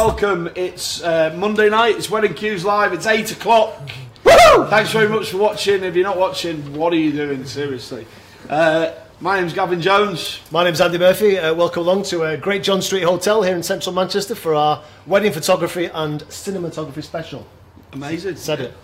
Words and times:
good 0.00 0.06
evening 0.06 0.08
and 0.08 0.08
welcome. 0.08 0.50
It's 0.56 1.02
uh, 1.02 1.34
Monday 1.36 1.68
night, 1.68 1.96
it's 1.96 2.08
Wedding 2.08 2.32
Qs 2.32 2.64
Live, 2.64 2.92
it's 2.92 3.06
8 3.06 3.32
o'clock. 3.32 3.90
Thanks 4.24 4.92
very 4.92 5.08
much 5.08 5.30
for 5.30 5.38
watching. 5.38 5.84
If 5.84 5.94
you're 5.94 6.04
not 6.04 6.18
watching, 6.18 6.74
what 6.74 6.92
are 6.92 6.96
you 6.96 7.12
doing? 7.12 7.44
Seriously. 7.44 8.06
Uh, 8.48 8.92
my 9.20 9.38
name's 9.38 9.52
Gavin 9.52 9.80
Jones. 9.80 10.40
My 10.50 10.64
name's 10.64 10.80
Andy 10.80 10.98
Murphy. 10.98 11.38
Uh, 11.38 11.54
welcome 11.54 11.82
along 11.82 12.04
to 12.04 12.24
a 12.24 12.36
Great 12.36 12.62
John 12.62 12.80
Street 12.80 13.02
Hotel 13.02 13.42
here 13.42 13.54
in 13.54 13.62
central 13.62 13.94
Manchester 13.94 14.34
for 14.34 14.54
our 14.54 14.82
wedding 15.06 15.32
photography 15.32 15.90
and 15.92 16.22
cinematography 16.24 17.04
special. 17.04 17.46
Amazing. 17.92 18.36
Said 18.36 18.60
it. 18.60 18.74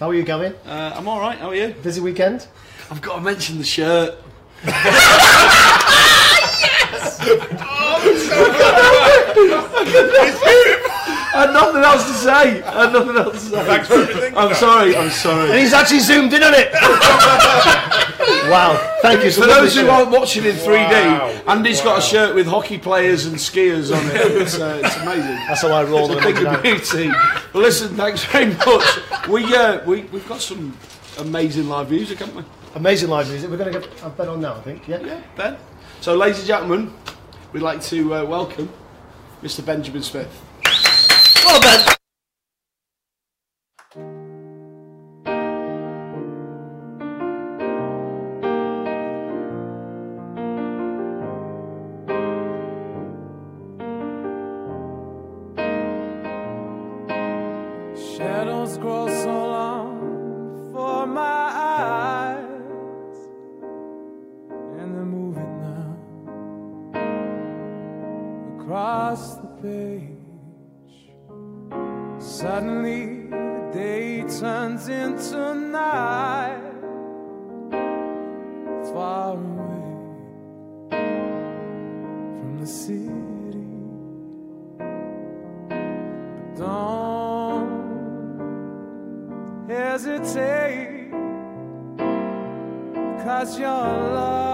How 0.00 0.10
are 0.10 0.14
you, 0.14 0.24
Gavin? 0.24 0.54
Uh, 0.66 0.94
I'm 0.96 1.06
alright, 1.06 1.38
how 1.38 1.50
are 1.50 1.54
you? 1.54 1.74
Busy 1.82 2.00
weekend? 2.00 2.48
I've 2.90 3.02
got 3.02 3.16
to 3.16 3.20
mention 3.20 3.58
the 3.58 3.64
shirt. 3.64 4.18
I 9.82 11.46
had 11.46 11.52
nothing 11.52 11.82
else 11.82 12.06
to 12.08 12.14
say. 12.14 12.62
I 12.62 12.84
had 12.84 12.92
nothing 12.92 13.16
else 13.16 13.32
to 13.44 13.50
say. 13.50 13.64
Thanks 13.64 13.88
for 13.88 13.94
everything. 13.94 14.36
I'm 14.36 14.54
sorry, 14.54 14.96
I'm 14.96 15.04
And 15.04 15.12
sorry. 15.12 15.58
he's 15.60 15.72
actually 15.72 16.00
zoomed 16.00 16.32
in 16.32 16.42
on 16.42 16.52
it! 16.54 16.72
wow, 18.50 18.76
thank 19.00 19.24
you. 19.24 19.30
For 19.30 19.46
those 19.46 19.74
who 19.74 19.88
aren't 19.88 20.10
watching 20.10 20.44
in 20.44 20.56
3D, 20.56 20.90
Wow. 20.90 21.28
Andy's 21.48 21.80
got 21.80 21.98
a 21.98 22.02
shirt 22.02 22.34
with 22.34 22.46
hockey 22.46 22.78
players 22.78 23.26
and 23.26 23.36
skiers 23.36 23.94
on 23.96 24.04
it. 24.08 24.42
It's, 24.42 24.58
uh, 24.58 24.80
it's 24.84 24.96
amazing. 24.96 25.36
That's 25.46 25.62
how 25.62 25.68
I 25.72 25.84
roll 25.84 26.10
It's 26.12 26.14
a 26.24 26.28
on 26.28 26.34
a 26.34 26.34
thing 26.34 26.46
of 26.46 26.62
beauty. 26.62 27.08
Well, 27.54 27.62
listen, 27.62 27.94
thanks 27.96 28.24
very 28.24 28.46
much. 28.54 29.28
We, 29.28 29.44
uh, 29.54 29.84
we, 29.84 30.02
we've 30.04 30.28
got 30.28 30.40
some 30.40 30.76
amazing 31.18 31.68
live 31.68 31.90
music, 31.90 32.18
haven't 32.18 32.36
we? 32.36 32.44
Amazing 32.74 33.08
live 33.08 33.28
music. 33.28 33.50
We're 33.50 33.56
going 33.56 33.72
to 33.72 33.80
get 33.80 33.88
a 34.02 34.10
bet 34.10 34.28
on 34.28 34.40
now, 34.40 34.56
I 34.56 34.60
think. 34.60 34.86
Yeah? 34.88 35.00
Yeah, 35.00 35.22
Ben. 35.36 35.56
So, 36.00 36.16
ladies 36.16 36.38
and 36.38 36.46
gentlemen, 36.48 36.92
we'd 37.52 37.62
like 37.62 37.80
to 37.82 38.14
uh, 38.14 38.24
welcome 38.24 38.68
Mr. 39.42 39.64
Benjamin 39.64 40.02
Smith. 40.02 40.28
Oh, 41.46 41.60
Ben! 41.60 41.99
Suddenly, 72.40 73.26
the 73.28 73.70
day 73.70 74.22
turns 74.22 74.88
into 74.88 75.54
night, 75.54 76.72
far 78.94 79.34
away 79.34 79.82
from 82.40 82.58
the 82.60 82.66
city. 82.66 83.10
But 84.78 86.56
don't 86.56 87.68
hesitate 89.68 91.10
Cause 93.22 93.58
your 93.58 93.68
love 93.68 94.49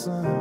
sun. 0.00 0.39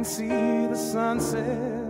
Can 0.00 0.04
see 0.06 0.28
the 0.28 0.74
sunset 0.74 1.89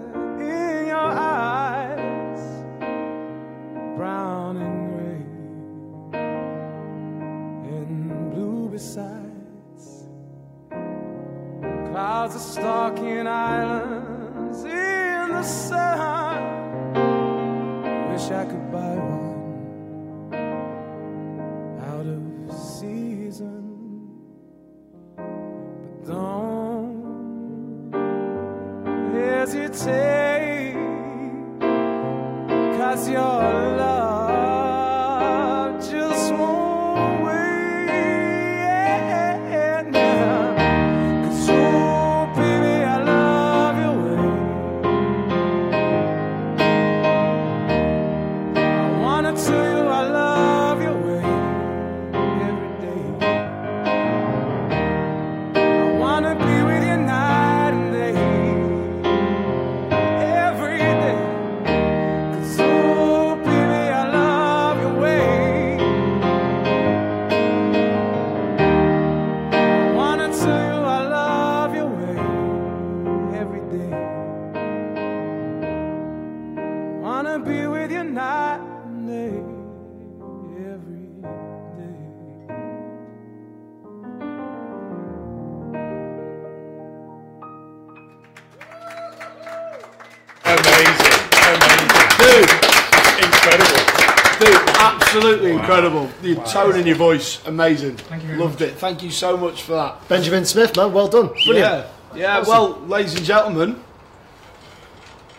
in 96.80 96.86
your 96.86 96.96
voice, 96.96 97.44
amazing. 97.46 97.96
Thank 97.96 98.24
you 98.24 98.36
Loved 98.36 98.62
it. 98.62 98.74
Thank 98.76 99.02
you 99.02 99.10
so 99.10 99.36
much 99.36 99.62
for 99.62 99.72
that. 99.72 100.08
Benjamin 100.08 100.44
Smith, 100.44 100.76
man, 100.76 100.92
well 100.92 101.08
done. 101.08 101.28
Brilliant. 101.28 101.56
Yeah, 101.56 101.86
yeah. 102.14 102.44
Well, 102.46 102.80
ladies 102.80 103.14
and 103.14 103.24
gentlemen, 103.24 103.82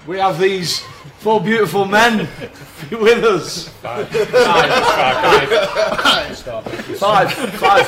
we 0.08 0.20
have 0.20 0.40
these 0.40 0.80
four 1.20 1.42
beautiful 1.42 1.86
men 1.86 2.20
with 2.92 3.24
us. 3.24 3.68
Five. 3.70 4.08
Five. 4.10 5.50
Five. 6.38 6.38
Five, 6.98 7.32
five. 7.54 7.88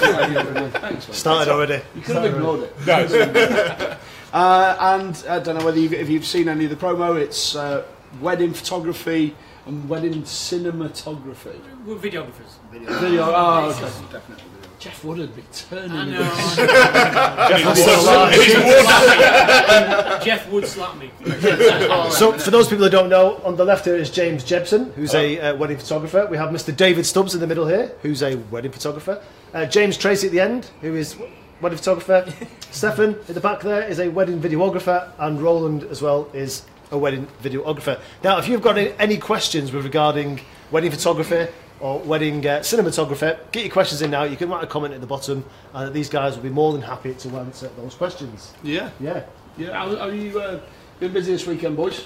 Thanks. 0.73 1.07
man. 1.07 1.15
Started 1.15 1.51
already. 1.51 1.81
You 1.95 2.01
could 2.01 2.15
have 2.15 2.25
ignored 2.25 2.61
it. 2.61 2.75
No, 2.85 2.99
it's- 3.03 3.99
Uh, 4.33 4.75
and 4.79 5.23
I 5.29 5.37
don't 5.37 5.59
know 5.59 5.63
whether 5.63 5.77
you've, 5.79 5.93
if 5.93 6.09
you've 6.09 6.25
seen 6.25 6.49
any 6.49 6.63
of 6.65 6.71
the 6.71 6.75
promo. 6.75 7.21
It's 7.21 7.55
uh, 7.55 7.83
wedding 8.19 8.51
photography 8.51 9.35
and 9.65 9.89
wedding 9.89 10.23
cinematography. 10.23 11.59
We're 11.85 11.95
videographers. 11.95 12.59
Video. 12.71 13.31
Oh, 13.33 13.71
okay. 13.71 14.43
Jeff 14.83 15.05
Woodard 15.05 15.33
be 15.33 15.41
turning. 15.53 15.91
I 15.91 16.09
know. 16.09 16.23
Jeff 20.23 20.51
would 20.51 20.67
slap 20.67 20.97
me. 20.97 21.09
So, 22.11 22.33
for 22.33 22.51
those 22.51 22.67
people 22.67 22.83
who 22.83 22.91
don't 22.91 23.07
know, 23.07 23.37
on 23.45 23.55
the 23.55 23.63
left 23.63 23.85
here 23.85 23.95
is 23.95 24.09
James 24.09 24.43
Jebson, 24.43 24.91
who's 24.93 25.13
a 25.13 25.39
uh, 25.39 25.55
wedding 25.55 25.77
photographer. 25.77 26.27
We 26.29 26.35
have 26.35 26.49
Mr. 26.49 26.75
David 26.75 27.05
Stubbs 27.05 27.33
in 27.33 27.39
the 27.39 27.47
middle 27.47 27.65
here, 27.65 27.93
who's 28.01 28.21
a 28.21 28.35
wedding 28.51 28.73
photographer. 28.73 29.23
Uh, 29.53 29.65
James 29.65 29.95
Tracey 29.95 30.27
at 30.27 30.33
the 30.33 30.41
end, 30.41 30.69
who 30.81 30.95
is 30.95 31.15
wedding 31.61 31.77
photographer. 31.77 32.25
Stefan 32.71 33.11
at 33.11 33.27
the 33.27 33.39
back 33.39 33.61
there 33.61 33.83
is 33.83 33.99
a 33.99 34.09
wedding 34.09 34.41
videographer, 34.41 35.09
and 35.17 35.41
Roland 35.41 35.83
as 35.83 36.01
well 36.01 36.29
is 36.33 36.63
a 36.91 36.97
wedding 36.97 37.27
videographer. 37.41 37.99
Now, 38.23 38.37
if 38.39 38.47
you've 38.47 38.61
got 38.61 38.77
any, 38.77 38.93
any 38.99 39.17
questions 39.17 39.71
with 39.71 39.83
regarding 39.83 40.41
wedding 40.71 40.91
photography 40.91 41.47
or 41.79 41.99
wedding 41.99 42.45
uh, 42.45 42.59
cinematography, 42.59 43.37
get 43.51 43.63
your 43.65 43.71
questions 43.73 44.01
in 44.01 44.11
now. 44.11 44.23
You 44.23 44.37
can 44.37 44.49
write 44.49 44.63
a 44.63 44.67
comment 44.67 44.93
at 44.93 45.01
the 45.01 45.07
bottom, 45.07 45.43
and 45.73 45.93
these 45.93 46.09
guys 46.09 46.35
will 46.35 46.43
be 46.43 46.49
more 46.49 46.71
than 46.71 46.81
happy 46.81 47.13
to 47.13 47.29
answer 47.37 47.69
those 47.77 47.95
questions. 47.95 48.53
Yeah, 48.63 48.89
Yeah. 48.99 49.23
yeah. 49.57 49.71
How, 49.73 49.95
how 49.95 50.05
you 50.07 50.39
uh, 50.39 50.59
been 50.99 51.11
busy 51.13 51.31
this 51.33 51.45
weekend, 51.47 51.75
boys? 51.75 52.05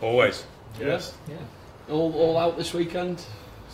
always. 0.00 0.44
Yes. 0.80 1.14
Yeah. 1.28 1.36
All, 1.90 2.12
all 2.14 2.38
out 2.38 2.56
this 2.56 2.72
weekend, 2.74 3.24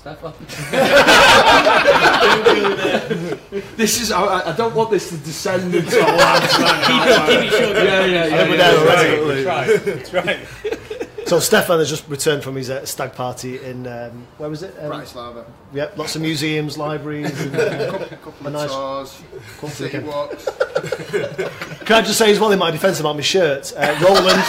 Stefan. 0.04 0.34
this 3.76 4.00
is. 4.02 4.12
I, 4.12 4.50
I 4.50 4.52
don't 4.54 4.74
want 4.74 4.90
this 4.90 5.08
to 5.08 5.16
descend 5.16 5.74
into 5.74 5.98
a 5.98 6.04
lads. 6.16 6.52
Keep 6.52 6.66
it 7.40 7.50
short. 7.50 7.76
Yeah, 7.76 8.04
yeah, 8.04 8.26
yeah. 8.26 8.48
we're 8.50 8.56
yeah, 8.56 8.72
yeah. 8.72 8.80
already. 8.80 9.44
That's 9.44 9.64
right. 9.72 9.78
That's 9.86 10.12
right. 10.12 10.40
So 11.26 11.40
Stefan 11.40 11.78
has 11.78 11.88
just 11.88 12.06
returned 12.06 12.42
from 12.42 12.54
his 12.56 12.68
uh, 12.68 12.84
stag 12.84 13.14
party 13.14 13.58
in 13.64 13.86
um, 13.86 14.26
where 14.36 14.50
was 14.50 14.62
it? 14.62 14.74
Um, 14.78 14.92
Bratislava. 14.92 15.46
Yep, 15.72 15.96
lots 15.96 16.16
of 16.16 16.20
museums, 16.20 16.76
libraries. 16.76 17.40
And, 17.40 17.56
uh, 17.56 18.06
couple 18.22 18.44
A 18.44 18.48
of 18.48 18.52
nice- 18.52 18.70
tours, 18.70 19.22
city 19.72 20.00
walks. 20.00 20.44
can 21.86 21.96
I 21.96 22.02
just 22.02 22.18
say 22.18 22.30
as 22.30 22.38
well 22.38 22.52
in 22.52 22.58
my 22.58 22.70
defence 22.70 23.00
about 23.00 23.14
my 23.16 23.22
shirt, 23.22 23.72
uh, 23.74 23.96
Roland. 24.04 24.42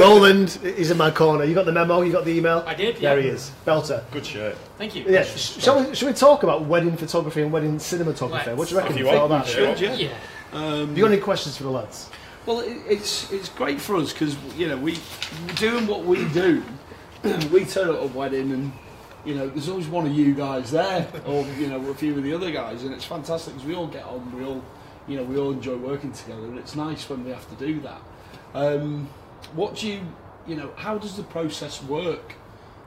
Roland 0.00 0.58
is 0.62 0.90
in 0.90 0.96
my 0.96 1.10
corner. 1.10 1.44
You 1.44 1.54
got 1.54 1.66
the 1.66 1.72
memo. 1.72 2.02
You 2.02 2.12
got 2.12 2.24
the 2.24 2.32
email. 2.32 2.64
I 2.66 2.74
did, 2.74 2.96
There 2.96 3.16
yeah. 3.18 3.22
he 3.22 3.28
is, 3.28 3.50
belter. 3.66 4.02
Good 4.12 4.26
shirt. 4.26 4.56
Thank 4.78 4.94
you. 4.94 5.04
Yeah. 5.08 5.24
sh- 5.24 5.60
Shall 5.62 5.84
we? 5.84 5.94
Shall 5.94 6.08
we 6.08 6.14
talk 6.14 6.42
about 6.42 6.64
wedding 6.64 6.96
photography 6.96 7.42
and 7.42 7.52
wedding 7.52 7.76
cinematography? 7.78 8.30
Let's. 8.46 8.58
What 8.58 8.68
do 8.68 8.74
you 8.74 8.80
reckon? 8.80 8.92
If 8.94 8.98
you 8.98 9.06
for 9.06 9.16
all 9.16 9.28
want, 9.28 9.46
that? 9.46 9.52
sure. 9.52 9.74
Yeah. 9.76 9.94
Yeah. 9.94 10.08
Have 10.52 10.96
you 10.96 11.04
got 11.04 11.12
any 11.12 11.20
questions 11.20 11.56
for 11.56 11.64
the 11.64 11.70
lads? 11.70 12.10
Well, 12.46 12.60
it, 12.60 12.78
it's 12.88 13.30
it's 13.32 13.48
great 13.48 13.80
for 13.80 13.96
us 13.96 14.12
because 14.12 14.36
you 14.56 14.68
know 14.68 14.76
we 14.76 14.98
doing 15.56 15.86
what 15.86 16.04
we 16.04 16.26
do. 16.28 16.62
we 17.52 17.64
turn 17.64 17.88
up 17.90 17.96
at 17.96 18.02
a 18.02 18.06
wedding 18.06 18.52
and 18.52 18.72
you 19.24 19.34
know 19.34 19.48
there's 19.48 19.68
always 19.68 19.88
one 19.88 20.06
of 20.06 20.12
you 20.12 20.32
guys 20.34 20.70
there, 20.70 21.08
or 21.26 21.44
you 21.58 21.66
know 21.66 21.84
a 21.90 21.94
few 21.94 22.16
of 22.16 22.22
the 22.22 22.32
other 22.32 22.50
guys, 22.52 22.84
and 22.84 22.94
it's 22.94 23.04
fantastic 23.04 23.54
because 23.54 23.66
we 23.66 23.74
all 23.74 23.88
get 23.88 24.04
on. 24.04 24.32
We 24.38 24.44
all 24.44 24.62
you 25.08 25.16
know 25.16 25.24
we 25.24 25.36
all 25.36 25.50
enjoy 25.50 25.76
working 25.76 26.12
together, 26.12 26.44
and 26.44 26.58
it's 26.58 26.76
nice 26.76 27.08
when 27.10 27.24
we 27.24 27.30
have 27.32 27.48
to 27.48 27.64
do 27.66 27.80
that. 27.80 28.00
Um, 28.54 29.08
what 29.54 29.76
do 29.76 29.88
you 29.88 30.00
you 30.46 30.56
know? 30.56 30.70
How 30.76 30.98
does 30.98 31.16
the 31.16 31.24
process 31.24 31.82
work? 31.82 32.34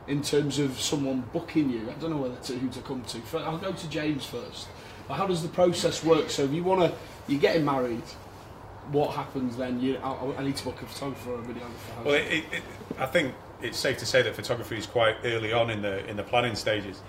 In 0.07 0.23
terms 0.23 0.57
of 0.57 0.79
someone 0.79 1.23
booking 1.33 1.69
you, 1.69 1.87
I 1.87 1.93
don't 2.01 2.09
know 2.09 2.17
whether 2.17 2.35
to, 2.35 2.53
who 2.53 2.67
to 2.69 2.79
come 2.81 3.03
to. 3.03 3.21
I'll 3.37 3.59
go 3.59 3.71
to 3.71 3.89
James 3.91 4.25
first. 4.25 4.67
But 5.07 5.17
how 5.17 5.27
does 5.27 5.43
the 5.43 5.49
process 5.49 6.03
work? 6.03 6.31
So 6.31 6.45
if 6.45 6.51
you 6.51 6.63
want 6.63 6.81
to, 6.81 6.97
you're 7.27 7.39
getting 7.39 7.63
married, 7.63 8.01
what 8.91 9.11
happens 9.11 9.55
then? 9.55 9.79
You, 9.79 9.97
I, 9.97 10.33
I 10.39 10.43
need 10.43 10.55
to 10.55 10.63
book 10.63 10.81
a 10.81 10.87
photographer 10.87 11.31
or 11.31 11.39
a 11.39 11.43
videographer. 11.43 12.05
Well, 12.05 12.15
it, 12.15 12.31
it, 12.31 12.43
it, 12.53 12.63
I 12.97 13.05
think 13.05 13.35
it's 13.61 13.77
safe 13.77 13.99
to 13.99 14.05
say 14.07 14.23
that 14.23 14.35
photography 14.35 14.77
is 14.77 14.87
quite 14.87 15.15
early 15.23 15.53
on 15.53 15.69
in 15.69 15.83
the 15.83 16.03
in 16.09 16.17
the 16.17 16.23
planning 16.23 16.55
stages. 16.55 17.01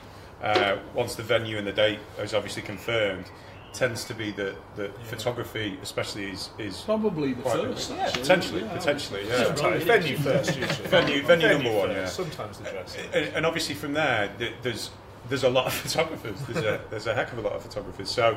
Uh, 0.42 0.76
once 0.94 1.14
the 1.14 1.22
venue 1.22 1.56
and 1.56 1.66
the 1.66 1.72
date 1.72 2.00
is 2.18 2.34
obviously 2.34 2.62
confirmed, 2.62 3.26
tends 3.72 4.04
to 4.04 4.14
be 4.14 4.30
that 4.32 4.54
that 4.76 5.06
photography, 5.06 5.78
especially, 5.82 6.30
is 6.30 6.50
is 6.58 6.80
probably 6.82 7.32
the 7.34 7.42
first. 7.42 7.90
yeah, 7.90 8.10
potentially, 8.10 8.62
Yeah, 8.62 8.76
potentially, 8.76 9.28
yeah. 9.28 9.44
Sometimes 9.44 9.84
venue 9.84 10.16
first, 10.16 10.56
usually. 10.56 10.88
Venue- 10.88 11.22
venue 11.22 11.48
number 11.48 11.72
one, 11.72 11.90
yeah. 11.90 12.06
Sometimes 12.06 12.58
the 12.58 12.70
dress. 12.70 12.96
and, 13.14 13.26
and 13.34 13.46
obviously 13.46 13.74
from 13.74 13.92
there, 13.92 14.30
there's 14.62 14.90
there's 15.28 15.44
a 15.44 15.48
lot 15.50 15.66
of 15.66 15.72
photographers. 15.84 16.40
There's 16.48 16.64
a 16.64 16.80
there's 16.90 17.06
a 17.06 17.14
heck 17.14 17.32
of 17.32 17.38
a 17.38 17.42
lot 17.42 17.52
of 17.52 17.62
photographers. 17.62 18.10
So 18.10 18.36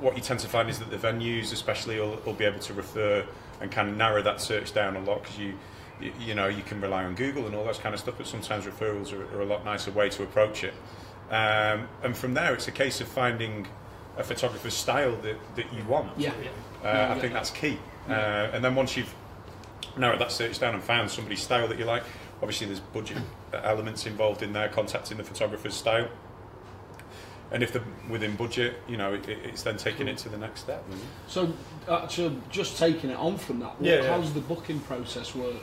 what 0.00 0.16
you 0.16 0.22
tend 0.22 0.40
to 0.40 0.48
find 0.48 0.68
is 0.68 0.78
that 0.78 0.90
the 0.90 0.96
venues, 0.98 1.52
especially, 1.52 1.98
will, 1.98 2.18
will 2.26 2.32
be 2.34 2.44
able 2.44 2.58
to 2.60 2.74
refer 2.74 3.24
and 3.60 3.70
kind 3.70 3.88
of 3.88 3.96
narrow 3.96 4.22
that 4.22 4.40
search 4.40 4.74
down 4.74 4.96
a 4.96 5.00
lot 5.00 5.22
because 5.22 5.38
you, 5.38 5.54
you 6.00 6.12
you 6.20 6.34
know 6.34 6.46
you 6.48 6.62
can 6.62 6.80
rely 6.80 7.04
on 7.04 7.14
Google 7.14 7.46
and 7.46 7.54
all 7.54 7.64
that 7.64 7.78
kind 7.80 7.94
of 7.94 8.00
stuff. 8.00 8.14
But 8.18 8.26
sometimes 8.26 8.66
referrals 8.66 9.12
are, 9.12 9.24
are 9.36 9.42
a 9.42 9.46
lot 9.46 9.64
nicer 9.64 9.90
way 9.90 10.08
to 10.10 10.22
approach 10.22 10.64
it. 10.64 10.74
Um, 11.30 11.88
and 12.02 12.14
from 12.16 12.34
there, 12.34 12.52
it's 12.52 12.68
a 12.68 12.72
case 12.72 13.00
of 13.00 13.08
finding 13.08 13.66
a 14.16 14.22
photographer's 14.24 14.74
style 14.74 15.16
that, 15.22 15.36
that 15.56 15.72
you 15.72 15.84
want. 15.84 16.10
Yeah. 16.18 16.32
Uh, 16.82 17.14
I 17.16 17.18
think 17.18 17.32
that's 17.32 17.50
key. 17.50 17.78
Uh, 18.08 18.12
and 18.52 18.64
then 18.64 18.74
once 18.74 18.96
you've 18.96 19.12
narrowed 19.96 20.20
that 20.20 20.32
search 20.32 20.58
down 20.58 20.74
and 20.74 20.82
found 20.82 21.10
somebody's 21.10 21.42
style 21.42 21.68
that 21.68 21.78
you 21.78 21.84
like, 21.84 22.02
obviously 22.42 22.66
there's 22.66 22.80
budget 22.80 23.18
elements 23.52 24.06
involved 24.06 24.42
in 24.42 24.52
there, 24.52 24.68
contacting 24.68 25.16
the 25.16 25.24
photographer's 25.24 25.74
style. 25.74 26.08
And 27.50 27.62
if 27.62 27.72
they're 27.72 27.84
within 28.08 28.36
budget, 28.36 28.76
you 28.88 28.96
know, 28.96 29.14
it, 29.14 29.28
it's 29.28 29.62
then 29.62 29.76
taking 29.76 30.08
it 30.08 30.18
to 30.18 30.28
the 30.28 30.38
next 30.38 30.60
step. 30.60 30.82
Really. 30.88 31.00
So, 31.28 31.52
actually, 31.88 32.36
just 32.50 32.78
taking 32.78 33.10
it 33.10 33.16
on 33.16 33.38
from 33.38 33.60
that. 33.60 33.78
What, 33.80 33.84
Yeah, 33.84 34.02
yeah. 34.02 34.10
How 34.10 34.20
does 34.20 34.32
the 34.32 34.40
booking 34.40 34.80
process 34.80 35.34
work? 35.34 35.54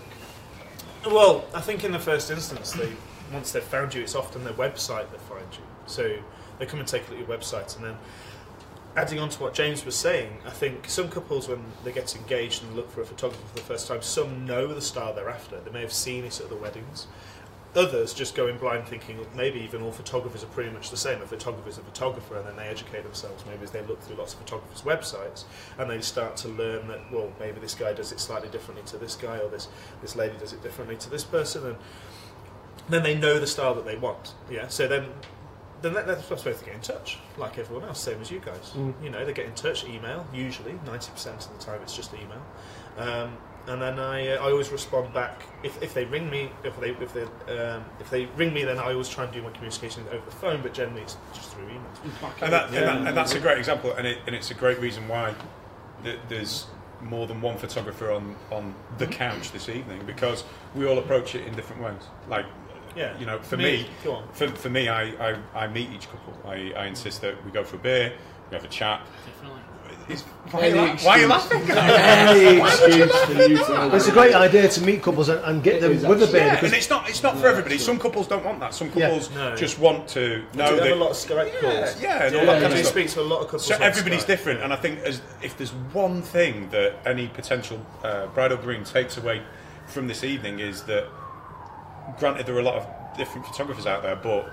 Well, 1.05 1.45
I 1.53 1.61
think 1.61 1.83
in 1.83 1.91
the 1.91 1.99
first 1.99 2.31
instance, 2.31 2.71
they 2.73 2.93
once 3.33 3.51
they've 3.51 3.63
found 3.63 3.93
you, 3.93 4.01
it's 4.01 4.15
often 4.15 4.43
their 4.43 4.53
website 4.53 5.09
that 5.11 5.21
finds 5.21 5.57
you. 5.57 5.63
So 5.85 6.17
they 6.59 6.65
come 6.65 6.79
and 6.79 6.87
take 6.87 7.07
a 7.07 7.11
look 7.11 7.21
at 7.21 7.27
your 7.27 7.37
website, 7.37 7.75
and 7.75 7.85
then 7.85 7.97
adding 8.95 9.19
on 9.19 9.29
to 9.29 9.41
what 9.41 9.53
James 9.53 9.85
was 9.85 9.95
saying, 9.95 10.37
I 10.45 10.49
think 10.49 10.89
some 10.89 11.09
couples 11.09 11.47
when 11.47 11.63
they 11.83 11.91
get 11.91 12.15
engaged 12.15 12.63
and 12.63 12.75
look 12.75 12.91
for 12.91 13.01
a 13.01 13.05
photographer 13.05 13.45
for 13.47 13.55
the 13.55 13.61
first 13.61 13.87
time, 13.87 14.01
some 14.01 14.45
know 14.45 14.67
the 14.67 14.81
style 14.81 15.13
they're 15.13 15.29
after. 15.29 15.59
They 15.59 15.71
may 15.71 15.81
have 15.81 15.93
seen 15.93 16.25
it 16.25 16.39
at 16.39 16.49
the 16.49 16.55
weddings. 16.55 17.07
Others 17.73 18.13
just 18.13 18.35
go 18.35 18.47
in 18.47 18.57
blind 18.57 18.85
thinking 18.85 19.25
maybe 19.33 19.61
even 19.61 19.81
all 19.81 19.93
photographers 19.93 20.43
are 20.43 20.47
pretty 20.47 20.71
much 20.71 20.89
the 20.89 20.97
same. 20.97 21.21
A 21.21 21.25
photographer 21.25 21.69
is 21.69 21.77
a 21.77 21.81
photographer, 21.81 22.35
and 22.35 22.45
then 22.45 22.57
they 22.57 22.67
educate 22.67 23.03
themselves. 23.03 23.45
Maybe 23.45 23.63
as 23.63 23.71
they 23.71 23.81
look 23.83 24.01
through 24.01 24.17
lots 24.17 24.33
of 24.33 24.39
photographers' 24.39 24.81
websites, 24.81 25.45
and 25.77 25.89
they 25.89 26.01
start 26.01 26.35
to 26.37 26.49
learn 26.49 26.89
that 26.89 27.09
well, 27.13 27.31
maybe 27.39 27.61
this 27.61 27.73
guy 27.73 27.93
does 27.93 28.11
it 28.11 28.19
slightly 28.19 28.49
differently 28.49 28.85
to 28.87 28.97
this 28.97 29.15
guy, 29.15 29.37
or 29.37 29.47
this 29.47 29.69
this 30.01 30.17
lady 30.17 30.37
does 30.37 30.51
it 30.51 30.61
differently 30.61 30.97
to 30.97 31.09
this 31.09 31.23
person, 31.23 31.65
and 31.65 31.75
then 32.89 33.03
they 33.03 33.15
know 33.15 33.39
the 33.39 33.47
style 33.47 33.73
that 33.75 33.85
they 33.85 33.95
want. 33.95 34.33
Yeah. 34.49 34.67
So 34.67 34.85
then, 34.89 35.05
then 35.81 35.93
that, 35.93 36.07
that's 36.07 36.25
supposed 36.25 36.59
to 36.59 36.65
get 36.65 36.75
in 36.75 36.81
touch, 36.81 37.17
like 37.37 37.57
everyone 37.57 37.87
else, 37.87 38.01
same 38.01 38.21
as 38.21 38.29
you 38.29 38.39
guys. 38.39 38.73
You 39.03 39.09
know, 39.09 39.25
they 39.25 39.33
get 39.33 39.45
in 39.45 39.53
touch, 39.53 39.83
email. 39.85 40.25
Usually, 40.33 40.73
ninety 40.85 41.11
percent 41.11 41.45
of 41.45 41.57
the 41.57 41.63
time, 41.63 41.81
it's 41.81 41.95
just 41.95 42.13
email. 42.13 42.41
Um, 42.97 43.37
and 43.67 43.81
then 43.81 43.99
I, 43.99 44.27
uh, 44.27 44.45
I 44.45 44.51
always 44.51 44.69
respond 44.69 45.13
back 45.13 45.43
if, 45.63 45.81
if 45.83 45.93
they 45.93 46.05
ring 46.05 46.29
me 46.29 46.51
if 46.63 46.79
they 46.79 46.89
if 46.89 47.13
they 47.13 47.23
um, 47.55 47.85
if 47.99 48.09
they 48.09 48.25
ring 48.35 48.53
me 48.53 48.63
then 48.63 48.79
I 48.79 48.91
always 48.91 49.07
try 49.07 49.23
and 49.23 49.31
do 49.31 49.41
my 49.41 49.51
communication 49.51 50.03
over 50.11 50.25
the 50.25 50.31
phone 50.31 50.61
but 50.63 50.73
generally 50.73 51.01
it's 51.03 51.15
just 51.33 51.51
through 51.51 51.65
email. 51.65 51.81
And, 52.41 52.51
that, 52.53 52.65
and, 52.67 52.75
that, 52.75 53.07
and 53.07 53.17
that's 53.17 53.33
a 53.35 53.39
great 53.39 53.59
example, 53.59 53.93
and, 53.93 54.07
it, 54.07 54.17
and 54.25 54.35
it's 54.35 54.49
a 54.51 54.55
great 54.55 54.79
reason 54.79 55.07
why 55.07 55.35
th- 56.03 56.19
there's 56.27 56.65
more 57.01 57.27
than 57.27 57.41
one 57.41 57.57
photographer 57.57 58.11
on, 58.11 58.35
on 58.51 58.73
the 58.97 59.07
couch 59.07 59.51
this 59.51 59.69
evening 59.69 60.01
because 60.05 60.43
we 60.75 60.85
all 60.85 60.97
approach 60.99 61.35
it 61.35 61.45
in 61.47 61.55
different 61.55 61.81
ways. 61.81 62.01
Like, 62.27 62.45
Yeah. 62.95 63.17
you 63.19 63.25
know, 63.25 63.39
for 63.39 63.57
Me- 63.57 63.63
me, 63.83 63.89
for, 64.33 64.47
for 64.49 64.69
me, 64.69 64.89
I, 64.89 65.31
I, 65.31 65.37
I 65.55 65.67
meet 65.67 65.89
each 65.91 66.09
couple. 66.09 66.33
I, 66.49 66.73
I 66.75 66.87
insist 66.87 67.21
that 67.21 67.43
we 67.45 67.51
go 67.51 67.63
for 67.63 67.75
a 67.77 67.79
beer, 67.79 68.13
we 68.49 68.55
have 68.55 68.63
a 68.65 68.67
chat. 68.67 69.01
Definitely. 69.25 69.61
It's, 70.09 70.23
why, 70.23 70.61
are 70.61 70.67
you, 70.69 70.75
la- 70.75 70.95
why 70.97 71.11
are 71.11 71.19
you 71.19 71.27
laughing? 71.27 71.61
Any 71.71 72.59
excuse 72.59 73.15
for 73.23 73.31
you 73.33 73.57
to 73.57 73.95
It's 73.95 74.07
a 74.07 74.11
great 74.11 74.33
idea 74.33 74.67
to 74.67 74.81
meet 74.83 75.01
couples 75.03 75.29
and, 75.29 75.39
and 75.45 75.63
get 75.63 75.75
It 75.75 75.81
them 75.81 76.09
with 76.09 76.23
a 76.23 76.27
beer 76.31 76.47
Yeah, 76.47 76.55
because 76.55 76.71
and 76.71 76.77
it's 76.77 76.89
not 76.89 77.07
it's 77.07 77.23
not 77.23 77.37
for 77.37 77.47
everybody. 77.47 77.77
Some 77.77 77.99
couples 77.99 78.27
don't 78.27 78.43
want 78.43 78.59
that. 78.59 78.73
Some 78.73 78.87
Yeah. 78.95 79.07
couples 79.09 79.29
No. 79.33 79.55
just 79.55 79.79
want 79.79 80.07
to 80.09 80.39
know 80.55 80.67
Do 80.69 80.73
you 80.75 80.79
that 80.79 80.87
have 80.87 80.97
a 80.97 80.99
lot 80.99 81.11
of 81.11 81.15
Skype 81.17 81.59
calls? 81.61 82.01
yeah, 82.01 82.23
and 82.25 82.35
all 82.35 82.41
you, 82.41 82.47
that 82.47 82.61
kind 82.61 82.61
do 82.61 82.65
of 82.73 82.77
you 82.79 82.83
stuff. 82.83 82.93
speak 82.93 83.09
to 83.11 83.21
a 83.21 83.23
lot 83.23 83.39
of 83.41 83.45
couples 83.45 83.65
So 83.67 83.75
everybody's 83.75 84.23
Skype? 84.23 84.27
different, 84.27 84.61
and 84.63 84.73
I 84.73 84.75
think 84.75 84.99
as, 85.01 85.21
if 85.41 85.55
there's 85.57 85.71
one 85.93 86.21
thing 86.23 86.69
that 86.71 86.95
any 87.05 87.27
potential 87.27 87.79
uh, 88.03 88.25
bride 88.27 88.51
or 88.51 88.57
groom 88.57 88.83
takes 88.83 89.17
away 89.17 89.41
from 89.87 90.07
this 90.07 90.23
evening 90.23 90.59
is 90.59 90.83
that, 90.83 91.07
granted, 92.19 92.45
there 92.45 92.55
are 92.55 92.59
a 92.59 92.63
lot 92.63 92.75
of 92.75 93.17
different 93.17 93.45
photographers 93.45 93.85
out 93.85 94.03
there, 94.03 94.15
but 94.15 94.51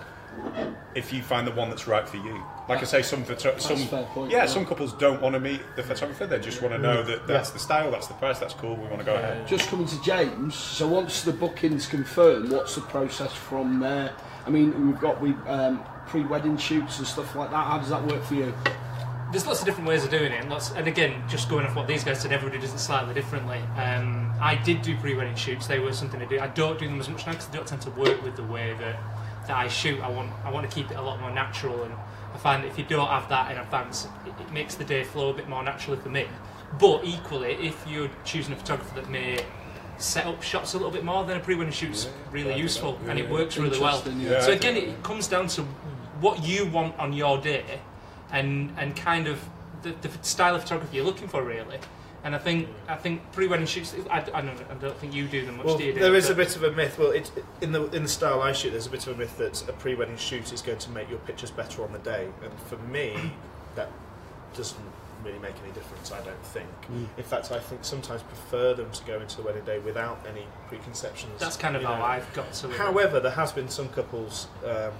if 0.95 1.13
you 1.13 1.23
find 1.23 1.47
the 1.47 1.53
one 1.53 1.69
that's 1.71 1.87
right 1.87 2.09
for 2.09 2.17
you, 2.17 2.43
like 2.69 2.81
I 2.81 2.85
say, 2.85 3.03
some 3.03 3.25
photo- 3.25 3.57
some 3.59 3.79
point, 3.89 4.31
yeah, 4.31 4.39
yeah. 4.39 4.47
some 4.47 4.67
couples 4.67 4.93
don't 4.95 5.21
want 5.23 5.35
to 5.35 5.41
meet 5.41 5.61
the 5.77 5.83
photographer; 5.83 6.27
they 6.27 6.39
just 6.39 6.61
want 6.63 6.75
to 6.75 6.79
know 6.79 7.03
that 7.03 7.27
that's 7.27 7.51
the 7.51 7.59
style, 7.59 7.91
that's 7.91 8.07
the 8.07 8.15
price, 8.15 8.39
that's 8.39 8.55
cool. 8.55 8.77
We 8.77 8.87
want 8.87 8.99
to 8.99 9.05
go 9.05 9.15
ahead. 9.15 9.47
Just 9.47 9.69
coming 9.69 9.87
to 9.87 10.03
James. 10.03 10.55
So 10.55 10.87
once 10.87 11.23
the 11.23 11.33
booking's 11.33 11.87
confirmed, 11.87 12.51
what's 12.51 12.75
the 12.75 12.83
process 12.83 13.33
from 13.33 13.81
there? 13.81 14.13
I 14.47 14.51
mean, 14.51 14.87
we've 14.87 15.01
got 15.01 15.21
we 15.21 15.31
um, 15.47 15.85
pre-wedding 16.07 16.57
shoots 16.57 16.99
and 16.99 17.07
stuff 17.07 17.35
like 17.35 17.51
that. 17.51 17.67
How 17.67 17.79
does 17.79 17.91
that 17.91 18.05
work 18.07 18.23
for 18.25 18.35
you? 18.35 18.55
There's 19.31 19.47
lots 19.47 19.61
of 19.61 19.67
different 19.67 19.89
ways 19.89 20.05
of 20.05 20.11
doing 20.11 20.33
it, 20.33 20.41
and, 20.41 20.49
lots, 20.49 20.71
and 20.73 20.87
again, 20.87 21.23
just 21.29 21.49
going 21.49 21.67
off 21.67 21.77
what 21.77 21.87
these 21.87 22.03
guys 22.03 22.21
said, 22.21 22.33
everybody 22.33 22.61
does 22.61 22.73
it 22.73 22.79
slightly 22.79 23.13
differently. 23.15 23.59
Um, 23.77 24.33
I 24.41 24.55
did 24.55 24.83
do 24.83 24.97
pre-wedding 24.97 25.35
shoots; 25.35 25.67
they 25.67 25.79
were 25.79 25.93
something 25.93 26.21
to 26.21 26.27
do. 26.27 26.41
I 26.41 26.49
don't 26.49 26.79
do 26.79 26.87
them 26.87 27.01
as 27.01 27.09
much 27.09 27.27
now 27.27 27.33
because 27.33 27.49
I 27.49 27.53
don't 27.53 27.67
tend 27.67 27.83
to 27.83 27.91
work 27.91 28.23
with 28.23 28.37
the 28.37 28.45
way 28.45 28.75
that, 28.79 28.99
that 29.47 29.57
I 29.57 29.69
shoot. 29.69 30.01
I 30.01 30.09
want 30.09 30.31
I 30.45 30.51
want 30.51 30.69
to 30.69 30.75
keep 30.75 30.91
it 30.91 30.97
a 30.97 31.03
lot 31.03 31.21
more 31.21 31.31
natural, 31.31 31.83
and 31.83 31.95
I 32.35 32.39
find 32.39 32.65
that 32.65 32.69
if 32.69 32.79
you 32.79 32.85
don't 32.85 33.09
have 33.09 33.29
that 33.29 33.53
in 33.53 33.59
advance, 33.59 34.07
it, 34.27 34.33
it 34.41 34.53
makes 34.53 34.77
the 34.77 34.85
day 34.85 35.05
flow 35.05 35.31
a 35.31 35.35
bit 35.35 35.49
more 35.49 35.63
naturally 35.63 36.01
for 36.01 36.09
me. 36.09 36.27
But 36.79 37.05
equally, 37.05 37.53
if 37.55 37.83
you're 37.89 38.11
choosing 38.25 38.53
a 38.53 38.57
photographer 38.57 38.95
that 39.01 39.11
may 39.11 39.45
set 39.99 40.27
up 40.27 40.43
shots 40.43 40.75
a 40.75 40.77
little 40.77 40.93
bit 40.93 41.05
more, 41.05 41.25
then 41.25 41.37
a 41.39 41.41
pre-wedding 41.41 41.73
shoot's 41.73 42.09
really 42.31 42.57
useful, 42.57 42.99
and 43.09 43.19
it 43.19 43.29
works 43.29 43.59
really 43.59 43.81
well. 43.81 44.03
Yeah. 44.17 44.41
So 44.41 44.53
again, 44.53 44.77
it 44.77 45.03
comes 45.03 45.29
down 45.29 45.49
to 45.49 45.63
what 46.21 46.45
you 46.45 46.67
want 46.67 46.99
on 46.99 47.13
your 47.13 47.39
day, 47.41 47.81
and 48.33 48.73
and 48.77 48.97
kind 48.97 49.27
of 49.27 49.41
the, 49.83 49.95
the 50.03 50.11
style 50.23 50.55
of 50.55 50.63
photography 50.63 50.97
you're 50.97 51.07
looking 51.07 51.29
for, 51.29 51.43
really. 51.43 51.79
And 52.25 52.35
I 52.35 52.39
think 52.39 52.69
I 52.89 52.97
think 52.97 53.23
pre-wedding 53.33 53.67
shoots. 53.67 53.95
I, 54.11 54.19
I, 54.35 54.41
don't, 54.41 54.61
I 54.71 54.75
don't 54.75 54.97
think 54.99 55.15
you 55.15 55.29
do 55.29 55.47
them 55.47 55.59
much. 55.59 55.67
Well, 55.67 55.79
do 55.79 55.85
you, 55.85 55.93
Dave? 55.93 56.03
there 56.03 56.15
is 56.17 56.31
a 56.31 56.35
bit 56.35 56.57
of 56.57 56.65
a 56.65 56.73
myth. 56.73 56.99
Well, 56.99 57.13
it, 57.13 57.31
in 57.61 57.73
the 57.73 57.85
in 57.91 58.03
the 58.03 58.09
style 58.09 58.43
I 58.43 58.53
shoot, 58.53 58.71
there's 58.71 58.87
a 58.87 58.91
bit 58.91 59.07
of 59.07 59.15
a 59.15 59.19
myth 59.19 59.39
that 59.39 59.69
a 59.69 59.73
pre-wedding 59.73 60.17
shoot 60.17 60.53
is 60.53 60.61
going 60.61 60.79
to 60.79 60.91
make 60.91 61.09
your 61.09 61.21
pictures 61.21 61.51
better 61.51 61.85
on 61.85 61.93
the 61.93 62.01
day. 62.01 62.29
And 62.43 62.53
for 62.67 62.77
me, 62.89 63.33
that 63.77 63.91
doesn't 64.55 64.81
really 65.25 65.39
make 65.39 65.55
any 65.63 65.73
difference. 65.73 66.11
I 66.11 66.21
don't 66.23 66.45
think. 66.47 66.69
In 67.17 67.25
fact, 67.25 67.53
I 67.53 67.61
think 67.61 67.85
sometimes 67.85 68.23
prefer 68.23 68.75
them 68.75 68.91
to 68.91 69.05
go 69.05 69.21
into 69.21 69.37
the 69.37 69.43
wedding 69.43 69.65
day 69.65 69.79
without 69.79 70.19
any 70.29 70.47
preconceptions. 70.67 71.39
That's 71.39 71.57
kind 71.57 71.77
of 71.77 71.83
you 71.83 71.89
how 71.89 71.99
know. 71.99 72.05
I've 72.05 72.33
got 72.33 72.53
to. 72.53 72.69
However, 72.71 73.21
there 73.21 73.33
has 73.33 73.53
been 73.53 73.69
some 73.69 73.89
couples 73.91 74.49
um, 74.67 74.93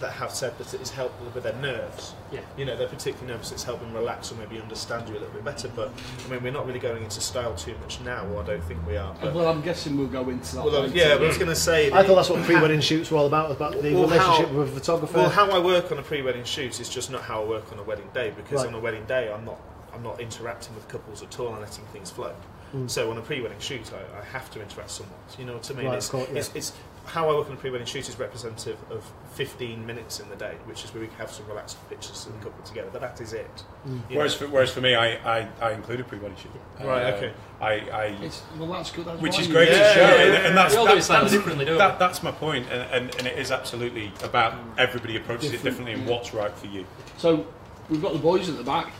that 0.00 0.12
have 0.12 0.30
said 0.30 0.56
that 0.58 0.72
it 0.74 0.80
has 0.80 0.90
helped 0.90 1.20
with 1.34 1.42
their 1.42 1.54
nerves. 1.54 2.14
Yeah. 2.30 2.40
You 2.56 2.64
know, 2.64 2.76
they're 2.76 2.88
particularly 2.88 3.32
nervous. 3.32 3.52
It's 3.52 3.62
helped 3.64 3.82
them 3.82 3.92
relax 3.94 4.30
or 4.30 4.34
maybe 4.36 4.60
understand 4.60 5.08
you 5.08 5.14
a 5.14 5.18
little 5.20 5.34
bit 5.34 5.44
better. 5.44 5.68
But 5.68 5.92
I 6.26 6.30
mean, 6.30 6.42
we're 6.42 6.52
not 6.52 6.66
really 6.66 6.78
going 6.78 7.02
into 7.02 7.20
style 7.20 7.54
too 7.54 7.74
much 7.80 8.00
now. 8.00 8.26
Or 8.28 8.42
I 8.42 8.46
don't 8.46 8.64
think 8.64 8.86
we 8.86 8.96
are. 8.96 9.14
But, 9.20 9.34
Well, 9.34 9.48
I'm 9.48 9.62
guessing 9.62 9.96
we'll 9.96 10.08
go 10.08 10.28
into 10.28 10.56
that. 10.56 10.64
well, 10.64 10.82
later. 10.82 10.96
yeah, 10.96 11.14
but 11.14 11.24
I 11.24 11.28
was 11.28 11.38
going 11.38 11.48
to 11.48 11.54
say. 11.54 11.90
I 11.92 12.02
thought 12.02 12.16
that's 12.16 12.28
what 12.30 12.42
pre-wedding 12.44 12.80
shoots 12.80 13.10
were 13.10 13.18
all 13.18 13.26
about, 13.26 13.50
about 13.50 13.72
the 13.80 13.94
Well, 13.94 14.04
relationship 14.04 14.48
how- 14.48 14.58
with 14.58 14.68
a 14.68 14.80
photographer. 14.80 15.16
Well, 15.18 15.30
how 15.30 15.50
I 15.50 15.58
work 15.58 15.90
on 15.92 15.98
a 15.98 16.02
pre-wedding 16.02 16.44
shoot 16.44 16.78
is 16.80 16.88
just 16.88 17.10
not 17.10 17.22
how 17.22 17.42
I 17.42 17.46
work 17.46 17.72
on 17.72 17.78
a 17.78 17.82
wedding 17.82 18.08
day 18.12 18.32
because 18.36 18.60
Right. 18.60 18.68
on 18.68 18.74
a 18.74 18.80
wedding 18.80 19.04
day 19.06 19.32
I'm 19.32 19.44
not 19.44 19.58
I'm 19.94 20.02
not 20.02 20.20
interacting 20.20 20.74
with 20.74 20.86
couples 20.88 21.22
at 21.22 21.40
all 21.40 21.48
and 21.52 21.60
letting 21.60 21.84
things 21.86 22.10
flow. 22.10 22.34
Mm. 22.74 22.90
So 22.90 23.10
on 23.10 23.16
a 23.16 23.22
pre-wedding 23.22 23.58
shoot, 23.60 23.90
I, 23.94 24.20
I 24.20 24.24
have 24.24 24.50
to 24.50 24.60
interact 24.60 24.90
somewhat. 24.90 25.18
You 25.38 25.46
know 25.46 25.54
what 25.54 25.70
I 25.70 25.74
mean? 25.74 25.86
Right, 25.86 25.96
it's, 25.96 26.08
course, 26.10 26.28
yeah. 26.30 26.38
it's, 26.38 26.50
it's 26.54 26.72
how 27.06 27.30
I 27.30 27.34
work 27.34 27.46
on 27.46 27.54
a 27.54 27.56
pre-wedding 27.56 27.86
shoot 27.86 28.08
is 28.08 28.18
representative 28.18 28.78
of 28.90 29.04
15 29.34 29.86
minutes 29.86 30.20
in 30.20 30.28
the 30.28 30.36
day, 30.36 30.56
which 30.64 30.84
is 30.84 30.92
where 30.92 31.02
we 31.02 31.08
have 31.18 31.30
some 31.30 31.46
relaxed 31.46 31.76
pictures 31.88 32.26
of 32.26 32.32
the 32.32 32.38
couple 32.44 32.62
together. 32.64 32.88
But 32.92 33.00
that 33.00 33.20
is 33.20 33.32
it. 33.32 33.62
Mm. 33.88 34.00
Whereas 34.10 34.34
for, 34.34 34.48
whereas 34.48 34.70
for 34.70 34.80
me, 34.80 34.94
I, 34.94 35.40
I, 35.40 35.48
I 35.60 35.72
included 35.72 36.08
pre-wedding 36.08 36.36
shoot. 36.36 36.50
Right, 36.84 37.04
Uh, 37.04 37.16
okay. 37.16 37.32
I, 37.60 37.72
I 37.90 38.04
It's, 38.22 38.42
well, 38.58 38.68
that's 38.68 38.90
good. 38.90 39.06
That's 39.06 39.20
which 39.22 39.38
is 39.38 39.46
great 39.46 39.70
Yeah, 39.70 39.78
to 39.78 39.94
show, 39.94 40.00
yeah, 40.00 40.22
and, 40.22 40.32
yeah. 40.32 40.48
and 40.48 40.56
that's, 40.56 40.74
We 40.74 40.78
all 40.80 40.86
do 40.86 40.96
it 40.96 41.02
that's, 41.04 41.30
differently, 41.30 41.64
don't 41.64 41.78
that, 41.78 41.94
we? 41.94 41.98
that's 41.98 42.22
my 42.22 42.32
point, 42.32 42.66
and, 42.70 42.82
and, 42.92 43.14
and 43.16 43.26
it 43.26 43.38
is 43.38 43.50
absolutely 43.50 44.12
about 44.22 44.54
everybody 44.76 45.16
approaches 45.16 45.50
Different, 45.50 45.60
it 45.66 45.70
differently 45.70 45.92
and 45.94 46.04
yeah. 46.06 46.10
what's 46.10 46.34
right 46.34 46.52
for 46.52 46.66
you. 46.66 46.84
So 47.16 47.46
we've 47.88 48.02
got 48.02 48.12
the 48.12 48.18
boys 48.18 48.48
at 48.48 48.56
the 48.56 48.64
back. 48.64 48.92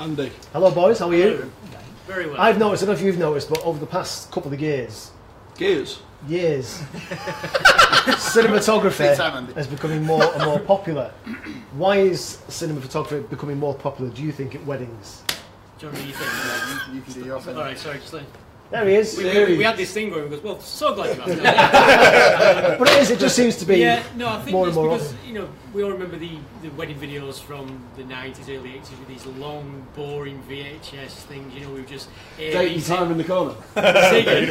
Andy, 0.00 0.32
Hello, 0.52 0.70
boys. 0.72 0.98
How 0.98 1.08
are 1.08 1.14
you? 1.14 1.50
Very 2.06 2.26
well. 2.26 2.38
I've 2.38 2.58
noticed. 2.58 2.82
I 2.82 2.86
don't 2.86 2.94
know 2.96 2.98
if 3.00 3.06
you've 3.06 3.18
noticed, 3.18 3.48
but 3.48 3.62
over 3.64 3.78
the 3.78 3.86
past 3.86 4.30
couple 4.32 4.52
of 4.52 4.60
years, 4.60 5.12
gears. 5.56 6.02
Years, 6.28 6.80
cinematography 8.16 8.98
Big 8.98 9.16
time, 9.16 9.36
Andy. 9.48 9.60
is 9.60 9.66
becoming 9.66 10.02
more 10.04 10.24
and 10.34 10.44
more 10.44 10.60
popular. 10.60 11.12
Why 11.72 11.96
is 11.98 12.38
cinematography 12.48 13.28
becoming 13.28 13.58
more 13.58 13.74
popular? 13.74 14.10
Do 14.10 14.22
you 14.22 14.32
think 14.32 14.54
at 14.54 14.64
weddings? 14.64 15.22
John, 15.78 15.92
what 15.92 16.00
do 16.00 16.06
you 16.06 16.14
think? 16.14 16.88
You, 16.88 16.94
you 16.96 17.02
can 17.02 17.12
do 17.14 17.24
your 17.24 17.40
thing. 17.40 17.56
All 17.56 17.62
right, 17.62 17.78
sorry, 17.78 17.98
just 17.98 18.12
like, 18.12 18.24
There 18.70 18.88
he 18.88 18.94
is. 18.96 19.16
we, 19.16 19.24
we, 19.24 19.58
we 19.58 19.64
had 19.64 19.76
this 19.76 19.92
thing 19.92 20.10
going. 20.10 20.24
We 20.24 20.30
goes, 20.30 20.42
well, 20.42 20.58
so 20.60 20.94
glad 20.94 21.16
you 21.16 21.22
asked. 21.22 22.78
But 22.78 22.88
it 22.90 23.02
is. 23.02 23.10
It 23.10 23.18
just 23.20 23.36
seems 23.36 23.56
to 23.56 23.64
be. 23.66 23.76
yeah, 23.78 24.02
no, 24.16 24.28
I 24.28 24.40
think 24.40 24.52
more 24.52 24.66
it's 24.68 24.76
and 24.76 24.86
more 24.86 24.96
because 24.96 25.14
you 25.26 25.34
know 25.34 25.48
we 25.72 25.82
all 25.84 25.90
remember 25.92 26.16
the, 26.16 26.38
the 26.62 26.68
wedding 26.70 26.96
videos 26.98 27.40
from 27.40 27.80
the 27.96 28.04
nineties, 28.04 28.48
early 28.48 28.70
eighties 28.74 28.90
with 28.98 29.06
these 29.06 29.26
long, 29.26 29.86
boring 29.94 30.42
VHS 30.48 31.10
things. 31.26 31.54
You 31.54 31.60
know, 31.60 31.70
we 31.70 31.80
were 31.82 31.86
just 31.86 32.08
Dating 32.38 32.82
time 32.82 33.12
in 33.12 33.18
the 33.18 33.24
corner. 33.24 33.54
singing. 33.74 34.48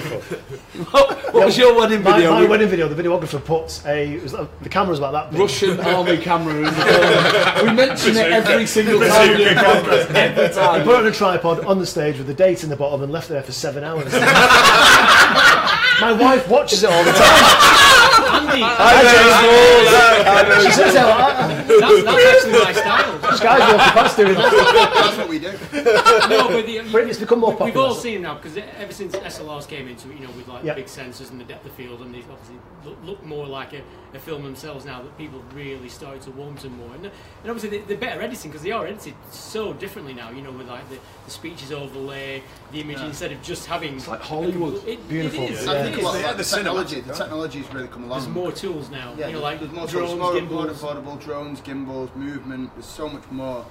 what 0.91 1.33
was 1.33 1.57
your 1.57 1.75
wedding 1.75 2.01
video? 2.03 2.31
my 2.31 2.41
We- 2.41 2.47
wedding 2.47 2.67
video, 2.69 2.87
the 2.87 3.01
videographer 3.01 3.43
put 3.43 3.81
a. 3.85 4.19
Was, 4.19 4.33
like- 4.33 4.59
the 4.61 4.69
camera 4.69 4.91
was 4.91 4.99
about 4.99 5.11
that 5.13 5.31
big. 5.31 5.39
Russian 5.39 5.79
army 5.81 6.17
camera 6.17 6.55
in 6.55 6.63
the 6.63 6.71
corner. 6.71 7.69
We 7.71 7.73
mention 7.75 8.15
it 8.15 8.31
every 8.31 8.67
single 8.67 8.99
time. 8.99 9.31
we 9.31 9.37
do 9.37 9.49
a 9.49 9.53
podcast, 9.53 10.11
Every 10.13 10.47
He 10.47 10.53
time. 10.53 10.83
put 10.83 10.93
it 10.93 10.97
on 10.97 11.07
a 11.07 11.11
tripod 11.11 11.65
on 11.65 11.79
the 11.79 11.85
stage 11.85 12.17
with 12.17 12.27
the 12.27 12.33
date 12.33 12.63
in 12.63 12.69
the 12.69 12.75
bottom 12.75 13.01
and 13.03 13.11
left 13.11 13.29
it 13.29 13.33
there 13.33 13.43
for 13.43 13.51
seven 13.51 13.83
hours. 13.83 14.02
Bueno, 14.11 14.27
My 16.01 16.11
wife 16.13 16.47
watches 16.49 16.83
it 16.83 16.89
all 16.89 17.03
the 17.03 17.11
time. 17.11 17.43
Andy, 18.33 18.61
I 18.63 20.45
know. 20.49 20.63
She 20.63 20.71
says, 20.71 20.95
"Oh, 20.95 21.11
I- 21.11 21.63
that's, 21.63 22.03
that's 22.03 22.25
actually 22.25 22.51
my 22.63 22.73
style. 22.73 23.17
this 23.19 23.39
guy's 23.39 23.59
walking 23.61 23.93
past 23.93 24.17
doing 24.17 24.33
that. 24.33 24.93
That's 24.95 25.17
what 25.17 25.29
we 25.29 25.39
do. 25.39 25.51
No, 25.51 26.47
but 26.49 26.65
the, 26.65 26.89
But 26.91 27.07
it's 27.09 27.19
become 27.19 27.39
more 27.39 27.51
popular. 27.51 27.65
We've 27.65 27.73
popular. 27.73 27.87
all 27.89 27.95
seen 27.95 28.21
now 28.21 28.35
because 28.35 28.57
ever 28.57 28.91
since 28.93 29.15
SLRs 29.15 29.67
came 29.67 29.87
into 29.87 30.09
it, 30.11 30.15
you 30.19 30.25
know, 30.27 30.31
with 30.33 30.47
like 30.47 30.63
Yeah. 30.63 30.73
big 30.73 30.85
sensors 30.85 31.31
and 31.31 31.39
the 31.39 31.43
depth 31.45 31.65
of 31.65 31.71
field, 31.73 32.01
and 32.01 32.13
these 32.13 32.23
obviously 32.31 32.57
look, 32.85 32.97
look 33.03 33.23
more 33.25 33.45
like 33.47 33.73
a, 33.73 33.81
a 34.13 34.19
film 34.19 34.43
themselves 34.43 34.85
now. 34.85 35.01
That 35.01 35.17
people 35.17 35.41
really 35.53 35.89
started 35.89 36.21
to 36.23 36.31
warm 36.31 36.55
to 36.57 36.69
more, 36.69 36.93
and, 36.95 37.05
and 37.05 37.11
obviously 37.51 37.69
they, 37.69 37.79
they're 37.85 37.97
better 37.97 38.21
editing 38.21 38.51
because 38.51 38.63
they 38.63 38.71
are 38.71 38.85
edited 38.85 39.13
so 39.31 39.73
differently 39.73 40.13
now. 40.13 40.31
You 40.31 40.41
know, 40.41 40.51
with 40.51 40.67
like 40.67 40.87
the, 40.89 40.97
the 41.25 41.31
speeches 41.31 41.71
overlay, 41.71 42.43
the 42.71 42.81
image 42.81 42.99
instead 43.01 43.31
of 43.31 43.41
just 43.41 43.65
having 43.67 43.95
It's 43.95 44.07
like 44.07 44.21
Hollywood. 44.21 44.85
It, 44.87 45.07
Beautiful. 45.07 45.43
It 45.43 45.51
is, 45.51 45.67
I 45.67 45.82
it 45.85 45.91
think 45.91 45.95
a 45.97 45.99
is. 45.99 46.03
lot 46.05 46.15
of 46.15 46.37
the 46.37 46.43
the 46.43 46.49
technology, 46.49 46.95
cinematic, 47.01 47.05
the 47.07 47.13
technology's 47.13 47.73
really 47.73 47.87
come 47.87 48.03
along. 48.05 48.19
There's 48.19 48.33
more 48.33 48.51
tools 48.51 48.89
now. 48.89 49.13
Yeah, 49.17 49.27
you 49.27 49.33
know, 49.33 49.41
like 49.41 49.59
there's 49.59 49.71
more 49.71 49.87
drones, 49.87 50.09
tools, 50.09 50.19
more 50.19 50.33
gimbals. 50.33 50.81
affordable 50.81 51.21
drones, 51.23 51.61
gimbals, 51.61 52.09
movement. 52.15 52.71
There's 52.75 52.85
so 52.85 53.07
much 53.09 53.23
more 53.31 53.65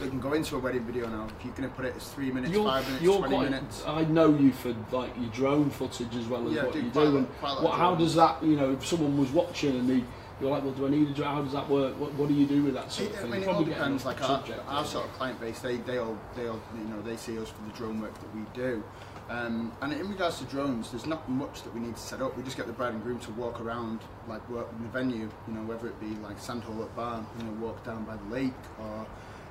that 0.00 0.08
can 0.08 0.18
go 0.18 0.32
into 0.32 0.56
a 0.56 0.58
wedding 0.58 0.84
video 0.84 1.08
now. 1.08 1.26
If 1.38 1.44
you're 1.44 1.54
going 1.54 1.68
to 1.68 1.74
put 1.76 1.84
it 1.84 1.94
as 1.96 2.08
three 2.08 2.30
minutes, 2.32 2.52
You're, 2.52 2.64
five 2.64 2.84
minutes, 2.86 3.02
you're 3.04 3.18
twenty 3.18 3.34
quite, 3.36 3.50
minutes. 3.50 3.84
I 3.86 4.02
know 4.04 4.34
you 4.36 4.52
for 4.52 4.74
like 4.90 5.16
your 5.16 5.30
drone 5.30 5.70
footage 5.70 6.14
as 6.16 6.26
well 6.26 6.46
as 6.48 6.52
Yeah, 6.54 6.64
what 6.64 6.74
you 6.74 6.82
do. 6.82 7.00
lot- 7.00 7.14
And 7.14 7.38
quite 7.38 7.62
what, 7.62 7.74
how 7.74 7.94
does 7.94 8.14
that, 8.16 8.42
you 8.42 8.56
know, 8.56 8.72
if 8.72 8.84
someone 8.84 9.16
was 9.16 9.30
watching 9.30 9.76
and 9.78 9.88
they, 9.88 10.02
you're 10.40 10.50
like, 10.50 10.64
well, 10.64 10.72
do 10.72 10.84
I 10.88 10.90
need 10.90 11.08
a 11.10 11.12
drone? 11.12 11.32
How 11.36 11.42
does 11.42 11.52
that 11.52 11.70
work? 11.70 11.96
What, 12.00 12.12
what 12.14 12.28
do 12.28 12.34
you 12.34 12.44
do 12.44 12.64
with 12.64 12.74
that 12.74 12.90
sort 12.90 13.10
It, 13.10 13.18
of 13.18 13.24
I 13.24 13.28
mean, 13.28 13.42
it 13.44 13.48
all 13.48 13.62
depends. 13.62 14.02
off 14.02 14.06
Like 14.06 14.20
our, 14.22 14.26
subject, 14.38 14.60
our 14.66 14.80
isn't 14.82 14.92
sort 14.92 15.04
of 15.04 15.12
client 15.12 15.40
base, 15.40 15.60
they 15.60 15.76
they 15.76 15.98
all 15.98 16.18
they 16.34 16.48
all 16.48 16.60
you 16.76 16.88
know 16.92 17.00
they 17.02 17.16
see 17.16 17.38
us 17.38 17.50
for 17.50 17.62
the 17.70 17.76
drone 17.78 18.00
work 18.00 18.14
that 18.14 18.34
we 18.34 18.40
do. 18.52 18.82
Um, 19.30 19.72
and 19.80 19.92
in 19.92 20.08
regards 20.08 20.38
to 20.38 20.44
drones, 20.44 20.90
there's 20.90 21.06
not 21.06 21.28
much 21.28 21.62
that 21.62 21.74
we 21.74 21.80
need 21.80 21.96
to 21.96 22.00
set 22.02 22.20
up. 22.20 22.36
We 22.36 22.42
just 22.42 22.56
get 22.56 22.66
the 22.66 22.72
bride 22.72 22.92
and 22.92 23.02
groom 23.02 23.18
to 23.20 23.30
walk 23.32 23.60
around, 23.60 24.00
like 24.28 24.46
work 24.50 24.68
in 24.76 24.82
the 24.82 24.90
venue. 24.90 25.30
You 25.48 25.54
know, 25.54 25.62
whether 25.62 25.86
it 25.86 25.98
be 26.00 26.08
like 26.22 26.38
Sandhole 26.38 26.82
Oak 26.82 26.94
Barn, 26.94 27.26
you 27.38 27.44
know, 27.44 27.52
walk 27.52 27.82
down 27.84 28.04
by 28.04 28.16
the 28.16 28.34
lake 28.34 28.52
or 28.78 29.06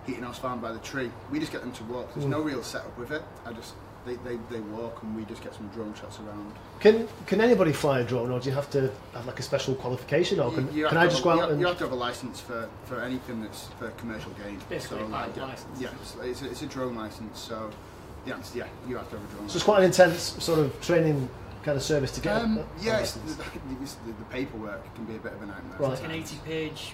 Heaton 0.06 0.24
House 0.24 0.38
Farm 0.38 0.60
by 0.60 0.72
the 0.72 0.80
tree. 0.80 1.10
We 1.32 1.40
just 1.40 1.52
get 1.52 1.62
them 1.62 1.72
to 1.74 1.84
walk. 1.86 2.14
There's 2.14 2.28
no 2.28 2.42
real 2.42 2.62
setup 2.62 2.96
with 3.00 3.12
it. 3.12 3.24
I 3.46 3.54
just 3.54 3.74
they, 4.06 4.16
they, 4.18 4.38
they 4.52 4.60
walk 4.60 5.02
and 5.02 5.16
we 5.16 5.24
just 5.26 5.42
get 5.42 5.56
some 5.56 5.68
drone 5.70 5.94
shots 5.96 6.20
around. 6.20 6.54
Can 6.82 7.08
can 7.26 7.40
anybody 7.42 7.72
fly 7.72 8.02
a 8.02 8.04
drone, 8.04 8.30
or 8.32 8.40
do 8.40 8.50
you 8.50 8.56
have 8.56 8.70
to 8.72 8.92
have 9.14 9.26
like 9.26 9.40
a 9.40 9.44
special 9.44 9.74
qualification, 9.76 10.40
or 10.40 10.52
can, 10.52 10.68
You- 10.74 10.82
you 10.84 10.88
can 10.88 10.98
I 10.98 11.08
just 11.08 11.24
go 11.24 11.30
a- 11.30 11.34
out 11.34 11.36
you 11.36 11.42
have, 11.42 11.52
and? 11.52 11.62
you 11.62 11.68
have 11.68 11.78
to 11.78 11.84
have 11.86 11.94
a 11.94 11.96
license 11.96 12.40
for, 12.42 12.70
for 12.86 13.02
anything 13.02 13.42
that's 13.42 13.68
for 13.80 13.90
commercial 13.92 14.32
gain. 14.34 14.60
Basically 14.70 15.02
a 15.02 15.06
pilot 15.06 15.36
yeah, 15.38 15.46
license. 15.46 15.82
Yeah, 15.82 15.90
it's, 16.02 16.16
it's, 16.22 16.42
a, 16.42 16.52
it's 16.52 16.62
a 16.64 16.66
drone 16.68 16.96
license. 16.96 17.40
So 17.40 17.72
the 18.26 18.34
answer, 18.36 18.58
yeah, 18.60 18.68
you 18.88 18.98
have 18.98 19.10
to 19.10 19.18
have 19.18 19.30
a 19.30 19.34
drone. 19.36 19.50
So 19.50 19.56
it's 19.56 19.64
quite 19.64 19.80
an 19.80 19.86
intense 19.86 20.42
sort 20.44 20.60
of 20.60 20.80
training 20.82 21.30
kind 21.64 21.78
of 21.78 21.84
service 21.84 22.12
to 22.12 22.22
get. 22.22 22.36
Um, 22.36 22.58
a- 22.58 22.62
a 22.62 22.66
yeah, 22.82 23.02
the, 23.02 23.20
the, 23.20 24.12
the 24.12 24.26
paperwork 24.30 24.94
can 24.96 25.06
be 25.06 25.16
a 25.16 25.20
bit 25.20 25.34
of 25.34 25.42
a 25.42 25.46
nightmare. 25.46 25.78
Right. 25.80 25.90
Like 25.92 26.04
an 26.04 26.12
80 26.12 26.38
page 26.46 26.94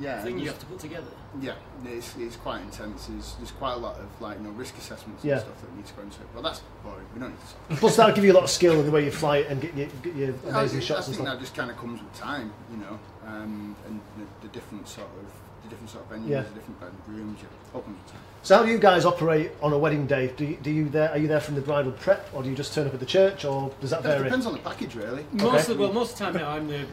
yeah, 0.00 0.22
thing 0.22 0.38
you 0.38 0.46
have 0.46 0.58
to 0.58 0.64
put 0.66 0.78
together. 0.78 1.06
Yeah, 1.40 1.52
it's, 1.84 2.16
it's 2.16 2.36
quite 2.36 2.62
intense. 2.62 3.06
There's, 3.06 3.34
there's 3.36 3.50
quite 3.50 3.74
a 3.74 3.76
lot 3.76 3.96
of 3.98 4.06
like 4.20 4.38
you 4.38 4.44
know 4.44 4.50
risk 4.50 4.76
assessments 4.78 5.22
Yeah. 5.24 5.34
and 5.34 5.42
stuff 5.42 5.60
that 5.60 5.76
need 5.76 5.86
to 5.86 5.92
go 5.94 6.02
into 6.02 6.20
it. 6.20 6.26
But 6.34 6.42
that's 6.42 6.62
boring. 6.82 7.04
We 7.14 7.20
don't 7.20 7.30
need 7.30 7.38
to. 7.40 7.68
Talk. 7.68 7.78
Plus, 7.78 7.96
that'll 7.96 8.14
give 8.14 8.24
you 8.24 8.32
a 8.32 8.34
lot 8.34 8.44
of 8.44 8.50
skill 8.50 8.78
in 8.80 8.86
the 8.86 8.90
way 8.90 9.04
you 9.04 9.10
fly 9.10 9.38
it 9.38 9.48
and 9.48 9.60
get 9.60 9.74
your, 9.76 9.88
get 10.02 10.14
your 10.16 10.28
I, 10.46 10.48
amazing 10.60 10.78
think- 10.78 10.82
shots 10.88 11.02
I 11.02 11.06
and 11.08 11.14
stuff. 11.16 11.26
that 11.26 11.40
just 11.40 11.54
kind 11.54 11.70
of 11.70 11.76
comes 11.76 12.00
with 12.02 12.14
time, 12.14 12.52
you 12.70 12.78
know, 12.78 12.98
um, 13.26 13.76
and 13.86 14.00
the, 14.18 14.46
the 14.46 14.52
different 14.54 14.88
sort 14.88 15.08
of 15.08 15.30
the 15.62 15.68
different 15.68 15.90
sort 15.90 16.04
of 16.04 16.10
venues, 16.16 16.28
Yeah. 16.28 16.40
the 16.42 16.54
different 16.54 16.78
rooms. 17.06 17.38
Yeah, 17.40 17.44
it 17.48 17.74
all 17.74 17.82
comes 17.82 17.98
with 18.02 18.12
time. 18.12 18.20
So, 18.44 18.56
how 18.56 18.64
do 18.64 18.72
you 18.72 18.78
guys 18.78 19.04
operate 19.04 19.52
on 19.62 19.72
a 19.72 19.78
wedding 19.78 20.06
day? 20.06 20.32
Do 20.36 20.44
you, 20.44 20.56
do 20.56 20.70
you 20.70 20.88
there? 20.88 21.10
Are 21.10 21.18
you 21.18 21.28
there 21.28 21.40
from 21.40 21.54
the 21.54 21.60
bridal 21.60 21.92
prep, 21.92 22.28
or 22.34 22.42
do 22.42 22.50
you 22.50 22.56
just 22.56 22.74
turn 22.74 22.88
up 22.88 22.94
at 22.94 22.98
the 22.98 23.06
church, 23.06 23.44
or 23.44 23.72
does 23.80 23.90
that 23.90 24.00
It 24.00 24.02
vary? 24.02 24.24
depends 24.24 24.46
on 24.46 24.52
the 24.52 24.58
package, 24.58 24.96
really. 24.96 25.24
Most 25.32 25.68
of 25.68 25.76
the, 25.76 25.82
well, 25.84 25.92
most 25.92 26.12
of 26.14 26.18
the 26.18 26.24
time 26.24 26.34
now 26.34 26.50
I'm 26.50 26.66
the 26.66 26.84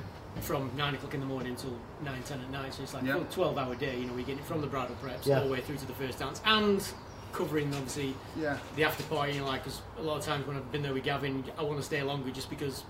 from 0.42 0.70
nine 0.78 0.94
o'clock 0.94 1.16
in 1.16 1.20
the 1.20 1.26
morning 1.26 1.56
till 1.56 1.76
nine 2.04 2.22
ten 2.24 2.40
at 2.40 2.52
night, 2.52 2.72
so 2.76 2.84
it's 2.84 2.94
like 2.94 3.04
Yeah. 3.04 3.18
a 3.18 3.24
twelve 3.26 3.58
hour 3.58 3.74
day. 3.74 3.98
You 4.00 4.06
know, 4.06 4.14
we 4.14 4.22
get 4.24 4.38
it 4.38 4.44
from 4.46 4.62
the 4.62 4.68
bridal 4.68 4.96
preps 5.04 5.26
Yeah. 5.26 5.40
all 5.40 5.46
the 5.48 5.52
way 5.52 5.60
through 5.62 5.78
to 5.78 5.86
the 5.88 5.94
first 5.94 6.20
dance 6.20 6.40
and 6.46 6.88
covering 7.34 7.74
obviously 7.74 8.14
Yeah. 8.40 8.58
the 8.76 8.84
after 8.84 9.02
party. 9.04 9.34
You 9.34 9.40
know, 9.42 9.48
like 9.48 9.64
'cause 9.64 9.82
a 9.98 10.04
lot 10.04 10.18
of 10.20 10.24
times 10.26 10.46
when 10.46 10.56
I've 10.56 10.72
been 10.72 10.84
there 10.84 10.94
with 10.94 11.04
Gavin, 11.04 11.44
I 11.58 11.64
want 11.64 11.78
to 11.80 11.84
stay 11.84 12.02
longer 12.04 12.30
just 12.30 12.52
because 12.52 12.84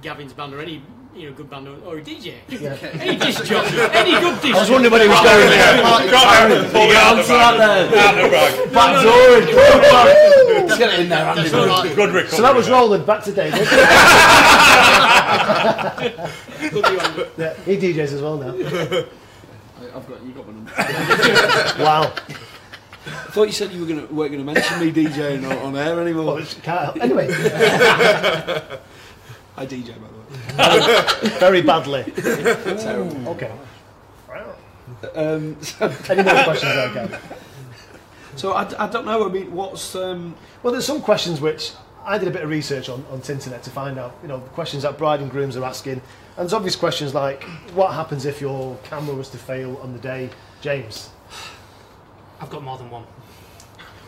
Gavin's 0.00 0.32
band 0.32 0.54
or 0.54 0.60
any 0.60 0.82
you 1.14 1.28
know 1.28 1.34
good 1.36 1.50
band 1.50 1.66
or, 1.68 1.76
or 1.84 1.98
a 1.98 2.02
DJ, 2.02 2.34
Yeah. 2.48 2.76
any 3.00 3.16
disc 3.18 3.44
jockey, 3.44 3.76
any 3.92 4.12
good 4.20 4.40
disc. 4.40 4.54
I 4.54 4.60
was 4.60 4.70
wondering 4.70 4.92
when 4.92 5.02
he 5.02 5.08
was 5.08 5.20
going 5.20 5.48
there. 5.50 5.76
Get 5.76 6.24
onto 7.04 7.26
that 7.26 7.56
then. 7.58 7.94
Out 7.98 8.14
the 8.14 8.28
bag. 8.30 8.72
Back 8.72 9.02
door. 9.02 9.40
Let's 10.66 10.78
get 10.78 10.92
it 10.94 11.00
in 11.00 11.08
there, 11.08 11.24
Andy. 11.26 11.42
That's 11.48 11.52
right. 11.68 11.94
Good 11.94 12.10
recovery. 12.10 12.28
So 12.36 12.42
that 12.42 12.54
was 12.54 12.66
mate. 12.68 12.72
Roland. 12.74 13.06
Back 13.06 13.24
to 13.24 13.32
David. 13.32 13.66
Could 16.70 16.84
yeah, 17.38 17.54
he 17.64 17.76
DJs 17.76 18.12
as 18.12 18.22
well 18.22 18.36
now. 18.38 18.54
I've 19.94 20.06
got 20.08 20.22
you 20.22 20.32
got 20.32 20.46
my 20.46 20.52
number. 20.52 20.72
Wow. 21.82 22.12
I 23.06 23.32
thought 23.32 23.46
you 23.46 23.52
said 23.52 23.72
you 23.72 23.80
were 23.80 23.86
gonna 23.86 24.06
weren't 24.06 24.30
gonna 24.32 24.44
mention 24.44 24.78
me 24.80 24.92
DJing 24.92 25.50
on, 25.50 25.56
on 25.58 25.76
air 25.76 26.00
anymore. 26.00 26.38
it's- 26.38 26.54
can't 26.62 26.84
help. 26.84 26.96
Anyway, 27.00 27.28
I 29.56 29.66
DJ 29.66 29.88
by 30.00 30.06
the 30.08 30.14
way. 30.14 30.19
very 31.38 31.62
badly. 31.62 32.04
Terrible. 32.04 33.28
Okay. 33.30 33.50
Um, 35.14 35.60
so, 35.62 35.86
Any 36.10 36.22
more 36.22 36.44
questions, 36.44 36.74
there, 36.74 36.94
Gavin? 36.94 37.18
so 38.36 38.52
I, 38.52 38.84
I 38.84 38.88
don't 38.88 39.06
know. 39.06 39.26
I 39.26 39.30
mean, 39.30 39.52
what's 39.52 39.94
um, 39.94 40.34
Well, 40.62 40.72
there's 40.72 40.86
some 40.86 41.00
questions 41.00 41.40
which 41.40 41.72
I 42.04 42.18
did 42.18 42.28
a 42.28 42.30
bit 42.30 42.42
of 42.42 42.50
research 42.50 42.88
on 42.88 43.04
on 43.10 43.20
Tinternet 43.20 43.62
to 43.62 43.70
find 43.70 43.98
out. 43.98 44.16
You 44.22 44.28
know, 44.28 44.38
the 44.38 44.48
questions 44.50 44.82
that 44.82 44.98
bride 44.98 45.20
and 45.20 45.30
grooms 45.30 45.56
are 45.56 45.64
asking, 45.64 45.94
and 45.94 46.02
there's 46.36 46.52
obvious 46.52 46.76
questions 46.76 47.14
like, 47.14 47.44
what 47.74 47.94
happens 47.94 48.24
if 48.24 48.40
your 48.40 48.76
camera 48.84 49.14
was 49.14 49.30
to 49.30 49.38
fail 49.38 49.78
on 49.82 49.92
the 49.92 49.98
day, 49.98 50.30
James? 50.60 51.10
I've 52.40 52.50
got 52.50 52.62
more 52.62 52.78
than 52.78 52.90
one. 52.90 53.04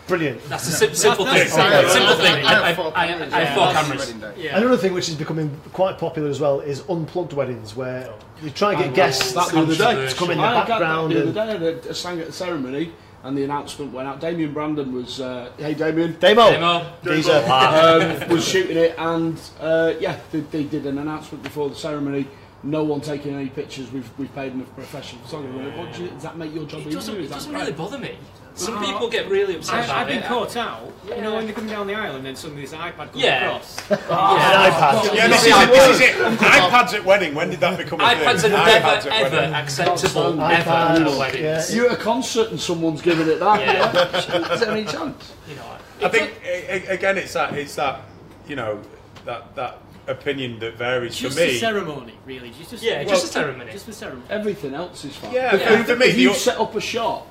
Brilliant. 0.09 0.43
That's 0.49 0.67
a 0.69 0.73
sim- 0.73 0.95
simple 0.95 1.25
thing. 1.27 1.35
that's 1.35 1.53
Okay. 1.57 1.89
Simple 1.89 2.15
thing. 2.17 2.45
I 2.45 2.67
have 2.69 2.77
four 2.77 2.93
I, 2.97 3.05
I, 3.05 3.07
cameras, 3.09 3.33
I 3.33 3.41
have 3.45 3.57
yeah. 3.57 3.73
four 3.73 3.83
cameras. 3.99 4.37
Yeah. 4.37 4.59
Another 4.59 4.77
thing 4.77 4.93
which 4.95 5.09
is 5.09 5.15
becoming 5.15 5.49
quite 5.73 5.99
popular 5.99 6.29
as 6.29 6.41
well 6.41 6.61
is 6.61 6.83
unplugged 6.89 7.33
weddings, 7.33 7.77
where 7.77 8.13
you 8.43 8.51
try 8.51 8.73
and 8.75 8.85
get 8.85 8.95
guests 8.95 9.33
that 9.33 9.49
the 9.51 9.61
other 9.61 9.75
day? 9.77 10.09
to 10.09 10.15
come 10.17 10.31
in 10.31 10.39
the 10.39 10.45
I 10.45 10.55
had 10.65 10.67
that 10.69 10.79
the 10.81 11.23
other 11.23 11.33
day. 11.33 11.41
I 11.41 11.47
had 11.47 11.63
a- 11.63 11.89
I 11.91 11.93
sang 11.93 12.19
at 12.21 12.27
the 12.27 12.33
ceremony, 12.33 12.93
and 13.23 13.39
the 13.39 13.45
announcement 13.45 13.93
went 13.93 14.09
out. 14.09 14.21
Damien 14.21 14.53
Brandon 14.53 14.93
was, 14.93 15.21
uh, 15.21 15.51
hey 15.57 15.75
Damien, 15.75 16.17
Demo, 16.19 16.51
Demo. 16.51 16.93
Geezer. 17.05 17.45
um, 17.49 18.29
was 18.29 18.45
shooting 18.47 18.77
it, 18.77 18.97
and 18.99 19.41
uh, 19.61 19.95
yeah, 20.01 20.19
they, 20.33 20.41
they 20.41 20.65
did 20.65 20.85
an 20.87 20.99
announcement 20.99 21.45
before 21.45 21.69
the 21.69 21.77
ceremony. 21.77 22.27
No 22.65 22.83
one 22.85 23.01
taking 23.01 23.35
any 23.35 23.49
pictures. 23.49 23.91
We've 23.93 24.09
we've 24.19 24.33
paid 24.35 24.53
enough 24.53 24.73
professional 24.75 25.23
photographer. 25.23 25.77
What 25.79 25.95
do 25.95 26.03
you, 26.05 26.11
does 26.11 26.23
that 26.25 26.37
make 26.37 26.53
your 26.55 26.65
job 26.65 26.81
It 26.81 26.87
easier? 26.89 26.95
doesn't, 26.99 27.17
it 27.21 27.29
doesn't 27.31 27.51
great? 27.53 27.61
really 27.61 27.73
bother 27.73 27.99
me. 27.99 28.17
Some 28.55 28.77
Uh, 28.79 28.85
people 28.85 29.09
get 29.09 29.29
really 29.31 29.57
upset 29.57 29.75
I, 29.77 29.85
about 29.85 29.97
I've 29.97 30.07
been 30.09 30.19
it. 30.19 30.25
caught 30.27 30.57
out. 30.57 30.93
You 31.09 31.23
know, 31.23 31.35
when 31.35 31.47
they're 31.47 31.55
coming 31.55 31.71
down 31.71 31.87
the 31.87 31.95
aisle 31.95 32.17
and 32.17 32.25
then 32.25 32.37
suddenly 32.37 32.63
this 32.63 32.73
iPad 32.73 32.97
comes 32.97 33.17
Yeah. 33.17 33.47
across. 33.47 33.79
An 33.91 33.97
iPad. 33.97 35.15
Yeah, 35.15 35.29
this 35.29 35.41
is, 35.47 35.53
it, 35.57 35.69
this 35.71 35.89
is 35.97 36.01
it. 36.01 36.15
iPads 36.39 36.95
at 36.95 37.05
wedding. 37.05 37.35
When 37.35 37.51
did 37.51 37.61
that 37.61 37.79
become 37.79 38.01
a 38.01 38.05
iPads 38.05 38.43
thing? 38.43 38.53
are 38.53 38.59
iPads 38.67 38.67
never, 38.67 38.87
at 38.87 39.07
ever 39.07 39.37
wedding. 39.37 39.55
acceptable, 39.55 40.33
iPads, 40.35 41.01
ever 41.01 41.25
at 41.25 41.39
yeah. 41.41 41.65
You're 41.75 41.87
at 41.91 41.93
a 41.99 42.03
concert 42.03 42.51
and 42.51 42.61
someone's 42.61 43.01
giving 43.03 43.27
it 43.27 43.41
that. 43.41 43.61
Yeah. 43.61 44.53
Is 44.53 44.61
there 44.61 44.71
any 44.71 44.85
chance? 44.85 45.33
You 45.49 45.57
know, 45.57 45.67
I 46.05 46.09
think 46.09 46.33
a- 46.45 46.91
a- 46.91 46.95
again, 46.95 47.17
it's 47.19 47.33
that 47.33 47.55
it's 47.55 47.75
that 47.77 48.03
you 48.47 48.57
know 48.57 48.81
that 49.25 49.55
that 49.57 49.79
opinion 50.09 50.59
that 50.59 50.75
varies 50.77 51.17
Just 51.17 51.37
for 51.39 51.45
me. 51.45 51.53
the 51.53 51.59
ceremony, 51.59 52.15
really. 52.27 52.51
Just, 52.51 52.71
just, 52.71 52.83
Yeah, 52.83 53.05
just 53.05 53.25
a 53.25 53.29
ceremony. 53.29 53.71
Just 53.73 53.87
the 53.87 53.93
ceremony. 53.93 54.27
Everything 54.31 54.75
else 54.75 55.05
is 55.05 55.15
fine. 55.17 55.33
Yeah, 55.33 55.55
If, 55.55 55.63
for- 55.63 55.93
for 55.95 55.97
me, 55.97 56.07
if 56.07 56.19
you 56.19 56.31
the- 56.31 56.35
set 56.35 56.59
up 56.59 56.75
a 56.75 56.81
shot 56.81 57.27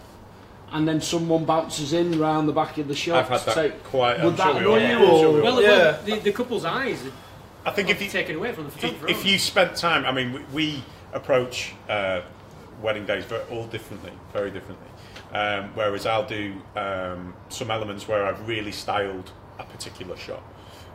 and 0.74 0.88
then 0.88 1.02
someone 1.02 1.46
bounces 1.46 1.94
in 1.94 2.20
round 2.20 2.48
the 2.48 2.54
back 2.54 2.78
of 2.78 2.88
the 2.88 2.96
shot 2.96 3.26
I've 3.26 3.30
had 3.30 3.42
that 3.42 3.56
take, 3.56 3.84
quite. 3.84 4.20
I'm 4.20 4.26
would 4.26 4.38
that 4.38 4.54
sure 4.54 4.62
annoy 4.62 4.88
you 4.88 4.98
I'm 4.98 5.20
sure 5.20 5.40
or- 5.40 5.44
Well. 5.44 5.62
Yeah. 5.62 5.68
well 5.70 6.02
the, 6.04 6.20
the 6.20 6.32
couple's 6.32 6.66
eyes 6.66 7.04
I 7.66 7.72
think 7.72 7.90
if 7.90 8.02
you 8.02 8.10
taken 8.10 8.38
away 8.38 8.54
from 8.54 8.64
the 8.64 8.70
if, 8.70 8.76
photographer. 8.76 9.08
if 9.10 9.26
you 9.26 9.38
spent 9.38 9.76
time, 9.76 10.06
I 10.06 10.12
mean, 10.12 10.34
we, 10.34 10.40
we 10.52 10.84
approach 11.14 11.74
uh, 11.88 12.22
wedding 12.82 13.06
days 13.06 13.24
very, 13.26 13.44
all 13.52 13.68
differently, 13.68 14.12
very 14.34 14.50
differently. 14.50 14.88
Um, 15.32 15.70
whereas 15.76 16.06
I'll 16.06 16.28
do 16.28 16.56
um, 16.76 17.34
some 17.50 17.70
elements 17.70 18.08
where 18.08 18.26
I've 18.26 18.48
really 18.48 18.72
styled 18.72 19.32
a 19.60 19.64
particular 19.64 20.18
shot. 20.18 20.42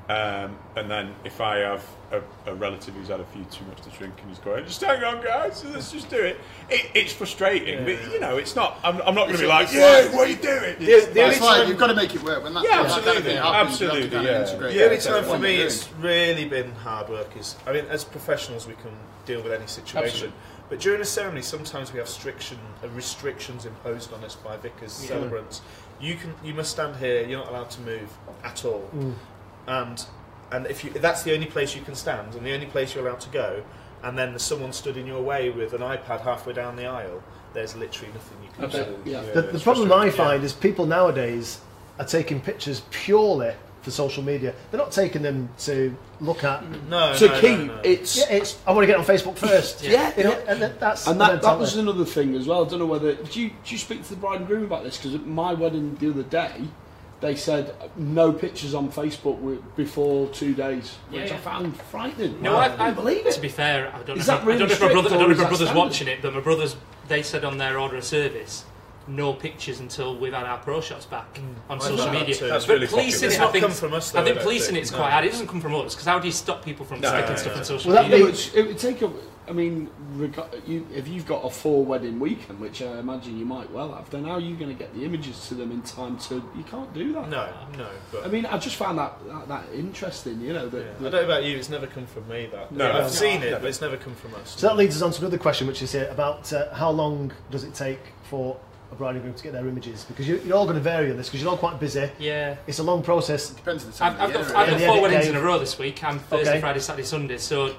Um, 0.08 0.56
and 0.76 0.88
then 0.88 1.14
if 1.24 1.40
I 1.40 1.58
have 1.58 1.84
a, 2.12 2.22
a 2.46 2.54
relative 2.54 2.94
who's 2.94 3.08
had 3.08 3.18
a 3.18 3.24
few 3.24 3.44
too 3.46 3.64
much 3.64 3.80
to 3.80 3.90
drink 3.90 4.14
and 4.20 4.28
he's 4.28 4.38
going, 4.38 4.64
just 4.64 4.80
hang 4.80 5.02
on, 5.02 5.22
guys, 5.22 5.64
let's 5.64 5.90
just 5.90 6.08
do 6.08 6.16
it. 6.16 6.38
it 6.70 6.90
it's 6.94 7.12
frustrating, 7.12 7.84
but 7.84 8.12
you 8.12 8.20
know, 8.20 8.36
it's 8.36 8.54
not. 8.54 8.78
I'm, 8.84 9.00
I'm 9.02 9.16
not 9.16 9.26
going 9.26 9.34
to 9.36 9.42
be 9.42 9.48
like, 9.48 9.72
yeah, 9.72 10.06
what 10.14 10.28
are 10.28 10.30
you 10.30 10.36
doing? 10.36 10.76
The, 10.78 10.84
the 10.84 10.92
only 10.94 11.14
That's 11.14 11.40
why 11.40 11.64
you've 11.64 11.78
got 11.78 11.88
to 11.88 11.94
make 11.94 12.14
it 12.14 12.22
work. 12.22 12.44
When 12.44 12.54
that, 12.54 12.62
Yeah, 12.62 12.82
when 12.82 12.90
that 12.90 13.04
kind 13.04 13.18
of 13.18 13.26
absolutely, 13.26 13.34
happens, 13.34 13.72
absolutely, 13.72 14.10
kind 14.10 14.26
of 14.28 14.62
yeah. 14.62 14.68
Yeah, 14.68 14.72
the 14.72 14.84
only 14.84 14.98
time 14.98 15.24
for 15.24 15.38
me 15.40 15.56
it's 15.56 15.92
really 15.94 16.44
been 16.44 16.70
hard 16.72 17.08
work 17.08 17.36
is, 17.36 17.56
I 17.66 17.72
mean, 17.72 17.86
as 17.86 18.04
professionals 18.04 18.68
we 18.68 18.74
can 18.74 18.92
deal 19.24 19.42
with 19.42 19.52
any 19.52 19.66
situation. 19.66 20.04
Absolutely. 20.04 20.36
But 20.68 20.80
during 20.80 21.00
a 21.00 21.04
ceremony, 21.04 21.42
sometimes 21.42 21.92
we 21.92 21.98
have 21.98 22.08
restriction, 22.08 22.58
uh, 22.82 22.88
restrictions 22.90 23.66
imposed 23.66 24.12
on 24.12 24.22
us 24.24 24.36
by 24.36 24.56
vicars, 24.56 24.92
celebrants. 24.92 25.62
You 26.00 26.14
can, 26.14 26.34
you 26.44 26.54
must 26.54 26.70
stand 26.70 26.96
here. 26.96 27.26
You're 27.26 27.40
not 27.40 27.48
allowed 27.50 27.70
to 27.70 27.80
move 27.82 28.10
at 28.44 28.64
all. 28.64 28.88
And 29.66 30.04
and 30.52 30.66
if 30.66 30.84
you, 30.84 30.90
that's 30.90 31.22
the 31.22 31.34
only 31.34 31.46
place 31.46 31.74
you 31.74 31.82
can 31.82 31.94
stand 31.94 32.34
and 32.34 32.46
the 32.46 32.54
only 32.54 32.66
place 32.66 32.94
you're 32.94 33.06
allowed 33.06 33.20
to 33.20 33.30
go, 33.30 33.64
and 34.02 34.16
then 34.16 34.38
someone 34.38 34.72
stood 34.72 34.96
in 34.96 35.06
your 35.06 35.22
way 35.22 35.50
with 35.50 35.72
an 35.72 35.80
iPad 35.80 36.20
halfway 36.20 36.52
down 36.52 36.76
the 36.76 36.86
aisle, 36.86 37.22
there's 37.52 37.74
literally 37.74 38.12
nothing 38.12 38.38
you 38.42 38.50
can 38.54 38.64
I 38.64 38.84
do. 38.84 38.98
yeah. 39.04 39.22
The, 39.22 39.42
the 39.42 39.58
problem 39.58 39.90
I 39.92 40.10
frustrating, 40.10 40.18
yeah. 40.18 40.24
find 40.24 40.44
is 40.44 40.52
people 40.52 40.86
nowadays 40.86 41.60
are 41.98 42.04
taking 42.04 42.40
pictures 42.40 42.82
purely 42.90 43.54
for 43.82 43.90
social 43.90 44.22
media. 44.22 44.52
They're 44.70 44.80
not 44.80 44.92
taking 44.92 45.22
them 45.22 45.48
to 45.58 45.96
look 46.20 46.44
at. 46.44 46.64
No, 46.88 47.14
to 47.16 47.26
no, 47.28 47.40
keep 47.40 47.58
no, 47.58 47.66
no. 47.66 47.80
it's 47.82 48.16
Yeah, 48.16 48.36
it's 48.36 48.58
I 48.66 48.72
want 48.72 48.82
to 48.82 48.86
get 48.86 48.98
on 48.98 49.04
Facebook 49.04 49.38
first. 49.38 49.82
Yeah, 49.82 50.12
you 50.16 50.24
know, 50.24 50.44
and 50.46 50.60
that, 50.60 50.80
that's 50.80 51.06
and 51.06 51.20
that, 51.20 51.40
that 51.42 51.58
was 51.58 51.76
another 51.76 52.04
thing 52.04 52.34
as 52.34 52.46
well. 52.46 52.64
I 52.64 52.68
don't 52.68 52.80
know 52.80 52.86
whether 52.86 53.14
did 53.14 53.34
you 53.34 53.50
did 53.62 53.70
you 53.72 53.78
speak 53.78 54.02
to 54.02 54.10
the 54.10 54.16
bride 54.16 54.38
and 54.38 54.46
groom 54.46 54.64
about 54.64 54.84
this 54.84 54.96
because 54.96 55.14
at 55.14 55.26
my 55.26 55.54
wedding 55.54 55.94
the 55.96 56.10
other 56.10 56.24
day 56.24 56.64
they 57.20 57.34
said 57.34 57.74
no 57.96 58.32
pictures 58.32 58.74
on 58.74 58.90
Facebook 58.90 59.62
before 59.76 60.28
two 60.28 60.54
days, 60.54 60.96
Yeah, 61.10 61.22
which 61.22 61.32
I 61.32 61.36
found 61.38 61.76
frightening. 61.76 62.40
No, 62.42 62.56
I 62.56 62.64
I, 62.64 62.64
I 62.66 62.76
couldn't 62.76 62.94
believe 62.96 63.30
To 63.34 63.40
be 63.40 63.48
fair, 63.48 63.92
I 63.94 64.02
don't 64.02 64.18
Is 64.18 64.28
know. 64.28 64.34
that 64.34 64.42
if, 64.42 64.46
really 64.46 64.56
I 64.56 64.58
don't 64.58 64.68
know 64.68 64.74
if 64.74 64.80
my 64.80 64.88
strict 64.88 64.92
brother, 64.92 65.08
I 65.08 65.18
don't 65.18 65.28
know 65.28 65.32
if 65.32 65.38
my 65.38 65.48
brother's 65.48 65.68
standard? 65.68 65.78
watching 65.78 66.08
it, 66.08 66.22
but 66.22 66.34
my 66.34 66.40
brothers 66.40 66.76
they 67.08 67.22
said 67.22 67.44
on 67.44 67.56
their 67.58 67.78
order 67.78 67.96
of 67.96 68.04
service, 68.04 68.64
no 69.08 69.32
pictures 69.32 69.80
until 69.80 70.16
we've 70.16 70.32
had 70.32 70.44
our 70.44 70.58
pro 70.58 70.80
shots 70.80 71.06
back 71.06 71.38
hmm. 71.38 71.46
on 71.70 71.78
I've 71.78 71.82
social 71.84 72.10
media. 72.10 72.34
too. 72.34 72.48
That's 72.48 72.66
but 72.66 72.72
really 72.74 72.86
policing 72.86 73.12
popular. 73.12 73.26
it, 73.28 73.32
It's 73.32 73.40
I 73.40 73.44
not 73.44 73.52
think, 73.52 73.64
come 73.64 73.72
from 73.72 73.94
us, 73.94 74.10
though, 74.10 74.20
I 74.20 74.24
think 74.24 74.32
I 74.32 74.34
don't 74.34 74.42
policing 74.44 74.74
think. 74.74 74.82
it's 74.82 74.90
No. 74.92 74.98
quite 74.98 75.10
hard. 75.12 75.24
It 75.24 75.30
doesn't 75.30 75.46
come 75.46 75.60
from 75.60 75.74
us 75.76 75.94
because 75.94 76.06
how 76.06 76.18
do 76.18 76.26
you 76.26 76.32
stop 76.32 76.64
people 76.64 76.84
from 76.84 77.00
No, 77.00 77.08
sticking 77.08 77.30
no, 77.30 77.36
stuff 77.36 77.52
no. 77.52 77.58
on 77.60 77.64
social 77.64 77.92
Well, 77.92 78.02
that 78.02 78.10
Yeah, 78.10 78.24
media? 78.24 78.32
but 78.32 78.56
it 78.56 78.66
would 78.66 78.78
take 78.78 79.02
a. 79.02 79.10
I 79.48 79.52
mean, 79.52 79.88
reg- 80.14 80.38
you, 80.66 80.86
if 80.92 81.06
you've 81.06 81.26
got 81.26 81.44
a 81.44 81.50
four 81.50 81.84
wedding 81.84 82.18
weekend, 82.18 82.58
which 82.60 82.82
I 82.82 82.98
imagine 82.98 83.38
you 83.38 83.44
might 83.44 83.70
well 83.70 83.92
have, 83.94 84.10
then 84.10 84.24
how 84.24 84.32
are 84.32 84.40
you 84.40 84.56
going 84.56 84.70
to 84.70 84.74
get 84.76 84.92
the 84.94 85.04
images 85.04 85.46
to 85.48 85.54
them 85.54 85.70
in 85.70 85.82
time 85.82 86.18
to? 86.18 86.34
You 86.56 86.64
can't 86.64 86.92
do 86.92 87.12
that. 87.12 87.28
No, 87.28 87.48
no. 87.78 87.88
But 88.10 88.24
I 88.24 88.28
mean, 88.28 88.44
I 88.46 88.58
just 88.58 88.76
found 88.76 88.98
that 88.98 89.14
that, 89.28 89.48
that 89.48 89.64
interesting. 89.74 90.40
You 90.40 90.52
know 90.52 90.68
that. 90.68 90.78
Yeah. 90.78 90.90
I 90.98 91.10
don't 91.10 91.12
know 91.12 91.24
about 91.24 91.44
you, 91.44 91.56
it's 91.56 91.68
never 91.70 91.86
come 91.86 92.06
from 92.06 92.26
me. 92.28 92.46
That 92.52 92.72
No, 92.72 92.90
I've 92.90 93.02
no. 93.04 93.08
seen 93.08 93.42
it, 93.42 93.50
No. 93.52 93.58
but 93.60 93.68
it's 93.68 93.80
never 93.80 93.96
come 93.96 94.14
from 94.14 94.34
us. 94.34 94.54
So 94.58 94.66
that 94.68 94.76
leads 94.76 94.96
us 94.96 95.02
on 95.02 95.12
to 95.12 95.20
another 95.20 95.38
question, 95.38 95.66
which 95.66 95.82
is 95.82 95.92
here 95.92 96.08
about 96.10 96.52
uh, 96.52 96.74
how 96.74 96.90
long 96.90 97.32
does 97.50 97.64
it 97.64 97.74
take 97.74 98.00
for 98.24 98.58
a 98.92 98.94
bride 98.94 99.14
and 99.16 99.22
groom 99.22 99.34
to 99.34 99.42
get 99.42 99.52
their 99.52 99.66
images? 99.68 100.04
Because 100.04 100.26
you, 100.28 100.40
you're 100.44 100.56
all 100.56 100.64
going 100.64 100.76
to 100.76 100.82
vary 100.82 101.10
on 101.10 101.16
this 101.16 101.28
because 101.28 101.40
you're 101.42 101.50
all 101.50 101.56
quite 101.58 101.78
busy. 101.78 102.10
Yeah. 102.18 102.56
It's 102.66 102.78
a 102.80 102.82
long 102.84 103.02
process. 103.02 103.50
Depends 103.50 103.84
on 103.84 103.90
the 103.92 103.96
time 103.96 104.14
I've, 104.14 104.20
I've 104.20 104.28
of 104.28 104.34
got, 104.34 104.48
the 104.48 104.58
I've 104.58 104.70
got 104.80 104.80
four 104.80 105.02
weddings 105.02 105.24
edit 105.26 105.36
in 105.36 105.40
a 105.40 105.44
row 105.44 105.58
this 105.58 105.78
week. 105.78 106.02
I'm 106.02 106.18
Thursday, 106.18 106.50
Okay. 106.50 106.60
Friday, 106.60 106.80
Saturday, 106.80 107.06
Sunday. 107.06 107.38
So 107.38 107.74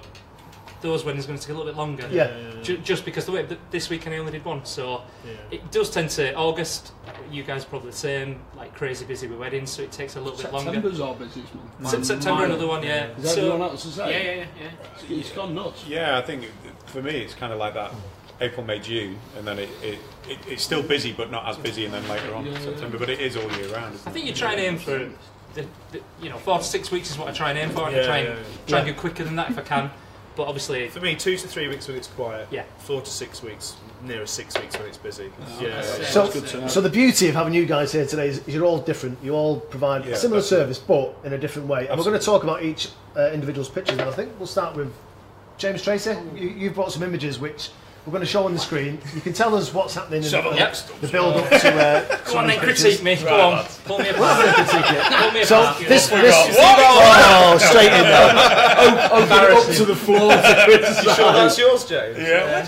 those 0.82 1.04
weddings 1.04 1.26
are 1.26 1.30
going 1.30 1.40
to 1.40 1.46
take 1.46 1.56
a 1.56 1.58
little 1.58 1.72
bit 1.72 1.78
longer. 1.78 2.08
Yeah. 2.12 2.32
Ju- 2.62 2.78
just 2.80 3.04
because 3.06 3.26
the 3.26 3.32
way 3.32 3.46
th- 3.46 3.60
this 3.72 3.90
weekend 3.90 4.16
I 4.16 4.20
only 4.20 4.32
did 4.32 4.46
one, 4.46 4.63
so 4.66 5.02
Yeah. 5.26 5.32
it 5.52 5.72
does 5.72 5.90
tend 5.90 6.10
to 6.12 6.34
August. 6.36 6.92
You 7.32 7.44
guys 7.44 7.63
are 7.63 7.68
probably 7.68 7.92
the 7.92 7.98
same, 7.98 8.40
like 8.56 8.76
crazy 8.76 9.06
busy 9.06 9.28
with 9.28 9.40
weddings, 9.40 9.72
so 9.72 9.82
it 9.84 9.92
takes 9.92 10.16
a 10.16 10.22
little 10.22 10.38
bit 10.38 10.52
longer. 10.54 10.72
September's 10.74 11.00
our 11.00 11.16
busiest 11.16 11.54
month. 11.56 11.90
Se- 11.90 12.04
September, 12.04 12.42
Mine- 12.42 12.52
another 12.52 12.68
one, 12.68 12.84
yeah. 12.84 13.08
Is 13.18 13.32
So- 13.34 13.40
everyone 13.42 13.62
else 13.62 13.84
the 13.84 13.92
same? 13.92 14.10
Yeah, 14.12 14.18
yeah, 14.18 14.34
yeah. 14.36 14.46
yeah. 15.10 15.18
It's 15.18 15.32
gone 15.32 15.56
nuts. 15.56 15.84
Yeah, 15.88 16.18
I 16.18 16.22
think 16.22 16.44
it- 16.44 16.52
for 16.86 17.02
me 17.02 17.12
it's 17.22 17.34
kind 17.34 17.52
of 17.52 17.60
like 17.60 17.74
that 17.74 17.92
April, 18.40 18.63
May, 18.66 18.78
June, 18.80 19.18
and 19.36 19.48
then 19.48 19.58
it, 19.58 19.70
it, 19.82 19.98
it, 20.30 20.38
it's 20.48 20.62
still 20.63 20.84
busy 20.84 21.12
but 21.12 21.32
not 21.32 21.48
as 21.48 21.58
busy, 21.58 21.86
and 21.86 21.94
then 21.94 22.08
later 22.08 22.36
on 22.36 22.46
Yeah. 22.46 22.60
September. 22.60 23.00
But 23.00 23.10
it 23.10 23.20
is 23.20 23.36
all 23.36 23.52
year 23.54 23.68
round. 23.74 23.96
Isn't 23.96 24.08
I 24.08 24.12
it? 24.12 24.13
think 24.13 24.26
you 24.28 24.34
try 24.34 24.52
and 24.52 24.62
aim 24.62 24.78
for 24.78 25.10
the, 25.56 25.66
the 25.92 26.02
you 26.22 26.30
know 26.30 26.38
four 26.38 26.60
to 26.60 26.63
six 26.63 26.92
weeks 26.92 27.10
is 27.10 27.18
what 27.18 27.28
I 27.30 27.32
try 27.32 27.50
and 27.50 27.58
aim 27.58 27.70
for. 27.72 27.88
and 27.88 27.96
I 27.96 28.00
Yeah, 28.00 28.06
try 28.06 28.18
and 28.20 28.28
yeah, 28.38 28.44
try 28.68 28.80
and 28.80 28.88
go 28.96 29.02
quicker 29.02 29.24
than 29.24 29.36
that 29.38 29.50
if 29.50 29.58
I 29.58 29.62
can. 29.63 29.90
But 30.38 30.43
obviously, 30.47 30.88
For 30.89 31.00
me, 31.02 31.15
two 31.15 31.36
to 31.36 31.47
three 31.47 31.67
weeks 31.67 31.88
when 31.88 31.97
it's 31.97 32.08
quiet. 32.08 32.47
Yeah. 32.52 32.63
Four 32.78 33.02
to 33.02 33.10
six 33.10 33.41
weeks, 33.41 33.76
nearer 34.04 34.28
six 34.28 34.58
weeks 34.58 34.78
when 34.78 34.88
it's 34.88 34.97
busy. 34.97 35.32
yeah. 35.60 35.82
So, 35.82 36.32
good 36.32 36.45
to 36.47 36.62
know. 36.62 36.67
so 36.67 36.80
the 36.80 36.89
beauty 36.91 37.28
of 37.28 37.34
having 37.36 37.56
you 37.56 37.65
guys 37.65 37.91
here 37.91 38.06
today 38.06 38.28
is 38.30 38.43
you're 38.47 38.63
all 38.63 38.78
different. 38.78 39.17
You 39.23 39.34
all 39.34 39.60
provide 39.60 40.06
Yeah, 40.06 40.12
a 40.13 40.15
similar 40.15 40.38
absolutely. 40.39 40.73
service, 40.76 40.78
but 40.78 41.15
in 41.26 41.34
a 41.34 41.38
different 41.39 41.67
way. 41.67 41.88
And 41.88 41.97
we're 41.97 42.06
going 42.06 42.19
to 42.19 42.26
talk 42.26 42.43
about 42.43 42.62
each 42.63 42.89
uh, 43.15 43.32
individual's 43.34 43.67
pictures. 43.69 43.97
And 43.97 44.08
I 44.08 44.12
think 44.12 44.32
we'll 44.38 44.45
start 44.47 44.76
with 44.76 44.93
James 45.58 45.82
Tracey. 45.82 46.15
You, 46.36 46.50
you've 46.50 46.76
brought 46.76 46.91
some 46.91 47.02
images 47.02 47.39
which 47.39 47.71
we're 48.08 48.12
going 48.12 48.22
to 48.22 48.26
show 48.26 48.46
on 48.46 48.54
the 48.54 48.60
screen. 48.60 49.00
You 49.13 49.20
can 49.20 49.34
tell 49.34 49.54
us 49.54 49.74
what's 49.74 49.93
happening 49.93 50.24
in 50.24 50.30
Some 50.30 50.46
the, 50.46 50.56
Yep. 50.56 50.76
the 51.02 51.08
build 51.10 51.36
up 51.36 51.50
to. 51.50 51.76
Uh, 51.76 52.17
go 52.24 52.38
on 52.38 52.48
then, 52.48 52.58
pictures. 52.62 52.82
critique 52.82 53.04
me. 53.04 53.15
Go 53.17 53.38
on, 53.52 53.65
pull 53.84 54.00
me 54.00 54.08
apart. 54.08 54.56
pull 54.70 55.32
me 55.32 55.43
So 55.43 55.62
apart. 55.62 55.80
this, 55.80 56.08
this, 56.08 56.56
oh, 56.58 57.58
straight 57.60 57.91
in 57.91 58.04
there. 58.04 58.34
Up 59.58 59.65
to 59.76 59.84
the 59.86 59.93
floor 59.96 60.32
to 60.32 60.63
criticize. 60.65 61.06
You 61.06 61.13
sure 61.15 61.32
that's 61.34 61.58
yours, 61.58 61.84
James? 61.86 62.17
Yeah. 62.17 62.65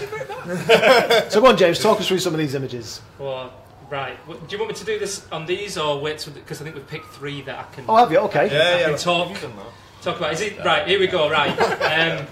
So 1.29 1.39
go 1.39 1.47
on, 1.47 1.55
James. 1.57 1.79
Talk 1.79 2.01
us 2.01 2.07
through 2.09 2.19
some 2.19 2.33
of 2.33 2.39
these 2.39 2.53
images. 2.53 2.99
Well, 3.17 3.53
right. 3.89 4.17
Do 4.27 4.33
you 4.49 4.57
want 4.57 4.71
me 4.71 4.75
to 4.75 4.83
do 4.85 4.99
this 4.99 5.25
on 5.31 5.45
these 5.45 5.77
or 5.77 6.01
wait? 6.01 6.27
Because 6.33 6.59
I 6.59 6.65
think 6.65 6.75
we've 6.75 6.85
picked 6.87 7.13
three 7.13 7.41
that 7.43 7.59
I 7.59 7.73
can. 7.73 7.85
Oh, 7.87 7.95
have 7.95 8.11
you? 8.11 8.17
Okay. 8.19 8.47
Yeah, 8.51 8.79
yeah. 8.79 8.85
can 8.89 8.97
talk. 8.97 9.29
You've 9.29 9.41
done 9.41 9.55
that. 9.55 9.65
talk 10.01 10.17
about. 10.17 10.33
Is 10.33 10.41
it 10.41 10.59
right? 10.65 10.85
Here 10.85 10.99
we 10.99 11.07
go. 11.07 11.29
Right. 11.29 11.51
Um, 11.57 12.25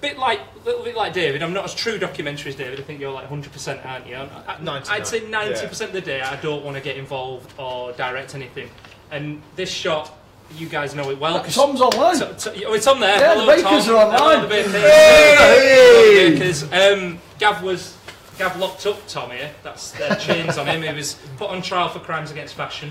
bit 0.00 0.18
like, 0.18 0.40
little 0.64 0.82
bit 0.84 0.96
like 0.96 1.12
David. 1.12 1.42
I'm 1.42 1.52
not 1.52 1.64
as 1.64 1.74
true 1.74 1.98
documentary 1.98 2.50
as 2.50 2.56
David. 2.56 2.80
I 2.80 2.82
think 2.82 3.00
you're 3.00 3.12
like 3.12 3.30
100, 3.30 3.52
percent 3.52 3.84
aren't 3.84 4.06
you? 4.06 4.16
I, 4.16 4.54
I, 4.56 4.60
99, 4.60 4.84
I'd 4.88 5.06
say 5.06 5.28
90 5.28 5.66
percent 5.66 5.88
of 5.90 5.94
the 5.94 6.00
day 6.00 6.20
I 6.20 6.36
don't 6.40 6.64
want 6.64 6.76
to 6.76 6.82
get 6.82 6.96
involved 6.96 7.52
or 7.58 7.92
direct 7.92 8.34
anything. 8.34 8.70
And 9.10 9.42
this 9.56 9.70
shot, 9.70 10.16
you 10.56 10.68
guys 10.68 10.94
know 10.94 11.10
it 11.10 11.18
well. 11.18 11.42
Tom's 11.44 11.80
online. 11.80 12.16
So- 12.16 12.52
oh, 12.66 12.74
it's 12.74 12.86
on 12.86 13.00
there. 13.00 13.18
Yeah, 13.18 13.34
Hello, 13.34 13.46
the 13.46 13.62
Bakers 13.62 13.86
Tom. 13.86 13.94
are 13.96 14.04
online. 14.06 14.48
Hello, 14.48 14.88
Hey! 14.88 16.30
Bakers. 16.32 16.62
Um, 16.72 17.18
Gav 17.38 17.62
was 17.62 17.96
Gav 18.38 18.58
locked 18.58 18.86
up 18.86 19.06
Tom 19.06 19.30
here. 19.30 19.50
That's 19.62 19.98
uh, 20.00 20.14
chains 20.20 20.58
on 20.58 20.66
him. 20.66 20.82
He 20.82 20.92
was 20.92 21.14
put 21.36 21.50
on 21.50 21.62
trial 21.62 21.88
for 21.88 21.98
crimes 22.00 22.30
against 22.30 22.54
fashion. 22.54 22.90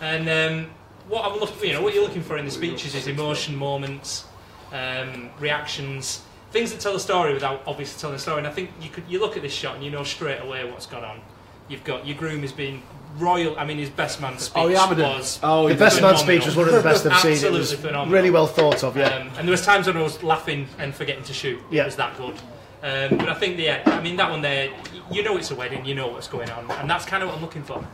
And 0.00 0.28
um, 0.28 0.70
what 1.08 1.24
I'm 1.30 1.38
looking, 1.38 1.68
you 1.68 1.74
know, 1.74 1.82
what 1.82 1.94
you're 1.94 2.02
looking 2.02 2.22
for 2.22 2.36
in 2.38 2.44
the 2.44 2.50
speeches 2.50 2.94
is 2.94 3.06
emotion, 3.06 3.56
moments, 3.56 4.24
um, 4.72 5.30
reactions, 5.38 6.22
things 6.56 6.72
that 6.72 6.80
tell 6.80 6.96
a 6.96 7.00
story 7.00 7.34
without 7.34 7.62
obviously 7.66 8.00
telling 8.00 8.16
a 8.16 8.18
story. 8.18 8.38
And 8.38 8.46
I 8.46 8.50
think 8.50 8.70
you 8.80 8.88
could 8.88 9.04
you 9.08 9.20
look 9.20 9.36
at 9.36 9.42
this 9.42 9.52
shot 9.52 9.74
and 9.76 9.84
you 9.84 9.90
know 9.90 10.04
straight 10.04 10.40
away 10.40 10.64
what's 10.70 10.86
gone 10.86 11.04
on. 11.04 11.20
You've 11.68 11.84
got 11.84 12.06
your 12.06 12.16
groom 12.16 12.40
has 12.42 12.52
been 12.52 12.82
royal. 13.18 13.58
I 13.58 13.64
mean, 13.66 13.76
his 13.78 13.90
best 13.90 14.20
man 14.20 14.38
speech 14.38 14.62
Oh, 14.62 14.68
he 14.68 14.74
hammered 14.74 14.98
it. 14.98 15.02
was 15.02 15.38
Oh, 15.42 15.68
The 15.68 15.74
best 15.74 15.96
did. 15.96 16.02
man 16.02 16.16
speech 16.16 16.46
was 16.46 16.56
one 16.56 16.68
of 16.68 16.74
the 16.74 16.82
best 16.82 17.04
I've 17.06 17.20
seen. 17.20 17.32
It 17.32 17.34
Absolutely 17.34 17.58
was 17.60 17.72
phenomenal. 17.74 18.14
really 18.14 18.30
well 18.30 18.46
thought 18.46 18.82
of. 18.84 18.96
Yeah. 18.96 19.06
Um, 19.08 19.28
and 19.36 19.46
there 19.48 19.50
was 19.52 19.62
times 19.64 19.86
when 19.86 19.96
I 19.96 20.02
was 20.02 20.22
laughing 20.22 20.66
and 20.78 20.94
forgetting 20.94 21.24
to 21.24 21.32
shoot. 21.34 21.60
Yeah. 21.70 21.82
It 21.82 21.86
was 21.86 21.96
that 21.96 22.16
good. 22.16 22.34
Um, 22.82 23.18
but 23.18 23.28
I 23.28 23.34
think, 23.34 23.58
yeah, 23.58 23.82
I 23.86 24.00
mean, 24.00 24.16
that 24.16 24.30
one 24.30 24.42
there, 24.42 24.70
you 25.10 25.22
know 25.24 25.36
it's 25.36 25.50
a 25.50 25.54
wedding, 25.56 25.84
you 25.84 25.94
know 25.94 26.06
what's 26.08 26.28
going 26.28 26.48
on. 26.50 26.70
And 26.72 26.88
that's 26.88 27.04
kind 27.04 27.22
of 27.22 27.28
what 27.28 27.36
I'm 27.36 27.42
looking 27.42 27.64
for. 27.64 27.84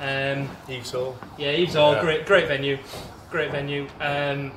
Um, 0.00 0.48
Eaves 0.68 0.92
Hall. 0.92 1.18
yeah, 1.36 1.50
Eaves 1.52 1.74
Hall, 1.74 1.92
Yeah. 1.94 2.00
great, 2.00 2.26
great 2.26 2.48
venue. 2.48 2.78
Great 3.30 3.50
venue. 3.50 3.86
Um, 4.00 4.52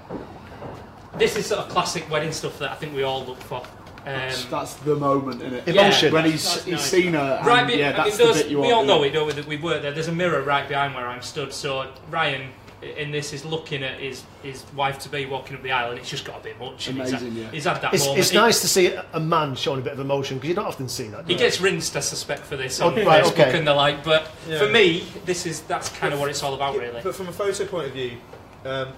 this 1.18 1.36
is 1.38 1.46
sort 1.46 1.62
of 1.62 1.70
classic 1.70 2.10
wedding 2.10 2.32
stuff 2.32 2.58
that 2.60 2.72
I 2.72 2.76
think 2.76 2.96
we 2.96 3.04
all 3.04 3.24
look 3.26 3.40
for. 3.42 3.62
Um, 4.06 4.32
That's 4.50 4.74
the 4.84 4.96
moment, 4.98 5.42
in 5.42 5.54
it? 5.54 5.68
Emotion. 5.68 6.12
When 6.14 6.26
he's, 6.26 6.44
that's 6.44 6.66
he's 6.66 6.74
nice. 6.74 6.82
seen 6.92 7.14
her. 7.14 7.38
And 7.38 7.48
Right, 7.48 7.66
but 7.66 7.78
yeah, 7.78 7.94
that's 7.94 8.18
the 8.18 8.26
bit 8.34 8.50
you 8.50 8.60
we 8.60 8.72
all 8.72 8.84
know 8.84 8.98
isn't 9.06 9.12
it, 9.12 9.14
don't 9.14 9.28
we? 9.28 9.34
That 9.34 9.48
we 9.48 9.56
work 9.58 9.82
there. 9.82 9.94
There's 9.94 10.10
a 10.10 10.12
mirror 10.14 10.42
right 10.42 10.68
behind 10.68 10.94
where 10.94 11.08
I'm 11.08 11.22
stood. 11.22 11.54
So 11.54 11.90
Ryan, 12.10 12.50
in 12.82 13.12
this, 13.12 13.32
is 13.32 13.46
looking 13.46 13.82
at 13.82 14.02
his 14.02 14.24
his 14.42 14.66
wife 14.76 15.00
to 15.00 15.10
be 15.10 15.26
walking 15.26 15.56
up 15.56 15.64
the 15.64 15.72
aisle, 15.72 15.92
and 15.92 16.00
it's 16.00 16.10
just 16.10 16.26
got 16.26 16.42
a 16.42 16.44
bit 16.44 16.60
much. 16.60 16.90
and 16.90 16.98
he's 17.00 17.12
had- 17.12 17.22
Amazing, 17.22 17.44
yeah. 17.44 17.52
He's 17.52 17.64
had 17.64 17.82
that 17.82 17.94
It's, 17.94 18.04
moment. 18.04 18.20
it's 18.20 18.30
He- 18.32 18.38
nice 18.38 18.60
to 18.60 18.68
see 18.68 18.94
a 19.14 19.20
man 19.22 19.56
showing 19.56 19.80
a 19.80 19.84
bit 19.84 19.94
of 19.94 20.00
emotion 20.02 20.36
because 20.36 20.50
you 20.50 20.56
don't 20.56 20.66
often 20.68 20.90
see 20.90 21.08
that. 21.08 21.26
do 21.26 21.28
He 21.28 21.34
you? 21.34 21.40
gets 21.40 21.62
rinsed, 21.62 21.96
I 21.96 22.02
suspect, 22.02 22.42
for 22.42 22.58
this 22.58 22.82
Oh, 22.82 22.88
on 22.88 22.96
right, 23.06 23.24
Facebook 23.24 23.32
okay. 23.40 23.58
and 23.58 23.66
the 23.66 23.74
like. 23.74 24.04
But 24.04 24.30
Yeah. 24.50 24.60
for 24.60 24.68
me, 24.68 25.06
this 25.24 25.46
is 25.46 25.62
that's 25.62 25.88
kind 25.88 26.14
of 26.14 26.20
what 26.20 26.30
it's 26.30 26.44
all 26.44 26.56
about, 26.56 26.76
really. 26.78 27.00
But 27.02 27.16
from 27.16 27.30
a 27.30 27.32
photo 27.32 27.64
point 27.68 27.88
of 27.88 27.94
view, 27.94 28.18
um, 28.66 28.90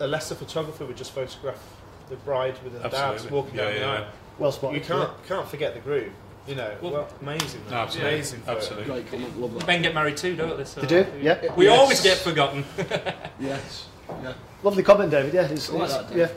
a 0.00 0.06
Leicester 0.06 0.34
photographer 0.34 0.84
would 0.86 0.96
just 0.96 1.12
photograph 1.12 1.62
the 2.08 2.16
bride 2.16 2.54
with 2.64 2.80
her 2.82 2.88
dad 2.88 3.30
walking 3.30 3.54
Yeah, 3.56 3.64
down 3.64 3.72
yeah, 3.72 3.78
the 3.78 3.84
yeah. 3.86 3.92
aisle. 3.92 4.06
well 4.38 4.52
spotted. 4.52 4.76
You 4.78 4.84
can't 4.84 5.10
can't 5.28 5.48
forget 5.48 5.74
the 5.74 5.80
groom. 5.80 6.10
You 6.46 6.56
know, 6.56 6.74
Well- 6.82 6.92
well, 6.92 7.08
amazing. 7.20 7.60
No, 7.70 7.76
absolutely. 7.76 8.14
Amazing. 8.14 8.42
Absolutely. 8.48 8.84
Great, 8.86 9.10
colour, 9.10 9.26
love 9.36 9.54
that. 9.54 9.66
Men 9.66 9.82
get 9.82 9.94
married 9.94 10.16
too, 10.16 10.34
don't 10.34 10.56
they? 10.58 10.64
So 10.64 10.80
They 10.80 10.86
do, 10.88 11.06
yeah. 11.20 11.54
We 11.54 11.66
Yes. 11.66 11.78
always 11.78 12.00
get 12.02 12.18
forgotten. 12.18 12.64
Yes. 13.40 13.86
Yeah. 14.22 14.32
Lovely 14.64 14.82
comment, 14.82 15.10
David. 15.10 15.32
Yeah, 15.34 15.42
it's, 15.46 15.70
I 15.70 15.72
like 15.74 15.82
it's- 15.84 16.00
that, 16.00 16.08
Dave. 16.14 16.30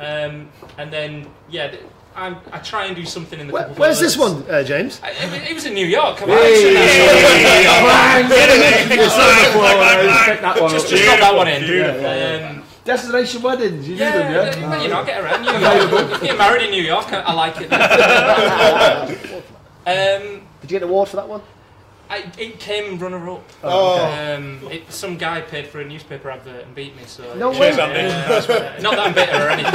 yeah. 0.00 0.24
Um, 0.24 0.48
and 0.76 0.92
then, 0.92 1.26
yeah, 1.48 1.68
th- 1.70 1.82
I, 2.16 2.36
I 2.52 2.58
try 2.58 2.86
and 2.86 2.96
do 2.96 3.04
something 3.04 3.38
in 3.38 3.46
the. 3.48 3.52
Where, 3.52 3.68
where's 3.70 4.00
this 4.00 4.16
one, 4.16 4.42
uh, 4.50 4.62
James? 4.64 5.00
I, 5.04 5.10
it, 5.10 5.30
was- 5.30 5.50
it 5.50 5.54
was 5.54 5.64
in 5.66 5.74
New 5.74 5.86
York. 5.86 6.16
Come 6.18 6.30
on, 6.30 6.36
Pick 6.38 6.52
that 10.40 10.60
one 10.60 10.70
just 10.70 10.86
up. 10.86 10.90
just 10.90 11.04
drop 11.04 11.18
that 11.20 11.34
one 11.34 11.48
in. 11.48 12.57
Yeah, 12.88 12.94
yeah, 12.94 13.00
Destination 13.02 13.42
weddings, 13.42 13.88
you 13.88 13.96
do 13.96 14.02
yeah, 14.02 14.18
them, 14.18 14.32
yeah? 14.32 14.50
th- 14.50 14.82
you 14.82 14.88
know, 14.88 15.00
I 15.00 15.04
get 15.04 15.22
around 15.22 15.42
New 15.42 15.52
York. 15.52 16.12
If 16.14 16.22
you're 16.22 16.38
married 16.38 16.62
in 16.62 16.70
New 16.70 16.82
York, 16.82 17.12
I, 17.12 17.20
I 17.20 17.32
like 17.34 17.56
it. 17.60 17.70
um, 19.86 20.46
Did 20.62 20.70
you 20.70 20.78
get 20.78 20.82
an 20.82 20.88
award 20.88 21.08
for 21.10 21.16
that 21.16 21.28
one? 21.28 21.42
I, 22.10 22.24
it 22.38 22.58
came 22.58 22.98
runner 22.98 23.28
up. 23.28 23.44
Oh. 23.62 24.02
Um, 24.06 24.60
it, 24.72 24.90
some 24.90 25.18
guy 25.18 25.42
paid 25.42 25.66
for 25.66 25.80
a 25.82 25.84
newspaper 25.84 26.30
advert 26.30 26.64
and 26.64 26.74
beat 26.74 26.96
me. 26.96 27.02
So 27.04 27.34
No 27.34 27.52
yeah. 27.52 27.60
way. 27.60 27.68
Cheers, 27.68 27.78
Andy. 27.80 28.00
Uh, 28.00 28.80
not 28.80 28.96
that 28.96 29.06
I'm 29.08 29.12
bitter 29.12 29.36
or 29.36 29.50
anything. 29.50 29.72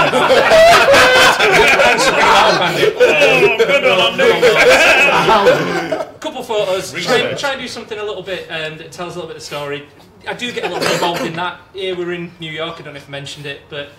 Couple 6.19 6.41
photos. 6.41 6.91
Try, 6.93 7.17
and- 7.19 7.37
try 7.37 7.51
and 7.51 7.61
do 7.61 7.67
something 7.67 7.99
a 7.99 8.03
little 8.03 8.23
bit 8.23 8.49
um, 8.49 8.79
that 8.79 8.91
tells 8.91 9.13
a 9.15 9.19
little 9.19 9.27
bit 9.27 9.37
of 9.37 9.41
the 9.43 9.45
story. 9.45 9.85
I 10.27 10.33
do 10.33 10.51
get 10.51 10.63
a 10.63 10.67
little 10.67 10.79
bit 10.83 10.93
involved 10.93 11.21
in 11.21 11.33
that. 11.33 11.59
Here 11.73 11.95
we're 11.97 12.13
in 12.13 12.31
New 12.39 12.51
York. 12.51 12.75
I 12.79 12.83
don't 12.83 12.93
know 12.93 12.97
if 12.97 13.07
I 13.07 13.11
mentioned 13.11 13.45
it, 13.45 13.61
but 13.69 13.89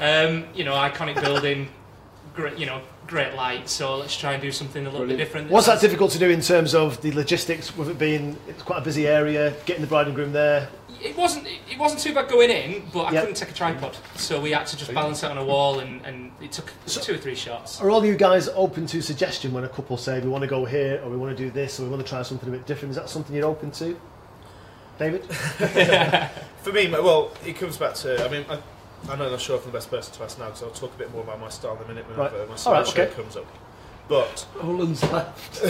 um, 0.00 0.44
you 0.54 0.64
know, 0.64 0.72
iconic 0.74 1.20
building, 1.20 1.68
great, 2.34 2.56
you 2.58 2.66
know, 2.66 2.80
great 3.06 3.34
light. 3.34 3.68
So 3.68 3.96
let's 3.96 4.16
try 4.16 4.34
and 4.34 4.42
do 4.42 4.52
something 4.52 4.82
a 4.82 4.88
little 4.90 5.00
Brilliant. 5.00 5.18
bit 5.18 5.24
different. 5.24 5.50
Was 5.50 5.66
that 5.66 5.80
difficult 5.80 6.12
to 6.12 6.18
do 6.18 6.30
in 6.30 6.40
terms 6.40 6.74
of 6.74 7.00
the 7.02 7.10
logistics, 7.12 7.76
with 7.76 7.88
it 7.88 7.98
being 7.98 8.36
it's 8.46 8.62
quite 8.62 8.78
a 8.78 8.84
busy 8.84 9.06
area, 9.08 9.52
getting 9.66 9.82
the 9.82 9.88
bride 9.88 10.06
and 10.06 10.14
groom 10.14 10.32
there? 10.32 10.68
It 11.02 11.16
wasn't. 11.16 11.46
It 11.48 11.76
wasn't 11.78 12.00
too 12.00 12.14
bad 12.14 12.28
going 12.28 12.50
in, 12.50 12.84
but 12.92 13.00
I 13.06 13.12
Yep. 13.12 13.22
couldn't 13.24 13.36
take 13.36 13.50
a 13.50 13.54
tripod, 13.54 13.96
so 14.14 14.40
we 14.40 14.52
had 14.52 14.66
to 14.68 14.76
just 14.76 14.94
balance 14.94 15.22
it 15.22 15.30
on 15.30 15.36
a 15.38 15.44
wall, 15.44 15.80
and, 15.80 16.00
and 16.06 16.30
it 16.40 16.52
took 16.52 16.72
two 16.86 17.14
or 17.14 17.18
three 17.18 17.34
shots. 17.34 17.80
Are 17.80 17.90
all 17.90 18.06
you 18.06 18.14
guys 18.14 18.48
open 18.54 18.86
to 18.86 19.02
suggestion 19.02 19.52
when 19.52 19.64
a 19.64 19.68
couple 19.68 19.96
say 19.96 20.20
we 20.20 20.28
want 20.30 20.42
to 20.42 20.48
go 20.48 20.64
here 20.64 21.00
or 21.04 21.10
we 21.10 21.16
want 21.16 21.36
to 21.36 21.44
do 21.44 21.50
this 21.50 21.78
or 21.80 21.82
we 21.82 21.88
want 21.90 22.00
to 22.00 22.08
try 22.08 22.22
something 22.22 22.48
a 22.48 22.52
bit 22.52 22.64
different? 22.64 22.90
Is 22.90 22.96
that 22.96 23.10
something 23.10 23.34
you're 23.36 23.44
open 23.44 23.70
to, 23.72 24.00
David? 24.98 25.24
For 26.62 26.72
me, 26.72 26.88
well, 26.88 27.32
it 27.44 27.56
comes 27.56 27.76
back 27.76 27.94
to. 27.96 28.24
I 28.24 28.28
mean, 28.28 28.44
I, 28.48 28.54
I 29.10 29.16
know 29.16 29.26
I'm 29.26 29.32
not 29.32 29.40
sure 29.40 29.56
if 29.56 29.64
I'm 29.66 29.72
the 29.72 29.78
best 29.78 29.90
person 29.90 30.14
to 30.14 30.22
ask 30.24 30.38
now 30.38 30.46
because 30.46 30.62
I'll 30.62 30.70
talk 30.70 30.94
a 30.94 30.98
bit 30.98 31.12
more 31.12 31.22
about 31.22 31.40
my 31.40 31.48
style 31.50 31.76
in 31.76 31.82
a 31.82 31.88
minute 31.88 32.08
when 32.08 32.16
Right. 32.16 32.30
uh, 32.32 32.34
my 32.34 32.40
All 32.40 32.46
right, 32.48 32.56
slideshow 32.86 32.98
okay. 33.06 33.14
comes 33.14 33.36
up. 33.36 33.46
But 34.08 34.46
Olin's 34.60 35.02
left. 35.10 35.60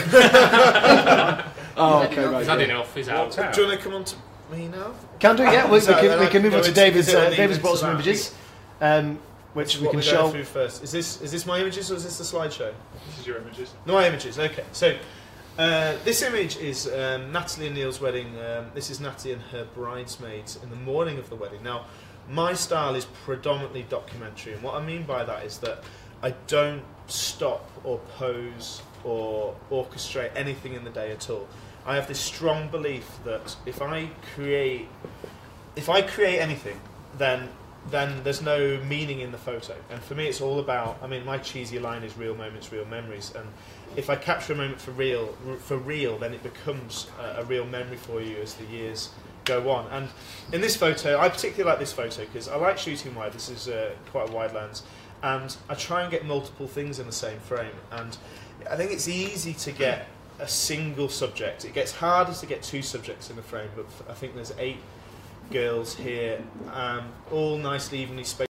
oh, 1.76 2.02
okay, 2.10 2.24
right. 2.24 2.38
He's 2.38 2.46
had 2.48 2.58
yeah. 2.60 2.64
enough. 2.66 2.94
He's 2.94 3.08
out. 3.08 3.36
Walked 3.36 3.54
do 3.54 3.62
you 3.62 3.68
want 3.68 3.78
to 3.80 3.84
come 3.84 3.94
on 3.94 4.04
to 4.04 4.16
me 4.52 4.68
now? 4.68 4.92
Can 5.20 5.36
do, 5.36 5.42
it, 5.44 5.52
yeah. 5.52 5.66
We, 5.66 5.72
we 5.72 5.80
So, 5.80 5.98
can, 6.00 6.20
we 6.20 6.26
can 6.26 6.42
move 6.42 6.54
on 6.54 6.62
to 6.64 6.72
David's. 6.72 7.08
Uh, 7.14 7.30
David's 7.30 7.58
into 7.58 7.60
brought 7.62 7.78
some 7.78 7.92
images, 7.94 8.34
um, 8.80 9.18
which 9.54 9.78
we 9.78 9.86
What 9.86 9.92
can 9.92 10.00
we're 10.00 10.04
going 10.04 10.14
show. 10.26 10.30
through 10.30 10.44
first. 10.44 10.82
Is 10.82 10.90
this 10.92 11.20
is 11.22 11.30
this 11.30 11.46
my 11.46 11.60
images 11.60 11.90
or 11.90 11.94
is 11.94 12.04
this 12.04 12.18
the 12.18 12.24
slideshow? 12.24 12.72
This 13.06 13.20
is 13.20 13.26
your 13.26 13.38
images. 13.38 13.72
No, 13.86 13.94
my 13.94 14.06
images. 14.08 14.38
Okay, 14.38 14.64
so 14.72 14.96
uh, 15.58 15.96
this 16.04 16.22
image 16.22 16.56
is 16.56 16.88
um, 16.88 17.30
Natalie 17.32 17.66
and 17.66 17.76
Neil's 17.76 18.00
wedding. 18.00 18.38
Um, 18.40 18.66
this 18.74 18.90
is 18.90 19.00
Natalie 19.00 19.34
and 19.34 19.42
her 19.42 19.64
bridesmaids 19.64 20.58
in 20.62 20.70
the 20.70 20.76
morning 20.76 21.18
of 21.18 21.28
the 21.28 21.36
wedding. 21.36 21.62
Now, 21.62 21.86
my 22.28 22.54
style 22.54 22.94
is 22.94 23.04
predominantly 23.04 23.84
documentary, 23.88 24.54
and 24.54 24.62
what 24.62 24.74
I 24.74 24.84
mean 24.84 25.04
by 25.04 25.24
that 25.24 25.44
is 25.44 25.58
that 25.58 25.84
I 26.22 26.32
don't 26.46 26.82
stop 27.06 27.70
or 27.84 27.98
pose 28.16 28.82
or 29.04 29.54
orchestrate 29.70 30.30
anything 30.34 30.74
in 30.74 30.82
the 30.84 30.90
day 30.90 31.12
at 31.12 31.28
all. 31.30 31.46
I 31.86 31.96
have 31.96 32.08
this 32.08 32.18
strong 32.18 32.68
belief 32.68 33.08
that 33.24 33.54
if 33.66 33.82
I 33.82 34.08
create, 34.34 34.88
if 35.76 35.88
I 35.88 36.02
create 36.02 36.38
anything, 36.38 36.80
then 37.18 37.48
then 37.90 38.22
there's 38.24 38.40
no 38.40 38.78
meaning 38.84 39.20
in 39.20 39.30
the 39.30 39.38
photo. 39.38 39.74
And 39.90 40.02
for 40.02 40.14
me, 40.14 40.26
it's 40.26 40.40
all 40.40 40.58
about. 40.58 40.98
I 41.02 41.06
mean, 41.06 41.24
my 41.24 41.38
cheesy 41.38 41.78
line 41.78 42.02
is 42.02 42.16
real 42.16 42.34
moments, 42.34 42.72
real 42.72 42.86
memories. 42.86 43.32
And 43.36 43.46
if 43.96 44.10
I 44.10 44.16
capture 44.16 44.52
a 44.52 44.56
moment 44.56 44.80
for 44.80 44.90
real, 44.92 45.28
for 45.60 45.76
real, 45.76 46.18
then 46.18 46.34
it 46.34 46.42
becomes 46.42 47.08
a, 47.20 47.40
a 47.40 47.44
real 47.44 47.64
memory 47.64 47.96
for 47.96 48.20
you 48.20 48.36
as 48.36 48.54
the 48.54 48.64
years 48.64 49.10
go 49.44 49.70
on. 49.70 49.86
And 49.90 50.08
in 50.52 50.60
this 50.60 50.76
photo, 50.76 51.18
I 51.18 51.28
particularly 51.28 51.70
like 51.70 51.78
this 51.78 51.92
photo 51.92 52.24
because 52.24 52.48
I 52.48 52.56
like 52.56 52.78
shooting 52.78 53.14
wide. 53.14 53.32
This 53.32 53.48
is 53.48 53.68
uh, 53.68 53.92
quite 54.10 54.30
a 54.30 54.32
wide 54.32 54.52
lens, 54.52 54.82
and 55.22 55.56
I 55.68 55.74
try 55.74 56.02
and 56.02 56.10
get 56.10 56.24
multiple 56.24 56.66
things 56.66 56.98
in 56.98 57.06
the 57.06 57.12
same 57.12 57.38
frame. 57.40 57.74
And 57.92 58.16
I 58.70 58.76
think 58.76 58.92
it's 58.92 59.08
easy 59.08 59.54
to 59.54 59.72
get 59.72 60.08
a 60.38 60.48
single 60.48 61.08
subject. 61.08 61.64
It 61.64 61.74
gets 61.74 61.92
harder 61.92 62.32
to 62.32 62.46
get 62.46 62.62
two 62.62 62.82
subjects 62.82 63.30
in 63.30 63.38
a 63.38 63.42
frame, 63.42 63.70
but 63.76 63.86
I 64.08 64.14
think 64.14 64.34
there's 64.34 64.52
eight 64.58 64.78
girls 65.50 65.94
here, 65.94 66.42
um, 66.72 67.12
all 67.30 67.58
nicely 67.58 67.98
evenly 67.98 68.24
spaced. 68.24 68.53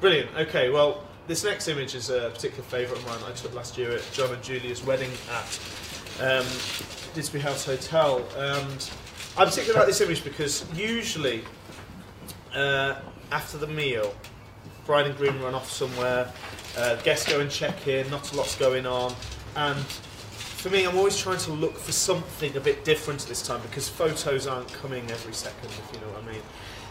Brilliant. 0.00 0.34
Okay, 0.34 0.70
well, 0.70 1.04
this 1.26 1.44
next 1.44 1.68
image 1.68 1.94
is 1.94 2.08
a 2.08 2.30
particular 2.30 2.64
favourite 2.64 3.02
of 3.02 3.06
mine 3.06 3.18
I 3.30 3.34
took 3.34 3.54
last 3.54 3.76
year 3.76 3.92
at 3.92 4.10
John 4.12 4.32
and 4.32 4.42
Julia's 4.42 4.82
wedding 4.82 5.10
at 5.30 5.60
um, 6.20 6.46
Didsbury 7.14 7.40
House 7.40 7.66
Hotel. 7.66 8.26
And 8.38 8.90
I 9.36 9.44
particularly 9.44 9.78
like 9.78 9.86
this 9.86 10.00
image 10.00 10.24
because 10.24 10.64
usually 10.74 11.44
uh, 12.54 12.94
after 13.30 13.58
the 13.58 13.66
meal, 13.66 14.14
bride 14.86 15.06
and 15.06 15.14
groom 15.18 15.38
run 15.42 15.54
off 15.54 15.70
somewhere, 15.70 16.32
uh, 16.78 16.96
guests 17.02 17.30
go 17.30 17.40
and 17.40 17.50
check 17.50 17.86
in, 17.86 18.08
not 18.10 18.32
a 18.32 18.36
lot's 18.36 18.56
going 18.56 18.86
on, 18.86 19.14
and 19.54 19.84
for 20.60 20.68
me, 20.68 20.84
I'm 20.84 20.96
always 20.96 21.18
trying 21.18 21.38
to 21.38 21.52
look 21.52 21.76
for 21.76 21.92
something 21.92 22.54
a 22.56 22.60
bit 22.60 22.84
different 22.84 23.20
this 23.26 23.40
time 23.46 23.62
because 23.62 23.88
photos 23.88 24.46
aren't 24.46 24.70
coming 24.74 25.10
every 25.10 25.32
second, 25.32 25.70
if 25.70 25.90
you 25.92 26.00
know 26.00 26.12
what 26.12 26.22
I 26.22 26.32
mean. 26.32 26.42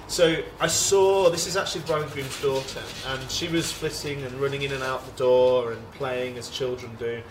So 0.09 0.41
I 0.59 0.65
saw 0.65 1.29
this 1.29 1.45
is 1.45 1.55
actually 1.55 1.81
the 1.81 1.87
bride 1.87 2.01
and 2.01 2.11
groom's 2.11 2.41
daughter, 2.41 2.81
and 3.09 3.29
she 3.29 3.47
was 3.47 3.71
flitting 3.71 4.23
and 4.23 4.33
running 4.41 4.63
in 4.63 4.71
and 4.71 4.81
out 4.81 5.05
the 5.05 5.11
door 5.11 5.71
and 5.71 5.91
playing 5.91 6.35
as 6.35 6.49
children 6.49 6.91
do. 6.97 7.21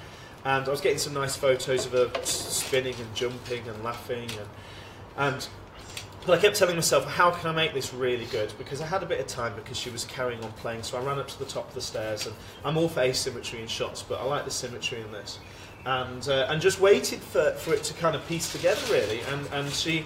And 0.44 0.64
I 0.64 0.70
was 0.70 0.80
getting 0.80 0.98
some 0.98 1.12
nice 1.12 1.34
photos 1.34 1.86
of 1.86 1.92
her 1.92 2.08
spinning 2.22 2.94
and 2.94 3.14
jumping 3.16 3.66
and 3.66 3.82
laughing, 3.82 4.30
and 4.30 4.48
and 5.16 5.48
but 6.24 6.38
I 6.38 6.40
kept 6.40 6.54
telling 6.54 6.76
myself, 6.76 7.04
how 7.04 7.32
can 7.32 7.50
I 7.50 7.52
make 7.52 7.74
this 7.74 7.92
really 7.92 8.26
good? 8.26 8.52
Because 8.58 8.80
I 8.80 8.86
had 8.86 9.02
a 9.02 9.06
bit 9.06 9.18
of 9.18 9.26
time 9.26 9.54
because 9.56 9.76
she 9.76 9.90
was 9.90 10.04
carrying 10.04 10.44
on 10.44 10.52
playing. 10.52 10.84
So 10.84 10.98
I 10.98 11.02
ran 11.02 11.18
up 11.18 11.26
to 11.26 11.38
the 11.38 11.46
top 11.46 11.68
of 11.68 11.74
the 11.74 11.80
stairs, 11.80 12.26
and 12.26 12.36
I'm 12.64 12.76
all 12.76 12.88
for 12.88 13.00
asymmetry 13.00 13.60
in 13.60 13.66
shots, 13.66 14.04
but 14.04 14.20
I 14.20 14.24
like 14.24 14.44
the 14.44 14.52
symmetry 14.52 15.00
in 15.00 15.10
this. 15.10 15.40
And 15.84 16.28
uh, 16.28 16.46
and 16.48 16.62
just 16.62 16.78
waited 16.78 17.18
for, 17.18 17.50
for 17.54 17.74
it 17.74 17.82
to 17.82 17.94
kind 17.94 18.14
of 18.14 18.24
piece 18.28 18.52
together 18.52 18.80
really. 18.92 19.20
And 19.32 19.48
and 19.52 19.68
she 19.72 20.04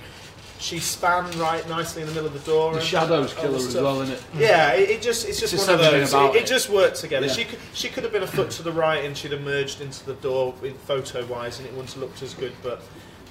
she 0.63 0.79
span 0.79 1.25
right 1.39 1.69
nicely 1.69 2.03
in 2.03 2.09
the 2.09 2.15
middle 2.15 2.29
of 2.29 2.33
the 2.35 2.51
door. 2.51 2.73
The 2.73 2.79
and 2.79 2.87
shadows 2.87 3.35
all 3.35 3.43
killer 3.43 3.57
as 3.57 3.75
well, 3.75 4.01
isn't 4.03 4.15
it? 4.15 4.23
Yeah, 4.37 4.73
it, 4.75 4.91
it 4.91 5.03
just 5.03 5.29
it's 5.29 5.41
just, 5.41 5.53
Just 5.53 5.67
one 5.69 5.75
of 5.79 5.81
those. 5.85 6.13
about 6.13 6.35
It, 6.35 6.39
it 6.39 6.43
it. 6.45 6.47
just 6.47 6.71
worked 6.71 6.97
together. 6.97 7.27
Yeah. 7.27 7.33
She 7.33 7.45
could 7.45 7.59
she 7.75 7.89
could 7.89 8.05
have 8.05 8.13
been 8.13 8.23
a 8.23 8.27
foot 8.29 8.51
to 8.53 8.63
the 8.63 8.73
right 8.73 9.05
and 9.05 9.17
she'd 9.17 9.33
have 9.33 9.43
merged 9.43 9.81
into 9.81 10.05
the 10.07 10.15
door 10.15 10.55
in 10.63 10.75
photo 10.75 11.27
wise, 11.27 11.59
and 11.59 11.67
it 11.67 11.73
wouldn't 11.73 11.91
have 11.93 12.03
looked 12.03 12.23
as 12.23 12.35
good. 12.35 12.53
But 12.63 12.81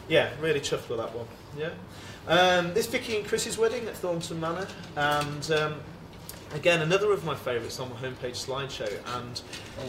yeah, 0.09 0.29
really 0.41 0.59
chuffed 0.59 0.89
with 0.89 0.99
that 0.99 1.15
one. 1.15 1.27
Yeah. 1.57 1.69
Um, 2.27 2.73
this 2.73 2.85
Vicky 2.85 3.17
and 3.17 3.25
Chris's 3.27 3.57
wedding 3.57 3.87
at 3.87 3.95
Thornton 3.95 4.39
Manor, 4.39 4.67
and 4.95 5.51
um, 5.51 5.75
again 6.53 6.81
another 6.81 7.11
of 7.13 7.23
my 7.23 7.35
favourites 7.35 7.79
on 7.79 7.89
my 7.89 7.95
homepage 7.95 8.45
slideshow. 8.45 8.91
And 9.17 9.39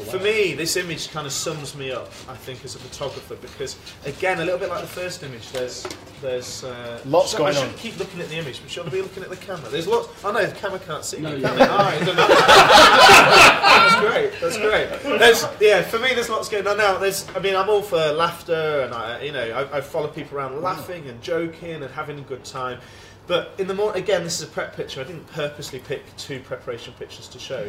for 0.09 0.19
me, 0.19 0.55
this 0.55 0.77
image 0.77 1.11
kind 1.11 1.27
of 1.27 1.33
sums 1.33 1.75
me 1.77 1.91
up. 1.93 2.09
I 2.29 2.35
think 2.37 2.65
as 2.65 2.75
a 2.77 2.79
photographer 2.79 3.35
because 3.37 3.77
again, 4.07 4.39
a 4.41 4.45
little 4.45 4.59
bit 4.61 4.69
like 4.69 4.81
the 4.83 4.87
first 4.87 5.23
image, 5.23 5.51
there's 5.53 5.87
there's 6.21 6.63
uh, 6.63 7.01
Lots 7.05 7.35
I 7.35 7.39
going 7.39 7.55
shouldn't 7.55 7.73
on. 7.73 7.79
keep 7.79 7.99
looking 7.99 8.21
at 8.21 8.29
the 8.29 8.37
image, 8.37 8.61
but 8.61 8.71
should 8.71 8.87
I 8.87 8.91
be 8.91 9.03
looking 9.03 9.23
at 9.25 9.29
the 9.31 9.37
camera? 9.37 9.69
There's 9.71 9.89
lots. 9.89 10.25
I 10.25 10.31
know 10.33 10.47
the 10.47 10.55
camera 10.55 10.79
can't 10.79 11.05
see 11.05 11.19
No, 11.19 11.31
me. 11.31 11.37
you 11.39 11.43
Can 11.43 11.61
it? 11.61 11.69
Ah, 11.69 11.93
it 11.95 11.99
doesn't- 12.01 12.17
that's 12.17 14.01
great. 14.01 14.33
That's 14.41 14.59
great. 14.59 15.19
There's, 15.19 15.45
yeah, 15.61 15.83
for 15.83 15.99
me, 15.99 16.15
there's 16.15 16.29
lots 16.31 16.49
going 16.49 16.67
on 16.67 16.77
now. 16.79 16.99
There's, 16.99 17.27
I 17.35 17.41
mean, 17.41 17.57
I'm 17.57 17.69
all 17.69 17.83
for 17.83 17.97
laughter, 18.13 18.83
and 18.85 18.95
I, 18.95 19.21
you 19.23 19.33
know, 19.33 19.41
I, 19.73 19.79
I 19.79 19.81
follow 19.81 20.09
people 20.09 20.39
around 20.39 20.61
laughing 20.63 21.09
and 21.09 21.21
joking 21.23 21.83
and 21.83 21.91
having 21.93 22.19
a 22.19 22.23
good 22.23 22.45
time. 22.45 22.79
But 23.27 23.55
in 23.59 23.67
the 23.69 23.75
morning, 23.75 24.03
again, 24.03 24.25
this 24.25 24.41
is 24.41 24.49
a 24.49 24.51
prep 24.51 24.75
picture. 24.75 25.01
I 25.01 25.05
didn't 25.05 25.31
purposely 25.33 25.79
pick 25.79 26.03
two 26.17 26.41
preparation 26.41 26.93
pictures 26.99 27.29
to 27.29 27.39
show. 27.39 27.69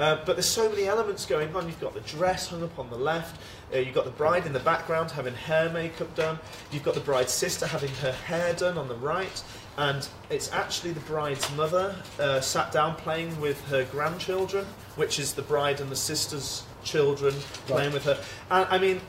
Uh, 0.00 0.16
but 0.24 0.34
there's 0.34 0.48
so 0.48 0.68
many 0.68 0.86
elements 0.86 1.24
going 1.24 1.54
on. 1.54 1.66
You've 1.66 1.80
got 1.80 1.94
the 1.94 2.00
dress 2.00 2.48
hung 2.48 2.64
up 2.64 2.78
on 2.78 2.90
the 2.90 2.96
left. 2.96 3.40
Uh, 3.72 3.78
you've 3.78 3.94
got 3.94 4.04
the 4.04 4.10
bride 4.10 4.44
in 4.44 4.52
the 4.52 4.60
background 4.60 5.10
having 5.10 5.34
hair 5.34 5.68
makeup 5.70 6.12
done. 6.16 6.38
You've 6.72 6.82
got 6.82 6.94
the 6.94 7.00
bride's 7.00 7.32
sister 7.32 7.66
having 7.66 7.90
her 7.96 8.10
hair 8.12 8.54
done 8.54 8.76
on 8.76 8.88
the 8.88 8.96
right. 8.96 9.42
And 9.76 10.08
it's 10.30 10.52
actually 10.52 10.92
the 10.92 11.00
bride's 11.00 11.48
mother 11.54 11.94
uh, 12.18 12.40
sat 12.40 12.72
down 12.72 12.96
playing 12.96 13.40
with 13.40 13.60
her 13.68 13.84
grandchildren, 13.84 14.66
which 14.96 15.18
is 15.18 15.34
the 15.34 15.42
bride 15.42 15.80
and 15.80 15.90
the 15.90 15.96
sister's 15.96 16.64
children 16.82 17.34
playing 17.66 17.92
with 17.92 18.04
her. 18.04 18.18
And 18.50 18.66
I 18.70 18.78
mean, 18.78 19.00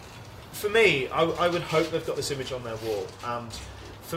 for 0.51 0.69
me, 0.69 1.08
I, 1.10 1.23
I 1.23 1.47
would 1.47 1.62
hope 1.62 1.89
they've 1.91 2.05
got 2.05 2.15
this 2.15 2.31
image 2.31 2.51
on 2.51 2.63
their 2.63 2.77
wall, 2.77 3.05
and 3.25 3.49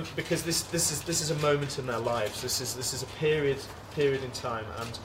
for, 0.04 0.16
because 0.16 0.42
this 0.42 0.62
this 0.62 0.92
is 0.92 1.02
this 1.02 1.20
is 1.20 1.30
a 1.30 1.36
moment 1.36 1.78
in 1.78 1.86
their 1.86 1.98
lives. 1.98 2.42
This 2.42 2.60
is 2.60 2.74
this 2.74 2.92
is 2.92 3.02
a 3.02 3.06
period 3.18 3.58
period 3.94 4.22
in 4.24 4.30
time, 4.30 4.64
and 4.80 4.98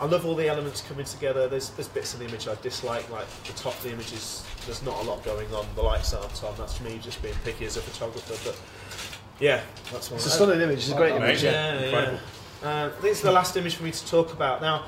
I 0.00 0.06
love 0.06 0.26
all 0.26 0.34
the 0.34 0.48
elements 0.48 0.80
coming 0.82 1.04
together. 1.04 1.48
There's 1.48 1.70
there's 1.70 1.88
bits 1.88 2.14
of 2.14 2.20
the 2.20 2.26
image 2.26 2.48
I 2.48 2.54
dislike, 2.62 3.08
like 3.10 3.28
the 3.44 3.52
top 3.52 3.74
of 3.74 3.82
the 3.82 3.92
image 3.92 4.12
is 4.12 4.44
there's 4.66 4.82
not 4.82 5.02
a 5.02 5.08
lot 5.08 5.24
going 5.24 5.52
on. 5.54 5.66
The 5.74 5.82
lights 5.82 6.14
aren't 6.14 6.42
on. 6.44 6.54
That's 6.56 6.80
me 6.80 6.98
just 7.02 7.22
being 7.22 7.34
picky 7.44 7.66
as 7.66 7.76
a 7.76 7.80
photographer, 7.80 8.34
but 8.44 8.60
yeah, 9.40 9.62
that's 9.92 10.10
one. 10.10 10.18
It's 10.18 10.26
a 10.26 10.30
stunning 10.30 10.60
image. 10.60 10.78
It's 10.78 10.90
a 10.90 10.96
great 10.96 11.14
image. 11.14 11.42
Yeah. 11.42 11.80
Yeah, 11.80 11.90
yeah. 11.90 12.18
Uh, 12.60 12.86
I 12.86 13.00
think 13.00 13.12
it's 13.12 13.20
the 13.20 13.30
last 13.30 13.56
image 13.56 13.76
for 13.76 13.84
me 13.84 13.92
to 13.92 14.06
talk 14.06 14.32
about. 14.32 14.60
Now, 14.60 14.86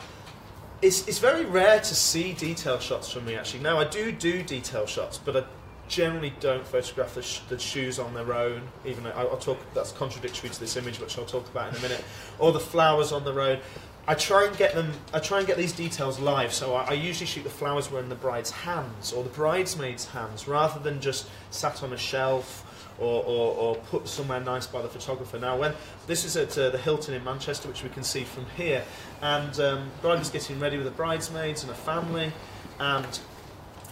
it's, 0.83 1.07
it's 1.07 1.18
very 1.18 1.44
rare 1.44 1.79
to 1.79 1.94
see 1.94 2.33
detail 2.33 2.81
shots 2.81 3.12
from 3.12 3.25
me, 3.27 3.37
actually. 3.37 3.62
Now, 3.62 3.79
I 3.79 3.85
do 3.85 4.11
do 4.11 4.42
detail 4.42 4.87
shots, 4.87 5.18
but 5.18 5.37
I 5.37 5.44
generally 5.90 6.33
don't 6.40 6.66
photograph 6.66 7.14
the, 7.14 7.22
sh- 7.22 7.40
the 7.48 7.59
shoes 7.59 7.98
on 7.98 8.14
their 8.14 8.33
own, 8.33 8.62
even 8.87 9.05
though 9.05 9.11
I'll, 9.11 9.31
I'll 9.31 9.37
talk, 9.37 9.59
that's 9.74 9.92
contradictory 9.92 10.48
to 10.48 10.61
this 10.61 10.76
image, 10.76 11.00
which 11.00 11.18
I'll 11.18 11.26
talk 11.26 11.46
about 11.50 11.72
in 11.72 11.79
a 11.79 11.83
minute, 11.83 12.03
or 12.38 12.53
the 12.53 12.61
flowers 12.61 13.12
on 13.12 13.24
their 13.24 13.40
own. 13.40 13.59
I 14.07 14.14
try 14.14 14.46
and 14.46 14.57
get 14.57 14.74
them. 14.74 14.92
I 15.12 15.18
try 15.18 15.38
and 15.38 15.46
get 15.46 15.57
these 15.57 15.72
details 15.72 16.18
live. 16.18 16.53
So 16.53 16.74
I, 16.74 16.85
I 16.85 16.92
usually 16.94 17.26
shoot 17.26 17.44
the 17.44 17.50
flowers 17.50 17.90
were 17.90 18.00
in 18.00 18.09
the 18.09 18.14
bride's 18.14 18.50
hands 18.50 19.12
or 19.12 19.22
the 19.22 19.29
bridesmaid's 19.31 20.07
hands, 20.07 20.48
rather 20.48 20.81
than 20.81 21.00
just 21.00 21.29
sat 21.50 21.83
on 21.83 21.92
a 21.92 21.98
shelf 21.98 22.66
or, 22.98 23.22
or, 23.24 23.55
or 23.55 23.74
put 23.76 24.09
somewhere 24.09 24.40
nice 24.40 24.66
by 24.66 24.83
the 24.83 24.88
photographer. 24.88 25.38
Now, 25.38 25.59
when 25.59 25.74
this 26.07 26.24
is 26.24 26.37
at 26.37 26.57
uh, 26.57 26.70
the 26.70 26.79
Hilton 26.79 27.14
in 27.14 27.24
Manchester, 27.24 27.68
which 27.68 27.83
we 27.83 27.88
can 27.90 28.03
see 28.03 28.24
from 28.24 28.46
here, 28.57 28.85
and 29.22 29.59
um, 29.61 29.90
bride 30.03 30.18
was 30.18 30.31
getting 30.31 30.59
ready 30.61 30.76
with 30.76 30.87
the 30.87 30.92
bridesmaids 30.92 31.62
and 31.62 31.70
a 31.70 31.74
family, 31.74 32.33
and 32.79 33.20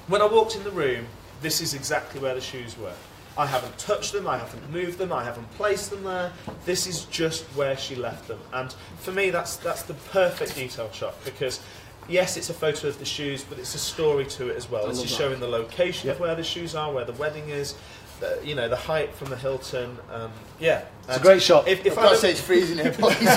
when 0.08 0.22
I 0.22 0.26
walked 0.26 0.56
in 0.56 0.64
the 0.64 0.70
room, 0.70 1.06
this 1.42 1.60
is 1.60 1.74
exactly 1.74 2.20
where 2.20 2.34
the 2.34 2.40
shoes 2.40 2.76
were. 2.78 2.92
I 3.36 3.46
haven't 3.46 3.78
touched 3.78 4.12
them, 4.12 4.26
I 4.26 4.36
haven't 4.36 4.68
moved 4.72 4.98
them, 4.98 5.12
I 5.12 5.22
haven't 5.22 5.48
placed 5.52 5.90
them 5.90 6.02
there. 6.02 6.32
This 6.64 6.88
is 6.88 7.04
just 7.04 7.44
where 7.54 7.76
she 7.76 7.94
left 7.94 8.26
them. 8.26 8.40
And 8.52 8.74
for 8.98 9.12
me, 9.12 9.30
that's, 9.30 9.56
that's 9.56 9.82
the 9.82 9.94
perfect 9.94 10.56
detail 10.56 10.90
shot 10.90 11.14
because, 11.24 11.60
yes, 12.08 12.36
it's 12.36 12.50
a 12.50 12.54
photo 12.54 12.88
of 12.88 12.98
the 12.98 13.04
shoes, 13.04 13.44
but 13.44 13.60
it's 13.60 13.76
a 13.76 13.78
story 13.78 14.24
to 14.26 14.48
it 14.48 14.56
as 14.56 14.68
well. 14.68 14.86
I 14.86 14.88
This 14.88 15.04
is 15.04 15.10
showing 15.14 15.38
the 15.38 15.46
location 15.46 16.10
of 16.10 16.18
where 16.18 16.34
the 16.34 16.42
shoes 16.42 16.74
are, 16.74 16.92
where 16.92 17.04
the 17.04 17.12
wedding 17.12 17.48
is, 17.48 17.76
the, 18.20 18.40
you 18.44 18.54
know, 18.54 18.68
the 18.68 18.76
height 18.76 19.14
from 19.14 19.30
the 19.30 19.36
Hilton. 19.36 19.96
Um, 20.12 20.30
yeah. 20.60 20.84
It's 21.08 21.16
a 21.16 21.20
great 21.20 21.40
shot. 21.42 21.66
If, 21.68 21.80
If 21.80 21.86
if 21.86 21.92
I've 21.92 21.98
I 21.98 22.02
got 22.02 22.06
to 22.08 22.12
look- 22.12 22.20
say 22.20 22.30
it's 22.32 22.40
freezing 22.40 22.78
here, 22.78 22.92
please. 22.92 23.20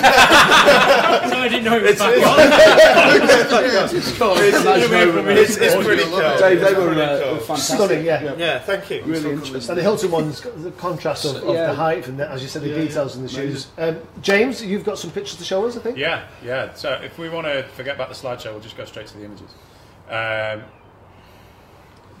No, 1.32 1.38
I 1.38 1.48
didn't 1.48 1.64
know 1.64 1.76
it 1.76 1.82
was 1.82 1.98
back 1.98 2.26
on. 2.26 3.32
It's 3.32 4.18
got 4.18 4.36
nice 4.36 4.82
it's, 5.38 5.56
it's 5.56 5.74
pretty 5.84 6.02
cool. 6.04 6.18
Dave, 6.38 6.60
they 6.60 6.66
It's 6.68 6.76
were 6.78 6.86
pretty 6.86 7.00
uh, 7.00 7.22
cool. 7.22 7.36
fantastic. 7.38 7.76
Stunning, 7.76 8.04
yeah. 8.04 8.34
Yeah, 8.36 8.58
thank 8.58 8.90
you. 8.90 9.02
Really 9.04 9.30
interesting. 9.30 9.70
And 9.70 9.78
the 9.78 9.82
Hilton 9.82 10.10
one's 10.10 10.40
got 10.40 10.62
the 10.62 10.70
contrast 10.72 11.24
of, 11.24 11.36
of 11.36 11.54
Yeah. 11.54 11.66
the 11.68 11.74
height 11.74 12.06
and, 12.08 12.18
the, 12.18 12.28
as 12.30 12.42
you 12.42 12.48
said, 12.48 12.62
the 12.62 12.68
Yeah, 12.68 12.74
details 12.78 13.12
yeah. 13.14 13.20
in 13.20 13.26
the 13.26 13.32
shoes. 13.32 13.66
Um, 13.78 13.98
James, 14.20 14.62
you've 14.64 14.84
got 14.84 14.98
some 14.98 15.10
pictures 15.10 15.36
to 15.38 15.44
show 15.44 15.64
us, 15.66 15.76
I 15.76 15.80
think. 15.80 15.96
Yeah, 15.98 16.26
yeah. 16.44 16.74
So 16.74 16.92
if 17.02 17.18
we 17.18 17.28
want 17.28 17.46
to 17.46 17.62
forget 17.74 17.94
about 17.94 18.08
the 18.08 18.14
slideshow, 18.14 18.52
we'll 18.52 18.60
just 18.60 18.76
go 18.76 18.84
straight 18.84 19.06
to 19.08 19.16
the 19.16 19.24
images. 19.24 19.50
Um, 20.08 20.62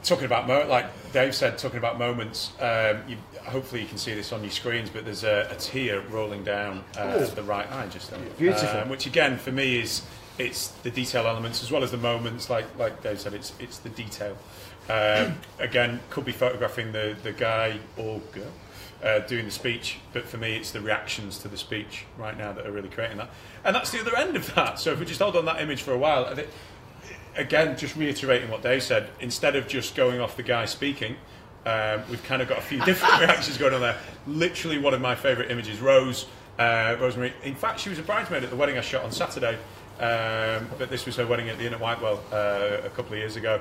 talking 0.02 0.24
about 0.24 0.46
mo- 0.46 0.66
like 0.68 0.86
Dave 1.12 1.34
said, 1.34 1.58
talking 1.58 1.78
about 1.78 1.98
moments. 1.98 2.52
Um, 2.60 3.02
you, 3.08 3.16
hopefully 3.44 3.82
you 3.82 3.88
can 3.88 3.98
see 3.98 4.14
this 4.14 4.32
on 4.32 4.42
your 4.42 4.50
screens, 4.50 4.90
but 4.90 5.04
there's 5.04 5.24
a, 5.24 5.48
a 5.50 5.54
tear 5.56 6.00
rolling 6.10 6.44
down 6.44 6.84
uh, 6.96 7.24
the 7.26 7.42
right 7.42 7.70
eye 7.70 7.86
just 7.88 8.10
there. 8.10 8.20
Beautiful. 8.38 8.80
Um, 8.80 8.88
which 8.88 9.06
again, 9.06 9.38
for 9.38 9.52
me, 9.52 9.78
is 9.78 10.02
it's 10.38 10.68
the 10.68 10.90
detail 10.90 11.26
elements 11.26 11.62
as 11.62 11.70
well 11.70 11.84
as 11.84 11.90
the 11.90 11.98
moments. 11.98 12.50
Like 12.50 12.66
like 12.78 13.02
Dave 13.02 13.20
said, 13.20 13.34
it's 13.34 13.52
it's 13.58 13.78
the 13.78 13.90
detail. 13.90 14.36
Um, 14.88 15.36
again, 15.58 16.00
could 16.10 16.24
be 16.24 16.32
photographing 16.32 16.92
the 16.92 17.16
the 17.22 17.32
guy 17.32 17.78
or 17.96 18.20
girl. 18.32 18.52
Uh, 19.02 19.18
doing 19.18 19.44
the 19.44 19.50
speech, 19.50 19.98
but 20.12 20.24
for 20.24 20.36
me, 20.36 20.54
it's 20.54 20.70
the 20.70 20.80
reactions 20.80 21.36
to 21.38 21.48
the 21.48 21.56
speech 21.56 22.04
right 22.16 22.38
now 22.38 22.52
that 22.52 22.64
are 22.64 22.70
really 22.70 22.88
creating 22.88 23.16
that, 23.16 23.28
and 23.64 23.74
that's 23.74 23.90
the 23.90 24.00
other 24.00 24.16
end 24.16 24.36
of 24.36 24.54
that. 24.54 24.78
So 24.78 24.92
if 24.92 25.00
we 25.00 25.06
just 25.06 25.20
hold 25.20 25.34
on 25.34 25.44
that 25.46 25.60
image 25.60 25.82
for 25.82 25.92
a 25.92 25.98
while, 25.98 26.24
again, 27.36 27.76
just 27.76 27.96
reiterating 27.96 28.50
what 28.50 28.62
Dave 28.62 28.82
said, 28.82 29.10
instead 29.20 29.56
of 29.56 29.68
just 29.68 29.94
going 29.94 30.20
off 30.20 30.36
the 30.36 30.42
guy 30.42 30.64
speaking, 30.64 31.16
um, 31.64 32.02
we've 32.10 32.22
kind 32.24 32.42
of 32.42 32.48
got 32.48 32.58
a 32.58 32.62
few 32.62 32.80
different 32.84 33.20
reactions 33.20 33.58
going 33.58 33.74
on 33.74 33.80
there. 33.80 33.96
Literally, 34.26 34.78
one 34.78 34.94
of 34.94 35.00
my 35.00 35.14
favourite 35.14 35.50
images, 35.50 35.80
Rose, 35.80 36.26
uh, 36.58 36.96
Rosemary. 37.00 37.32
In 37.44 37.54
fact, 37.54 37.80
she 37.80 37.88
was 37.88 37.98
a 37.98 38.02
bridesmaid 38.02 38.42
at 38.42 38.50
the 38.50 38.56
wedding 38.56 38.78
I 38.78 38.80
shot 38.80 39.04
on 39.04 39.12
Saturday, 39.12 39.54
um, 40.00 40.68
but 40.78 40.90
this 40.90 41.06
was 41.06 41.16
her 41.16 41.26
wedding 41.26 41.48
at 41.48 41.58
the 41.58 41.66
Inn 41.66 41.74
at 41.74 41.80
Whitewell 41.80 42.20
uh, 42.32 42.84
a 42.84 42.90
couple 42.90 43.12
of 43.12 43.18
years 43.18 43.36
ago. 43.36 43.60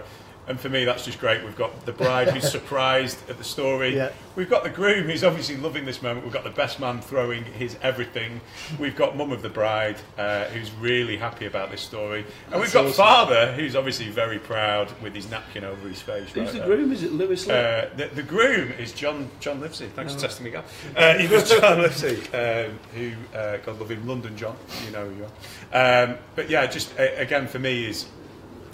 And 0.51 0.59
for 0.59 0.67
me, 0.67 0.83
that's 0.83 1.05
just 1.05 1.17
great. 1.17 1.45
We've 1.45 1.55
got 1.55 1.85
the 1.85 1.93
bride 1.93 2.27
who's 2.27 2.51
surprised 2.51 3.17
at 3.29 3.37
the 3.37 3.43
story. 3.45 3.95
Yeah. 3.95 4.11
We've 4.35 4.49
got 4.49 4.65
the 4.65 4.69
groom 4.69 5.05
who's 5.05 5.23
obviously 5.23 5.55
loving 5.55 5.85
this 5.85 6.01
moment. 6.01 6.25
We've 6.25 6.33
got 6.33 6.43
the 6.43 6.49
best 6.49 6.77
man 6.77 6.99
throwing 6.99 7.45
his 7.45 7.77
everything. 7.81 8.41
We've 8.77 8.95
got 8.95 9.15
mum 9.15 9.31
of 9.31 9.43
the 9.43 9.49
bride 9.49 9.95
uh, 10.17 10.43
who's 10.47 10.69
really 10.71 11.15
happy 11.15 11.45
about 11.45 11.71
this 11.71 11.79
story. 11.79 12.25
And 12.51 12.59
we've 12.59 12.73
got 12.73 12.93
father 12.93 13.53
who's 13.53 13.77
obviously 13.77 14.09
very 14.09 14.39
proud 14.39 14.91
with 15.01 15.15
his 15.15 15.29
napkin 15.29 15.63
over 15.63 15.87
his 15.87 16.01
face. 16.01 16.33
Who's 16.33 16.43
right 16.43 16.51
the 16.51 16.57
there. 16.59 16.67
groom? 16.67 16.91
Is 16.91 17.03
it 17.03 17.13
Lewis 17.13 17.47
Lee? 17.47 17.53
Uh, 17.53 17.85
the, 17.95 18.09
the 18.13 18.23
groom 18.23 18.73
is 18.73 18.91
John 18.91 19.29
John 19.39 19.61
Livesey. 19.61 19.87
Thanks 19.87 20.15
for 20.15 20.19
testing 20.19 20.43
me, 20.43 20.51
Gav. 20.51 20.65
Uh, 20.97 21.17
he 21.17 21.27
was 21.27 21.49
John 21.61 21.81
Livesey, 21.81 22.17
um, 22.33 22.77
who, 22.93 23.13
uh, 23.33 23.55
God 23.59 23.79
love 23.79 23.89
him, 23.89 24.05
London 24.05 24.35
John. 24.35 24.57
You 24.85 24.91
know 24.91 25.05
who 25.05 25.15
you 25.15 25.27
are. 25.71 26.09
Um, 26.09 26.17
but 26.35 26.49
yeah, 26.49 26.67
just 26.67 26.99
uh, 26.99 27.03
again 27.15 27.47
for 27.47 27.59
me 27.59 27.85
is 27.85 28.05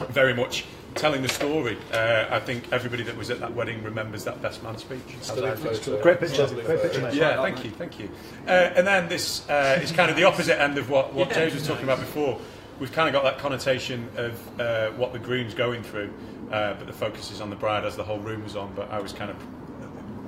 very 0.10 0.34
much 0.34 0.66
telling 0.98 1.22
the 1.22 1.30
story. 1.30 1.78
Uh, 1.94 2.26
I 2.30 2.40
think 2.40 2.72
everybody 2.72 3.04
that 3.04 3.16
was 3.16 3.30
at 3.30 3.40
that 3.40 3.54
wedding 3.54 3.84
remembers 3.84 4.24
that 4.26 4.42
best 4.42 4.64
man 4.64 4.78
speech. 4.78 5.00
as 5.20 5.32
I 5.32 5.56
do. 5.56 6.02
Great 6.02 6.20
picture. 6.20 6.48
Great 6.48 6.82
picture, 6.82 7.02
mate. 7.02 7.14
Yeah, 7.14 7.42
thank 7.42 7.64
you, 7.64 7.72
thank 7.72 8.00
you. 8.00 8.10
Uh, 8.48 8.52
and 8.52 8.86
then 8.86 9.08
this 9.08 9.48
uh, 9.50 9.80
is 9.82 9.92
kind 9.92 10.10
of 10.10 10.18
the 10.18 10.24
opposite 10.24 10.60
end 10.60 10.78
of 10.78 10.90
what, 10.90 11.14
what 11.14 11.32
James 11.32 11.54
was 11.54 11.66
talking 11.68 11.84
about 11.84 12.00
before. 12.00 12.40
We've 12.80 12.92
kind 12.92 13.08
of 13.08 13.14
got 13.14 13.24
that 13.24 13.40
connotation 13.40 14.08
of 14.18 14.60
uh, 14.60 14.92
what 14.92 15.12
the 15.14 15.20
groom's 15.20 15.56
going 15.56 15.82
through, 15.82 16.14
uh, 16.52 16.76
but 16.76 16.86
the 16.86 16.94
focus 16.94 17.32
is 17.32 17.42
on 17.42 17.50
the 17.50 17.56
bride 17.56 17.86
as 17.86 17.96
the 17.96 18.04
whole 18.04 18.20
room 18.20 18.44
was 18.44 18.56
on. 18.56 18.72
But 18.76 18.92
I 18.92 19.00
was 19.00 19.14
kind 19.14 19.32
of 19.32 19.38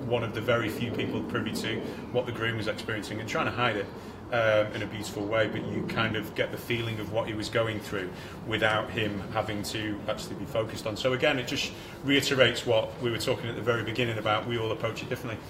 one 0.07 0.23
of 0.23 0.33
the 0.33 0.41
very 0.41 0.69
few 0.69 0.91
people 0.91 1.21
privy 1.23 1.51
to 1.51 1.79
what 2.11 2.25
the 2.25 2.31
groom 2.31 2.57
was 2.57 2.67
experiencing 2.67 3.19
and 3.19 3.29
trying 3.29 3.45
to 3.45 3.51
hide 3.51 3.75
it 3.75 3.85
um, 4.31 4.67
in 4.73 4.83
a 4.83 4.85
beautiful 4.85 5.25
way, 5.25 5.47
but 5.47 5.65
you 5.67 5.83
kind 5.87 6.15
of 6.15 6.33
get 6.35 6.51
the 6.51 6.57
feeling 6.57 6.99
of 6.99 7.11
what 7.11 7.27
he 7.27 7.33
was 7.33 7.49
going 7.49 7.79
through 7.79 8.09
without 8.47 8.89
him 8.89 9.21
having 9.33 9.63
to 9.63 9.99
actually 10.07 10.35
be 10.35 10.45
focused 10.45 10.85
on. 10.85 10.95
So 10.95 11.13
again, 11.13 11.39
it 11.39 11.47
just 11.47 11.71
reiterates 12.03 12.65
what 12.65 12.99
we 13.01 13.09
were 13.09 13.17
talking 13.17 13.49
at 13.49 13.55
the 13.55 13.61
very 13.61 13.83
beginning 13.83 14.17
about. 14.17 14.47
We 14.47 14.57
all 14.57 14.71
approach 14.71 15.01
it 15.01 15.09
differently. 15.09 15.41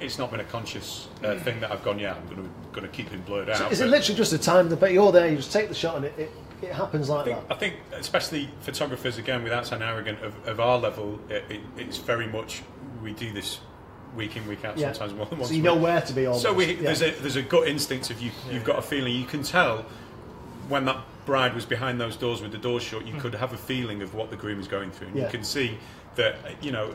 It's 0.00 0.18
not 0.18 0.30
been 0.30 0.40
a 0.40 0.44
conscious 0.44 1.08
uh, 1.24 1.36
thing 1.36 1.58
that 1.60 1.72
I've 1.72 1.82
gone, 1.82 1.98
yeah, 1.98 2.14
I'm 2.14 2.24
going 2.26 2.42
to 2.42 2.50
going 2.72 2.88
to 2.88 2.96
keep 2.96 3.08
him 3.08 3.22
blurred 3.22 3.50
out. 3.50 3.72
Is 3.72 3.80
it 3.80 3.86
literally 3.86 4.16
just 4.16 4.32
a 4.32 4.38
time? 4.38 4.68
But 4.68 4.92
you're 4.92 5.10
there. 5.10 5.28
You 5.28 5.36
just 5.36 5.52
take 5.52 5.68
the 5.68 5.74
shot, 5.74 5.96
and 5.96 6.04
it, 6.04 6.14
it, 6.16 6.32
it 6.62 6.72
happens 6.72 7.08
like 7.08 7.22
I 7.22 7.24
think, 7.24 7.48
that. 7.48 7.54
I 7.54 7.58
think, 7.58 7.74
especially 7.92 8.48
photographers, 8.60 9.18
again, 9.18 9.42
without 9.42 9.66
sounding 9.66 9.88
arrogant, 9.88 10.22
of, 10.22 10.46
of 10.46 10.60
our 10.60 10.78
level, 10.78 11.18
it, 11.28 11.44
it, 11.50 11.60
it's 11.76 11.96
very 11.96 12.28
much 12.28 12.62
we 13.02 13.12
do 13.12 13.32
this 13.32 13.58
week 14.16 14.36
in, 14.36 14.46
week 14.46 14.64
out, 14.64 14.76
Yeah. 14.76 14.92
sometimes 14.92 15.16
more 15.16 15.26
than 15.26 15.38
once. 15.38 15.50
So 15.50 15.56
you 15.56 15.62
know 15.62 15.76
where 15.76 16.00
to 16.00 16.12
be. 16.12 16.26
Almost. 16.26 16.42
So 16.42 16.52
we, 16.52 16.74
Yeah. 16.74 16.82
there's 16.82 17.02
a 17.02 17.10
there's 17.10 17.36
a 17.36 17.42
gut 17.42 17.68
instinct 17.68 18.10
of 18.10 18.20
you. 18.20 18.30
You've 18.50 18.64
got 18.64 18.78
a 18.78 18.82
feeling. 18.82 19.14
You 19.14 19.26
can 19.26 19.42
tell 19.42 19.84
when 20.68 20.84
that 20.84 20.98
bride 21.24 21.54
was 21.54 21.64
behind 21.64 22.00
those 22.00 22.16
doors 22.16 22.40
with 22.40 22.52
the 22.52 22.58
doors 22.58 22.82
shut. 22.82 23.06
You 23.06 23.14
hmm. 23.14 23.20
could 23.20 23.34
have 23.34 23.52
a 23.52 23.58
feeling 23.58 24.02
of 24.02 24.14
what 24.14 24.30
the 24.30 24.36
groom 24.36 24.60
is 24.60 24.68
going 24.68 24.90
through. 24.90 25.08
And. 25.08 25.18
You 25.18 25.28
can 25.28 25.44
see 25.44 25.78
that 26.16 26.36
you 26.62 26.72
know 26.72 26.94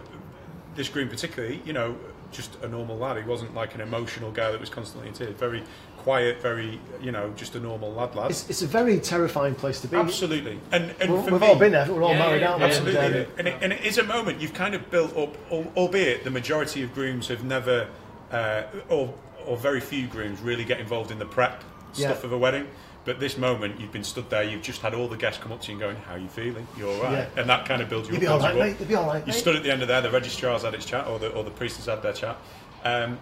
this 0.76 0.90
groom 0.90 1.10
particularly. 1.10 1.62
You 1.66 1.74
know, 1.74 1.98
just 2.32 2.56
a 2.64 2.68
normal 2.68 2.98
lad. 2.98 3.18
He 3.18 3.24
wasn't 3.24 3.54
like 3.54 3.76
an 3.76 3.82
emotional 3.82 4.32
guy 4.32 4.52
that 4.52 4.60
was 4.60 4.70
constantly 4.70 5.08
in 5.08 5.14
tears. 5.14 5.36
Very 5.36 5.64
quiet. 6.04 6.42
Very 6.42 6.80
you 7.02 7.12
know 7.12 7.34
just 7.36 7.56
a 7.56 7.60
normal 7.60 7.92
lad. 7.94 8.16
Lad. 8.16 8.32
It's, 8.32 8.50
it's 8.50 8.62
a 8.62 8.68
very 8.68 9.00
terrifying 9.00 9.56
place 9.56 9.82
to 9.82 9.88
be. 9.88 9.98
Absolutely. 9.98 10.60
And 10.72 10.94
and 11.00 11.14
We've, 11.14 11.24
for 11.26 11.32
we've 11.32 11.42
me, 11.42 11.48
all 11.48 11.56
been 11.56 11.72
there. 11.72 11.92
We're 11.92 12.04
all 12.04 12.12
Yeah, 12.12 12.20
married 12.20 12.42
yeah, 12.42 12.52
out. 12.54 12.60
yeah. 12.60 12.66
Absolutely, 12.66 13.00
And, 13.00 13.16
um, 13.16 13.32
and, 13.40 13.48
it, 13.48 13.58
and 13.62 13.74
it 13.74 13.86
is 13.86 13.98
a 13.98 14.04
moment 14.04 14.40
you've 14.42 14.54
kind 14.54 14.76
of 14.76 14.90
built 14.92 15.16
up, 15.18 15.36
albeit 15.52 16.24
the 16.24 16.30
majority 16.32 16.84
of 16.84 16.94
grooms 16.94 17.28
have 17.30 17.44
never, 17.44 17.88
uh, 18.32 18.64
or 18.90 19.14
or 19.46 19.58
very 19.58 19.82
few 19.82 20.08
grooms 20.08 20.40
really 20.42 20.64
get 20.64 20.80
involved 20.80 21.12
in 21.12 21.20
the 21.20 21.26
prep 21.26 21.64
Yeah. 21.96 22.08
stuff 22.10 22.24
of 22.24 22.32
a 22.32 22.38
wedding. 22.38 22.68
But 23.06 23.20
this 23.20 23.38
moment, 23.38 23.82
you've 23.82 23.92
been 23.92 24.06
stood 24.06 24.30
there, 24.30 24.44
you've 24.44 24.62
just 24.62 24.82
had 24.82 24.94
all 24.94 25.10
the 25.10 25.18
guests 25.18 25.44
come 25.44 25.52
up 25.52 25.60
to 25.64 25.68
you 25.68 25.74
and 25.74 25.82
going, 25.82 25.96
"How 26.08 26.14
are 26.14 26.18
you 26.18 26.30
feeling? 26.30 26.66
You're 26.78 26.88
all 26.96 27.04
right?" 27.04 27.28
Yeah. 27.36 27.42
And 27.42 27.50
that 27.50 27.66
kind 27.68 27.82
of 27.82 27.90
builds 27.90 28.08
you 28.08 28.14
You'll 28.14 28.20
up. 28.20 28.22
be 28.22 28.28
all 28.28 28.38
builds 28.40 28.46
right, 28.46 28.56
you 28.56 28.62
up. 28.62 28.68
mate. 28.70 28.76
You'll 28.80 28.88
be 28.88 28.96
all 28.96 29.08
right. 29.08 29.28
You 29.28 29.34
mate. 29.34 29.40
stood 29.40 29.56
at 29.58 29.64
the 29.64 29.72
end 29.72 29.82
of 29.82 29.90
there, 29.90 30.00
the 30.02 30.10
registrar's 30.10 30.64
had 30.64 30.74
its 30.74 30.86
chat, 30.86 31.06
or 31.08 31.20
the 31.20 31.30
or 31.34 31.44
the 31.44 31.52
priest 31.52 31.76
has 31.78 31.88
had 31.88 32.02
their 32.02 32.14
chat. 32.14 32.38
Um, 32.86 33.20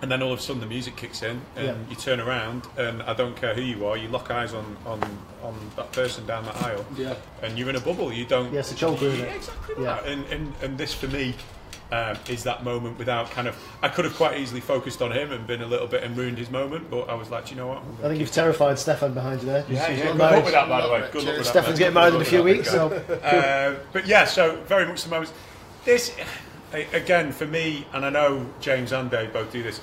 and 0.00 0.10
then 0.12 0.22
all 0.22 0.32
of 0.32 0.38
a 0.38 0.42
sudden 0.42 0.60
the 0.60 0.66
music 0.66 0.96
kicks 0.96 1.22
in, 1.22 1.40
and 1.56 1.66
Yeah. 1.66 1.74
you 1.90 1.96
turn 1.96 2.20
around, 2.20 2.62
and 2.76 3.02
I 3.02 3.14
don't 3.14 3.36
care 3.36 3.54
who 3.54 3.62
you 3.62 3.86
are, 3.86 3.96
you 3.96 4.08
lock 4.08 4.30
eyes 4.30 4.54
on, 4.54 4.76
on, 4.86 5.00
on 5.42 5.54
that 5.76 5.90
person 5.92 6.24
down 6.26 6.44
that 6.44 6.56
aisle, 6.62 6.84
Yeah. 6.96 7.14
and 7.42 7.58
you're 7.58 7.68
in 7.70 7.76
a 7.76 7.80
bubble. 7.80 8.12
You 8.12 8.24
don't. 8.24 8.52
Yes, 8.52 8.70
it's 8.72 8.82
all 8.82 8.94
good, 8.96 9.14
isn't 9.14 9.26
Yeah, 9.26 9.34
exactly 9.34 9.74
Yeah. 9.78 9.84
that. 9.94 10.06
And, 10.06 10.24
and 10.26 10.52
and 10.62 10.78
this 10.78 10.94
for 10.94 11.08
me 11.08 11.34
um, 11.90 12.16
is 12.28 12.42
that 12.44 12.64
moment 12.64 12.98
without 12.98 13.30
kind 13.30 13.48
of. 13.48 13.56
I 13.82 13.88
could 13.88 14.04
have 14.04 14.14
quite 14.14 14.38
easily 14.38 14.60
focused 14.60 15.00
on 15.00 15.10
him 15.10 15.32
and 15.32 15.46
been 15.46 15.62
a 15.62 15.66
little 15.66 15.86
bit 15.86 16.02
and 16.02 16.14
ruined 16.16 16.36
his 16.38 16.50
moment, 16.50 16.90
but 16.90 17.08
I 17.08 17.14
was 17.14 17.30
like, 17.30 17.50
you 17.50 17.56
know 17.56 17.66
what? 17.68 17.78
I'm 17.78 17.84
I 17.84 17.96
gonna 17.96 18.08
think 18.10 18.20
you've 18.20 18.30
terrified 18.30 18.78
Stefan 18.78 19.14
behind 19.14 19.40
you 19.40 19.46
there. 19.46 19.64
yeah, 19.70 19.88
He's 19.88 19.98
yeah, 20.00 20.04
good 20.08 20.16
married. 20.16 20.34
luck 20.36 20.44
with 20.44 20.52
that, 20.54 20.68
by 20.68 20.82
the 20.82 20.92
way. 20.92 21.00
Good 21.10 21.24
luck 21.24 21.36
with 21.36 21.36
that. 21.38 21.44
Stefan's 21.46 21.78
getting 21.78 21.94
married 21.94 22.14
in 22.14 22.20
a 22.20 22.24
few 22.26 22.42
weeks, 22.42 22.70
so 22.70 22.88
uh, 22.90 23.74
but 23.92 24.06
yeah, 24.06 24.26
so 24.26 24.56
very 24.66 24.84
much 24.86 25.02
the 25.02 25.08
moments. 25.10 25.32
This, 25.86 26.10
a- 26.18 26.24
again, 26.72 27.32
for 27.32 27.46
me, 27.46 27.86
and 27.92 28.04
I 28.04 28.10
know 28.10 28.46
James 28.60 28.92
and 28.92 29.10
Dave 29.10 29.32
both 29.32 29.52
do 29.52 29.62
this, 29.62 29.80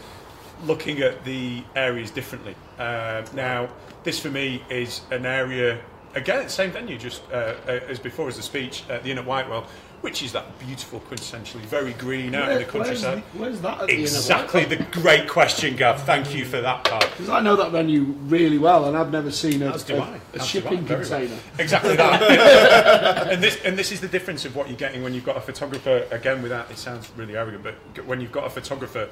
looking 0.64 1.02
at 1.02 1.26
the 1.26 1.64
areas 1.76 2.12
differently. 2.12 2.56
Um 2.78 3.26
now, 3.34 3.70
this 4.04 4.20
for 4.20 4.30
me 4.30 4.64
is 4.70 5.02
an 5.12 5.26
area, 5.26 5.80
again, 6.14 6.48
same 6.50 6.72
venue, 6.72 6.98
just 6.98 7.22
uh, 7.32 7.56
uh, 7.68 7.80
as 7.90 8.00
before 8.00 8.28
as 8.28 8.36
the 8.38 8.44
speech 8.44 8.84
at 8.90 9.04
the 9.04 9.12
Inn 9.12 9.18
at 9.18 9.26
Whitewell, 9.26 9.66
which 10.06 10.22
is 10.22 10.34
that 10.34 10.60
beautiful, 10.60 11.00
quintessentially 11.10 11.62
very 11.62 11.94
green 11.94 12.36
out 12.36 12.52
in 12.52 12.60
the 12.60 12.64
countryside. 12.64 13.24
Where's, 13.34 13.60
that 13.62 13.82
at 13.82 13.88
the 13.88 14.02
Exactly 14.04 14.64
the 14.64 14.76
great 14.92 15.28
question, 15.28 15.76
Gav. 15.76 16.04
Thank 16.04 16.36
you 16.36 16.46
for 16.46 16.62
that 16.62 16.84
part. 16.84 17.10
Because 17.10 17.28
I 17.28 17.40
know 17.40 17.56
that 17.56 17.72
venue 17.72 18.04
really 18.04 18.60
well, 18.60 18.86
and 18.86 18.96
I've 18.96 19.12
never 19.12 19.32
seen 19.32 19.64
a, 19.64 19.72
a- 19.72 20.20
a 20.36 20.44
shipping 20.44 20.78
I, 20.78 20.82
very 20.82 21.10
well. 21.10 21.20
container. 21.22 21.40
Exactly 21.58 21.96
that. 21.96 23.28
and 23.32 23.42
this 23.42 23.60
and 23.66 23.80
this 23.80 23.92
is 23.92 24.00
the 24.00 24.08
difference 24.08 24.46
of 24.46 24.56
what 24.56 24.68
you're 24.68 24.78
getting 24.78 25.02
when 25.02 25.16
you've 25.16 25.26
got 25.26 25.38
a 25.38 25.42
photographer. 25.42 26.06
Again, 26.12 26.44
without 26.44 26.70
it 26.70 26.78
sounds 26.78 27.12
really 27.18 27.36
arrogant, 27.36 27.64
but 27.64 28.06
when 28.06 28.22
you've 28.22 28.32
got 28.32 28.46
a 28.46 28.52
photographer 28.52 29.10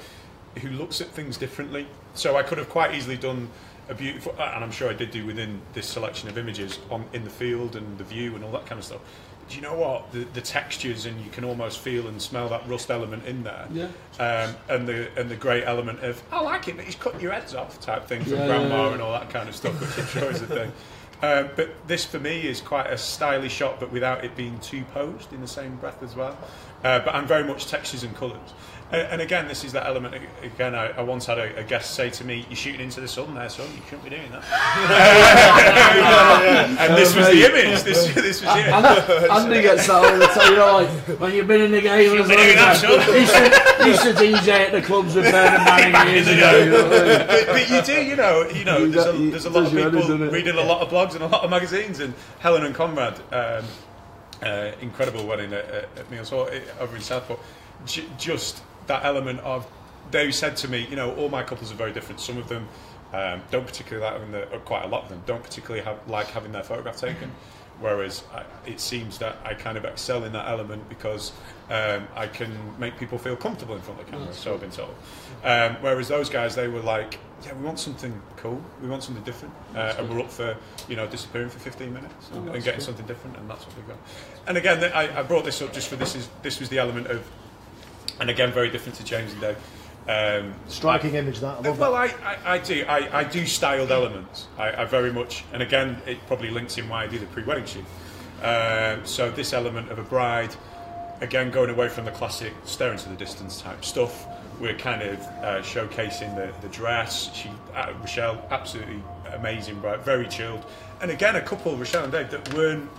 who 0.62 0.70
looks 0.70 1.02
at 1.02 1.08
things 1.08 1.38
differently. 1.38 1.88
So 2.14 2.38
I 2.38 2.44
could 2.44 2.60
have 2.60 2.70
quite 2.70 2.94
easily 2.94 3.18
done 3.18 3.50
a 3.90 3.96
beautiful, 3.96 4.34
and 4.34 4.64
I'm 4.64 4.72
sure 4.72 4.92
I 4.92 4.94
did 4.94 5.10
do 5.10 5.26
within 5.26 5.60
this 5.74 5.88
selection 5.88 6.30
of 6.30 6.38
images 6.38 6.78
on 6.92 7.06
in 7.14 7.24
the 7.24 7.32
field 7.32 7.76
and 7.76 7.98
the 7.98 8.04
view 8.04 8.36
and 8.36 8.44
all 8.44 8.52
that 8.52 8.68
kind 8.68 8.78
of 8.78 8.86
stuff. 8.86 9.02
Do 9.50 9.56
you 9.56 9.62
know 9.62 9.74
what 9.76 10.12
the, 10.12 10.20
the 10.34 10.42
textures 10.42 11.06
and 11.06 11.20
you 11.24 11.30
can 11.30 11.44
almost 11.44 11.80
feel 11.80 12.08
and 12.08 12.22
smell 12.22 12.50
that 12.50 12.68
rust 12.68 12.90
element 12.90 13.26
in 13.26 13.44
there, 13.44 13.68
Yeah. 13.72 13.86
um, 14.20 14.56
and 14.70 14.88
the 14.88 15.10
and 15.20 15.30
the 15.30 15.36
great 15.36 15.64
element 15.66 16.00
of 16.04 16.22
I 16.32 16.42
like 16.42 16.68
it, 16.68 16.76
but 16.76 16.86
he's 16.86 16.96
cutting 16.96 17.20
your 17.20 17.32
heads 17.32 17.54
off 17.54 17.80
type 17.80 18.08
thing 18.08 18.24
from 18.24 18.34
Yeah, 18.34 18.48
grandma 18.48 18.88
yeah, 18.88 18.94
and 18.94 19.02
all 19.02 19.12
that 19.12 19.30
kind 19.30 19.48
of 19.50 19.56
stuff, 19.56 19.80
which 19.80 19.98
I'm 20.00 20.08
sure 20.08 20.32
is 20.32 20.42
a 20.42 20.48
thing. 20.48 20.72
Um, 21.22 21.50
but 21.56 21.70
this 21.88 22.04
for 22.06 22.20
me 22.20 22.48
is 22.48 22.62
quite 22.62 22.88
a 22.88 22.98
stylish 22.98 23.54
shot, 23.54 23.80
but 23.80 23.92
without 23.92 24.24
it 24.26 24.36
being 24.36 24.60
too 24.60 24.84
posed 24.94 25.32
in 25.34 25.42
the 25.42 25.48
same 25.48 25.76
breath 25.78 26.02
as 26.04 26.16
well. 26.16 26.38
Uh, 26.84 27.00
but 27.00 27.14
I'm 27.16 27.28
very 27.28 27.44
much 27.46 27.68
textures 27.68 28.04
and 28.04 28.14
colours. 28.16 28.40
And, 28.94 29.08
and 29.14 29.22
again, 29.22 29.48
this 29.48 29.64
is 29.64 29.72
that 29.74 29.88
element. 29.88 30.14
Again, 30.44 30.76
I, 30.76 30.90
I 30.90 31.02
once 31.02 31.26
had 31.26 31.40
a, 31.40 31.56
a 31.58 31.64
guest 31.64 31.96
say 31.96 32.12
to 32.12 32.24
me, 32.24 32.46
"You're 32.48 32.56
shooting 32.56 32.82
into 32.82 33.02
the 33.02 33.08
sun 33.08 33.34
there, 33.34 33.50
son. 33.50 33.68
You 33.74 33.82
shouldn't 33.86 34.04
be 34.04 34.12
doing 34.12 34.30
that." 34.32 34.44
and 36.80 36.96
this 36.96 37.16
was 37.16 37.26
the 37.28 37.44
image. 37.44 37.82
This, 37.82 38.14
this 38.14 38.42
was 38.42 38.56
it. 38.56 38.68
Andy, 38.68 39.30
Andy 39.30 39.62
gets 39.62 39.88
that 39.88 39.96
all 39.96 40.18
the 40.18 40.28
time. 40.28 40.52
You 40.52 40.58
know, 40.58 40.74
like 40.74 40.90
when 41.20 41.34
you've 41.34 41.48
been 41.48 41.62
in 41.62 41.72
the 41.72 41.82
game, 41.82 42.18
as 42.20 42.28
been 42.28 42.38
long 42.38 42.56
that, 42.56 42.86
I- 42.86 42.86
son. 43.26 43.88
used, 43.88 44.04
to, 44.04 44.14
DJ 44.14 44.48
at 44.68 44.72
the 44.72 44.82
clubs 44.82 45.16
with 45.16 45.26
Bernard 45.26 45.92
Manning 45.92 46.14
years 46.24 46.28
ago. 46.28 46.58
You 46.64 46.70
know 46.70 46.84
what 46.84 47.28
but, 47.28 47.48
but 47.48 47.70
you 47.70 47.82
do, 47.82 48.02
you 48.04 48.16
know, 48.16 48.48
you 48.50 48.64
know, 48.64 48.86
there's 48.88 49.06
a, 49.08 49.12
there's 49.12 49.46
a 49.46 49.50
lot 49.50 49.60
of 49.60 49.66
does 49.66 49.74
your 49.74 49.84
head, 49.84 49.92
people 49.94 50.08
doesn't 50.08 50.30
reading 50.30 50.56
a 50.56 50.64
lot 50.64 50.82
of 50.82 50.90
blogs 50.90 51.16
and 51.16 51.24
a 51.24 51.28
lot 51.28 51.44
of 51.44 51.50
magazines, 51.50 52.00
and 52.00 52.14
Helen 52.40 52.64
and 52.64 52.74
Conrad, 52.76 53.20
um, 53.32 53.66
uh, 54.44 54.72
incredible 54.82 55.26
wedding 55.26 55.52
at, 55.52 55.66
at, 55.66 55.90
at 55.98 56.12
Meols 56.12 56.30
Hall, 56.30 56.48
eh, 56.52 56.62
over 56.80 56.96
in 56.96 57.02
Southport. 57.02 57.40
J- 57.86 58.06
just 58.18 58.62
that 58.88 59.06
element 59.06 59.40
of 59.42 59.68
they 60.12 60.32
said 60.32 60.56
to 60.58 60.68
me, 60.68 60.86
you 60.90 60.96
know, 60.96 61.14
all 61.16 61.30
my 61.30 61.44
couples 61.44 61.72
are 61.72 61.76
very 61.76 61.92
different. 61.92 62.20
Some 62.20 62.38
of 62.38 62.48
them 62.48 62.68
um, 63.14 63.42
don't 63.52 63.66
particularly 63.66 64.04
like 64.04 64.14
having 64.14 64.32
the, 64.32 64.50
or 64.52 64.60
quite 64.60 64.84
a 64.84 64.88
lot 64.88 65.04
of 65.04 65.10
them 65.10 65.22
don't 65.26 65.44
particularly 65.44 65.84
have, 65.84 66.00
like 66.08 66.28
having 66.28 66.52
their 66.52 66.64
photograph 66.64 66.98
taken. 66.98 67.32
Whereas 67.80 68.24
I, 68.34 68.44
it 68.70 68.80
seems 68.80 69.18
that 69.18 69.38
I 69.44 69.56
kind 69.56 69.78
of 69.78 69.86
excel 69.86 70.24
in 70.24 70.34
that 70.34 70.48
element 70.48 70.88
because 70.90 71.32
um, 71.70 72.08
I 72.16 72.28
can 72.28 72.56
make 72.80 72.98
people 72.98 73.18
feel 73.18 73.36
comfortable 73.36 73.76
in 73.76 73.82
front 73.82 74.00
of 74.00 74.06
the 74.06 74.12
camera. 74.12 74.34
So 74.34 74.54
I've 74.54 74.62
been 74.62 74.70
told. 74.70 74.94
Um, 75.44 75.78
whereas 75.82 76.08
those 76.08 76.30
guys, 76.30 76.56
they 76.56 76.68
were 76.68 76.82
like, 76.82 77.20
"Yeah, 77.44 77.54
we 77.56 77.66
want 77.66 77.80
something 77.80 78.22
cool. 78.38 78.62
We 78.82 78.88
want 78.88 79.04
something 79.04 79.24
different, 79.24 79.54
uh, 79.76 79.96
and 79.98 80.10
we're 80.10 80.20
up 80.20 80.32
for 80.32 80.56
you 80.88 80.96
know 80.96 81.08
disappearing 81.08 81.50
for 81.50 81.60
15 81.60 81.92
minutes 81.92 82.30
and, 82.32 82.50
and 82.50 82.64
getting 82.64 82.80
something 82.80 83.08
different, 83.08 83.38
and 83.38 83.50
that's 83.50 83.66
what 83.66 83.76
we've 83.76 83.88
got." 83.88 83.98
And 84.48 84.56
again, 84.56 84.92
I, 84.94 85.20
I 85.20 85.24
brought 85.24 85.44
this 85.44 85.62
up 85.62 85.74
just 85.74 85.88
for 85.88 85.96
this 85.96 86.16
is 86.16 86.30
this 86.44 86.60
was 86.60 86.70
the 86.70 86.78
element 86.78 87.08
of, 87.08 87.28
and 88.20 88.30
again, 88.30 88.52
very 88.52 88.70
different 88.70 88.98
to 88.98 89.04
James 89.04 89.32
and 89.32 89.42
Dave. 89.42 89.58
Um, 90.08 90.54
Striking 90.68 91.16
image 91.16 91.40
that. 91.40 91.60
I 91.60 91.62
love 91.62 91.80
well, 91.80 91.94
that. 91.94 92.14
I, 92.22 92.34
I, 92.34 92.54
I 92.56 92.58
do. 92.58 92.86
I, 92.88 93.20
I 93.20 93.24
do 93.24 93.46
styled 93.46 93.92
elements. 93.92 94.48
I, 94.58 94.82
I 94.82 94.86
very 94.86 95.14
much, 95.14 95.46
and 95.54 95.64
again, 95.64 96.02
it 96.06 96.18
probably 96.28 96.50
links 96.50 96.78
in 96.78 96.90
why 96.90 97.06
I 97.06 97.08
do 97.08 97.20
the 97.20 97.26
pre-wedding 97.28 97.66
shoot. 97.66 97.86
Um, 98.44 99.06
so 99.06 99.32
this 99.32 99.54
element 99.54 99.90
of 99.92 100.00
a 100.00 100.04
bride, 100.04 100.54
again, 101.22 101.52
going 101.52 101.70
away 101.70 101.88
from 101.88 102.04
the 102.04 102.12
classic 102.12 102.54
stare 102.66 102.92
into 102.92 103.08
the 103.08 103.16
distance 103.16 103.62
type 103.62 103.86
stuff. 103.86 104.26
We're 104.60 104.76
kind 104.76 105.02
of 105.02 105.20
uh, 105.20 105.62
showcasing 105.62 106.36
the, 106.36 106.54
the 106.62 106.68
dress. 106.68 107.34
She, 107.34 107.50
uh, 107.74 107.94
Rochelle, 108.02 108.46
absolutely 108.52 109.02
amazing 109.34 109.80
bride, 109.80 110.02
very 110.02 110.28
chilled. 110.28 110.66
And 111.02 111.10
again, 111.12 111.38
a 111.38 111.42
couple, 111.42 111.76
Rochelle 111.76 112.04
and 112.04 112.12
Dave, 112.12 112.30
that 112.32 112.54
weren't 112.54 112.90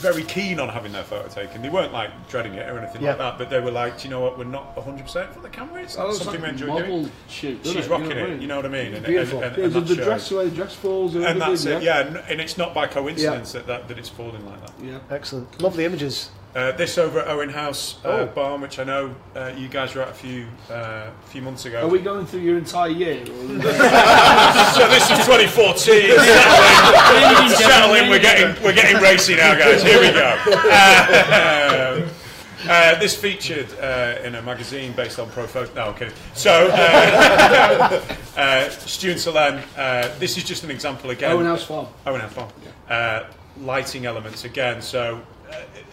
very 0.00 0.22
keen 0.24 0.58
on 0.60 0.68
having 0.68 0.92
their 0.92 1.02
photo 1.04 1.28
taken. 1.28 1.62
They 1.62 1.68
weren't 1.68 1.92
like 1.92 2.10
dreading 2.28 2.54
it 2.54 2.68
or 2.68 2.78
anything 2.78 3.02
Yeah. 3.02 3.10
like 3.10 3.18
that, 3.18 3.38
but 3.38 3.50
they 3.50 3.60
were 3.60 3.70
like, 3.70 3.98
"Do 3.98 4.04
you 4.04 4.10
know 4.10 4.20
what? 4.20 4.38
We're 4.38 4.44
not 4.44 4.74
100% 4.76 5.32
for 5.34 5.40
the 5.40 5.48
camera. 5.48 5.82
It's 5.82 5.96
not 5.96 6.06
Oh, 6.06 6.10
it's 6.10 6.22
something 6.22 6.40
like 6.42 6.52
we 6.52 6.62
enjoy 6.62 6.82
doing." 6.86 7.12
shoot. 7.28 7.60
She's 7.64 7.76
it? 7.76 7.88
rocking 7.90 8.10
you 8.10 8.14
know 8.14 8.20
what 8.20 8.24
I 8.24 8.28
it. 8.28 8.30
mean? 8.32 8.40
You 8.42 8.48
know 8.48 8.56
what 8.56 8.66
I 8.66 8.68
mean? 8.68 8.94
And, 8.94 9.06
Beautiful. 9.06 9.42
And, 9.42 9.46
and, 9.46 9.56
yeah, 9.58 9.64
and 9.64 9.74
the, 9.74 9.94
the 9.94 10.02
dress, 10.02 10.28
the 10.28 10.36
way 10.36 10.48
the 10.48 10.56
dress 10.56 10.74
falls, 10.74 11.14
and, 11.14 11.24
And 11.24 11.40
that's 11.40 11.64
it. 11.66 11.82
Yeah, 11.82 12.00
and, 12.06 12.16
and 12.28 12.40
it's 12.40 12.56
not 12.58 12.74
by 12.74 12.86
coincidence 12.86 13.52
that, 13.52 13.66
that 13.66 13.88
that 13.88 13.98
it's 13.98 14.08
falling 14.08 14.44
like 14.46 14.60
that. 14.66 14.72
yeah. 14.84 14.98
Excellent. 15.10 15.60
Lovely 15.60 15.84
images. 15.84 16.30
Uh, 16.54 16.72
this 16.72 16.98
over 16.98 17.20
at 17.20 17.28
Owen 17.28 17.48
House 17.48 17.96
uh, 18.04 18.08
Oh. 18.08 18.26
Barn, 18.26 18.60
which 18.60 18.80
I 18.80 18.84
know 18.84 19.14
uh, 19.36 19.52
you 19.56 19.68
guys 19.68 19.94
were 19.94 20.02
at 20.02 20.08
a 20.08 20.14
few 20.14 20.48
uh, 20.68 21.10
few 21.26 21.42
months 21.42 21.64
ago. 21.64 21.82
Are 21.82 21.88
we 21.88 22.00
going 22.00 22.26
through 22.26 22.40
your 22.40 22.58
entire 22.58 22.88
year? 22.90 23.24
So 24.74 24.88
this 24.88 25.04
is 25.10 25.18
2014. 25.26 25.76
Settling, 25.76 27.48
settling. 27.56 28.08
We're 28.10 28.18
getting 28.20 28.60
we're 28.64 28.74
getting 28.74 29.00
racy 29.00 29.36
now, 29.36 29.54
guys. 29.54 29.82
Here 29.82 30.00
we 30.00 30.10
go. 30.12 30.36
Um, 32.00 32.08
uh, 32.68 32.98
this 32.98 33.16
featured 33.16 33.66
uh, 33.80 34.16
in 34.22 34.34
a 34.34 34.42
magazine 34.42 34.92
based 34.92 35.18
on 35.18 35.28
pro 35.30 35.46
photo. 35.46 35.72
No, 35.74 35.86
okay. 35.90 36.10
So, 36.34 36.68
uh, 36.72 38.00
uh, 38.36 38.68
Stu 38.70 39.10
and 39.12 39.18
Solen, 39.18 39.62
uh, 39.78 40.08
this 40.18 40.36
is 40.36 40.44
just 40.44 40.62
an 40.64 40.70
example 40.70 41.10
again. 41.10 41.32
Owen 41.32 41.46
House 41.46 41.64
Farm. 41.64 41.86
Owen 42.06 42.20
House 42.20 42.32
Farm. 42.32 42.50
Uh, 42.88 43.24
lighting 43.60 44.04
elements 44.06 44.44
again. 44.44 44.82
So, 44.82 45.16
uh, 45.16 45.39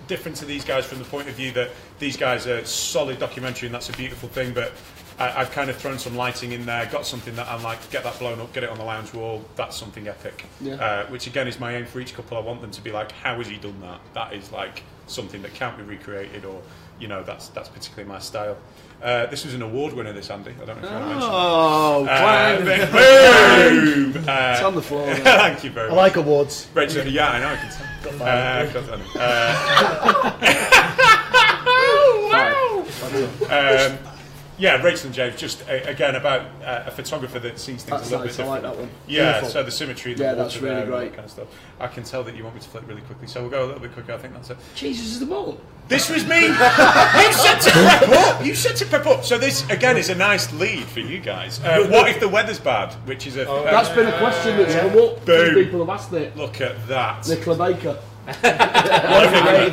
different 0.07 0.37
to 0.37 0.45
these 0.45 0.63
guys 0.63 0.85
from 0.85 0.99
the 0.99 1.05
point 1.05 1.27
of 1.27 1.35
view 1.35 1.51
that 1.53 1.71
these 1.99 2.17
guys 2.17 2.47
are 2.47 2.63
solid 2.65 3.19
documentary, 3.19 3.67
and 3.67 3.75
that's 3.75 3.89
a 3.89 3.93
beautiful 3.93 4.29
thing. 4.29 4.53
But 4.53 4.73
I, 5.19 5.41
I've 5.41 5.51
kind 5.51 5.69
of 5.69 5.77
thrown 5.77 5.99
some 5.99 6.15
lighting 6.15 6.51
in 6.51 6.65
there, 6.65 6.85
got 6.87 7.05
something 7.05 7.35
that 7.35 7.47
I'm 7.47 7.63
like, 7.63 7.89
get 7.89 8.03
that 8.03 8.17
blown 8.19 8.39
up, 8.39 8.53
get 8.53 8.63
it 8.63 8.69
on 8.69 8.77
the 8.77 8.83
lounge 8.83 9.13
wall. 9.13 9.43
That's 9.55 9.75
something 9.75 10.07
epic. 10.07 10.45
Yeah. 10.61 10.75
Uh, 10.75 11.05
which 11.07 11.27
again 11.27 11.47
is 11.47 11.59
my 11.59 11.75
aim 11.75 11.85
for 11.85 11.99
each 11.99 12.13
couple. 12.13 12.37
I 12.37 12.41
want 12.41 12.61
them 12.61 12.71
to 12.71 12.81
be 12.81 12.91
like, 12.91 13.11
how 13.11 13.35
has 13.35 13.47
he 13.47 13.57
done 13.57 13.79
that? 13.81 13.99
That 14.13 14.33
is 14.33 14.51
like 14.51 14.83
something 15.07 15.41
that 15.41 15.53
can't 15.53 15.77
be 15.77 15.83
recreated, 15.83 16.45
or 16.45 16.61
you 16.99 17.07
know, 17.07 17.23
that's 17.23 17.47
that's 17.49 17.69
particularly 17.69 18.07
my 18.11 18.19
style. 18.19 18.57
Uh, 19.01 19.27
this 19.27 19.45
was 19.45 19.53
an 19.53 19.61
award 19.61 19.93
winner, 19.93 20.11
this 20.11 20.29
Andy. 20.31 20.51
I 20.59 20.65
don't 20.65 20.81
know 20.81 20.87
if 20.87 20.91
you 20.91 20.97
want 20.97 21.03
to 21.03 21.09
mention. 21.09 21.29
Oh, 21.31 22.05
Uh, 22.09 22.17
clang. 22.17 22.65
boom! 24.13 24.23
it's 24.27 24.61
Uh, 24.61 24.67
on 24.67 24.73
the 24.75 24.81
floor. 24.81 25.13
thank 25.15 25.63
you 25.63 25.69
very 25.69 25.87
I 25.87 25.89
much. 25.89 25.97
like 25.97 26.15
awards. 26.15 26.67
Rachel, 26.73 27.05
yeah, 27.07 27.29
I 27.29 27.39
know, 27.39 27.49
I 27.49 27.55
can 27.57 27.69
tell. 27.71 27.85
Got 28.03 28.13
Uh, 28.15 28.65
five. 28.65 28.73
got 28.73 28.85
that. 28.87 29.01
Uh, 33.49 33.93
um, 33.93 34.16
yeah, 34.57 34.81
Rachel 34.81 35.07
and 35.07 35.15
James, 35.15 35.35
just 35.39 35.61
uh, 35.69 35.73
again 35.85 36.15
about 36.15 36.41
uh, 36.63 36.83
a 36.87 36.91
photographer 36.91 37.39
that 37.39 37.59
sees 37.59 37.83
things 37.83 37.85
That's 37.85 38.07
a 38.07 38.11
little 38.11 38.25
nice. 38.25 38.37
bit 38.37 38.43
I 38.45 38.49
like 38.49 38.61
different. 38.61 38.77
that 38.77 38.81
one. 38.83 38.89
Yeah, 39.07 39.31
Beautiful. 39.33 39.49
so 39.49 39.63
the 39.63 39.71
symmetry, 39.71 40.13
the 40.13 40.23
Yeah, 40.23 40.29
water 40.31 40.43
that's 40.43 40.55
really 40.57 40.67
there 40.75 40.83
and 40.83 40.93
all 40.93 40.99
great. 40.99 41.09
that 41.11 41.15
kind 41.15 41.25
of 41.25 41.31
stuff. 41.31 41.47
I 41.79 41.87
can 41.87 42.03
tell 42.03 42.23
that 42.23 42.35
you 42.35 42.43
want 42.43 42.55
me 42.55 42.61
to 42.61 42.69
flip 42.69 42.87
really 42.87 43.01
quickly, 43.01 43.27
so 43.27 43.41
we'll 43.41 43.49
go 43.51 43.65
a 43.65 43.67
little 43.67 43.81
bit 43.81 43.93
quicker. 43.93 44.13
I 44.13 44.17
think 44.17 44.33
that's 44.33 44.49
it. 44.49 44.57
Jesus 44.75 45.05
is 45.07 45.19
the 45.19 45.25
ball. 45.25 45.59
This 45.87 46.09
was 46.09 46.25
me. 46.27 46.41
you 46.47 46.53
said 47.33 47.59
to 47.59 47.71
prep 47.71 48.09
up. 48.09 48.45
You 48.45 48.55
said 48.55 48.75
to 48.77 48.85
prep 48.85 49.05
up. 49.05 49.23
So 49.23 49.37
this 49.37 49.67
again 49.69 49.95
is 49.95 50.09
a 50.09 50.15
nice 50.15 50.51
lead 50.53 50.83
for 50.85 50.99
you 50.99 51.19
guys. 51.19 51.61
Uh, 51.63 51.87
what 51.87 52.09
if 52.09 52.19
the 52.19 52.27
weather's 52.27 52.59
bad? 52.59 52.93
Which 53.07 53.25
is 53.25 53.37
a 53.37 53.45
That's 53.45 53.89
been 53.89 54.07
a 54.07 54.17
question 54.17 54.57
that's 54.57 54.75
come 54.75 54.97
up. 55.01 55.23
Boom. 55.25 55.53
People 55.55 55.79
have 55.79 55.89
asked 55.89 56.11
it. 56.13 56.35
look 56.35 56.59
at 56.59 56.87
that. 56.87 57.25
Nicola 57.29 57.73
Baker. 57.73 57.97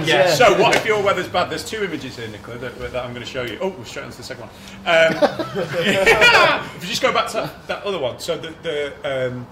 Yeah. 0.07 0.35
So 0.35 0.61
what 0.61 0.77
if 0.77 0.85
your 0.85 1.03
weather's 1.03 1.29
bad? 1.29 1.51
There's 1.51 1.69
two 1.69 1.83
images 1.83 2.17
here, 2.17 2.29
Nicola, 2.29 2.59
that, 2.59 2.79
that 2.79 3.05
I'm 3.05 3.13
going 3.13 3.25
to 3.25 3.31
show 3.31 3.43
you. 3.43 3.59
Oh, 3.61 3.71
we're 3.71 3.85
straight 3.85 4.05
on 4.05 4.11
to 4.11 4.17
the 4.17 4.23
second 4.23 4.49
one. 4.49 4.51
Um, 4.87 5.15
if 6.77 6.83
you 6.83 6.89
just 6.89 7.03
go 7.03 7.13
back 7.13 7.31
to 7.33 7.51
that, 7.67 7.83
other 7.85 7.99
one. 7.99 8.21
So 8.21 8.39
the, 8.39 8.55
the 8.63 9.31
um, 9.31 9.47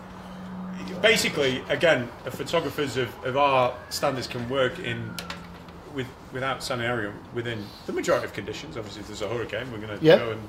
basically, 1.00 1.62
again, 1.68 2.08
the 2.24 2.30
photographers 2.30 2.96
of, 2.96 3.12
of 3.24 3.36
our 3.36 3.74
standards 3.90 4.26
can 4.26 4.48
work 4.48 4.78
in 4.78 5.14
with 5.94 6.06
without 6.32 6.62
scenario 6.62 7.12
within 7.34 7.64
the 7.86 7.92
majority 7.92 8.24
of 8.24 8.32
conditions. 8.32 8.76
Obviously, 8.76 9.00
if 9.00 9.08
there's 9.08 9.22
a 9.22 9.28
hurricane, 9.28 9.70
we're 9.70 9.78
going 9.78 9.98
to 9.98 10.04
go 10.04 10.30
and 10.30 10.48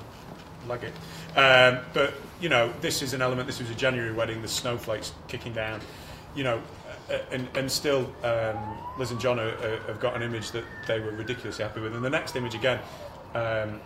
lug 0.68 0.82
it. 0.82 0.92
Um, 1.36 1.84
but 1.92 2.14
you 2.40 2.48
know, 2.48 2.72
this 2.80 3.02
is 3.02 3.14
an 3.14 3.22
element. 3.22 3.46
This 3.46 3.60
was 3.60 3.70
a 3.70 3.74
January 3.74 4.12
wedding. 4.12 4.42
The 4.42 4.48
snowflakes 4.48 5.12
kicking 5.28 5.52
down. 5.52 5.80
You 6.34 6.44
know, 6.44 6.62
and 7.30 7.48
and 7.54 7.70
still, 7.70 8.10
um, 8.22 8.78
Liz 8.98 9.10
and 9.10 9.20
John 9.20 9.38
are, 9.38 9.48
are, 9.48 9.80
have 9.86 10.00
got 10.00 10.16
an 10.16 10.22
image 10.22 10.50
that 10.52 10.64
they 10.86 11.00
were 11.00 11.12
ridiculously 11.12 11.64
happy 11.64 11.80
with. 11.80 11.94
And 11.94 12.04
the 12.04 12.10
next 12.10 12.36
image 12.36 12.54
again. 12.54 12.80
Um, 13.34 13.80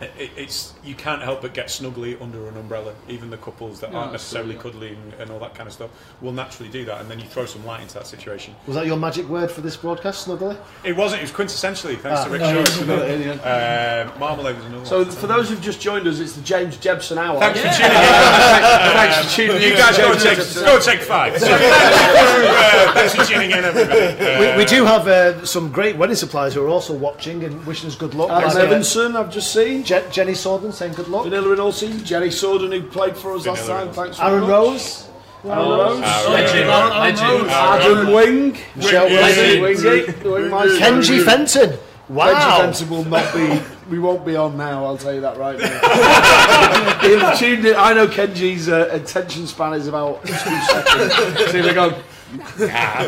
it, 0.00 0.30
it's 0.36 0.74
you 0.84 0.94
can't 0.94 1.22
help 1.22 1.42
but 1.42 1.54
get 1.54 1.66
snuggly 1.66 2.20
under 2.22 2.46
an 2.48 2.56
umbrella. 2.56 2.94
Even 3.08 3.30
the 3.30 3.36
couples 3.36 3.80
that 3.80 3.90
Yeah, 3.92 3.98
aren't 3.98 4.12
necessarily 4.12 4.54
absolutely. 4.54 4.90
cuddling 4.90 5.12
and 5.18 5.30
all 5.30 5.38
that 5.40 5.54
kind 5.54 5.66
of 5.66 5.72
stuff 5.72 5.90
will 6.20 6.32
naturally 6.32 6.70
do 6.70 6.84
that, 6.84 7.00
and 7.00 7.10
then 7.10 7.18
you 7.18 7.26
throw 7.26 7.46
some 7.46 7.64
light 7.66 7.80
into 7.82 7.94
that 7.94 8.06
situation. 8.06 8.54
Was 8.66 8.76
that 8.76 8.86
your 8.86 8.96
magic 8.96 9.28
word 9.28 9.50
for 9.50 9.60
this 9.60 9.76
broadcast, 9.76 10.26
Snuggly? 10.28 10.56
It 10.84 10.96
wasn't. 10.96 11.22
It 11.22 11.24
was 11.24 11.32
quintessentially 11.32 11.98
thanks 11.98 12.20
Ah, 12.20 12.24
to 12.24 12.30
Rick 12.30 12.40
no, 12.42 12.52
Shores. 12.52 12.78
You've 12.78 12.86
got 12.86 13.02
it 13.08 13.20
in, 13.20 13.38
yeah. 13.38 14.10
Um, 14.12 14.20
Marmalade 14.20 14.56
was 14.56 14.64
another 14.66 14.84
So 14.86 14.98
one. 15.02 15.10
for 15.10 15.26
those 15.26 15.48
who've 15.50 15.60
just 15.60 15.80
joined 15.80 16.06
us, 16.06 16.20
it's 16.20 16.34
the 16.34 16.42
James 16.42 16.76
Jebson 16.76 17.18
Hour. 17.18 17.40
Thanks 17.40 17.58
for 17.60 17.66
tuning 17.68 17.92
Thanks 17.98 19.16
for 19.30 19.36
tuning 19.36 19.56
in. 19.56 19.62
in. 19.62 19.68
You 19.70 19.76
guys 19.76 19.96
go 19.98 20.12
and 20.12 20.20
James 20.20 20.54
take 20.54 20.64
go 20.64 20.74
and 20.76 20.84
take 20.84 21.00
five. 21.00 21.32
So 21.38 21.46
thanks 21.46 22.32
for, 22.32 22.44
uh, 22.46 22.92
thanks 22.94 23.14
for 23.14 23.24
tuning 23.24 23.50
in, 23.50 23.64
everybody. 23.64 24.50
We, 24.52 24.58
we 24.58 24.64
do 24.64 24.84
have 24.84 25.06
uh, 25.08 25.44
some 25.46 25.70
great 25.72 25.96
wedding 25.96 26.16
suppliers 26.16 26.54
who 26.54 26.62
are 26.64 26.68
also 26.68 26.92
watching 26.94 27.44
and 27.44 27.64
wishing 27.66 27.88
us 27.88 27.96
good 27.96 28.14
luck. 28.14 28.30
Adam 28.30 28.48
Like, 28.48 28.56
uh, 28.58 28.60
Evanson, 28.66 29.16
I've 29.16 29.30
just 29.32 29.52
seen. 29.52 29.84
Je- 29.88 30.04
Jenny 30.10 30.32
Sorden 30.32 30.70
saying 30.72 30.92
good 30.92 31.08
luck. 31.08 31.24
Vanilla 31.24 31.52
and 31.52 31.60
all 31.60 31.72
season. 31.72 32.04
Jerry 32.04 32.28
Sorden, 32.28 32.70
who 32.78 32.82
played 32.88 33.16
for 33.16 33.34
us 33.34 33.46
last 33.46 33.62
Vanilla 33.62 33.78
time. 33.78 33.86
and 33.88 33.96
Thanks 33.96 34.18
very 34.18 34.28
Aaron 34.30 34.40
much. 34.42 34.50
Rose. 34.50 35.08
Aaron 35.44 35.68
Rose. 35.68 36.00
Legend. 36.28 36.68
Legend. 36.68 37.50
Adam 37.50 38.12
Wing. 38.12 38.58
Michelle 38.76 39.08
Yeah, 39.10 39.20
Wesley. 39.22 39.60
Wingy. 39.62 40.12
Wingmeister. 40.12 40.78
Kenji 40.78 41.24
Fenton. 41.24 41.70
Kenji 41.70 41.78
Wow. 42.10 42.58
Fenton 42.60 42.90
will 42.90 43.04
not 43.04 43.32
be. 43.34 43.60
We 43.90 43.98
won't 43.98 44.26
be 44.26 44.36
on 44.36 44.58
now. 44.58 44.84
I'll 44.84 44.98
tell 44.98 45.14
you 45.14 45.22
that 45.22 45.38
right 45.38 45.58
now. 45.58 46.98
He'll 47.08 47.36
tuned 47.36 47.64
in. 47.64 47.74
I 47.76 47.94
know 47.94 48.06
Kenji's 48.06 48.68
uh, 48.68 48.88
attention 48.92 49.46
span 49.46 49.72
is 49.72 49.86
about 49.86 50.22
two 50.26 50.32
seconds. 50.34 51.14
So 51.50 51.62
he'll 51.62 51.72
go. 51.74 51.98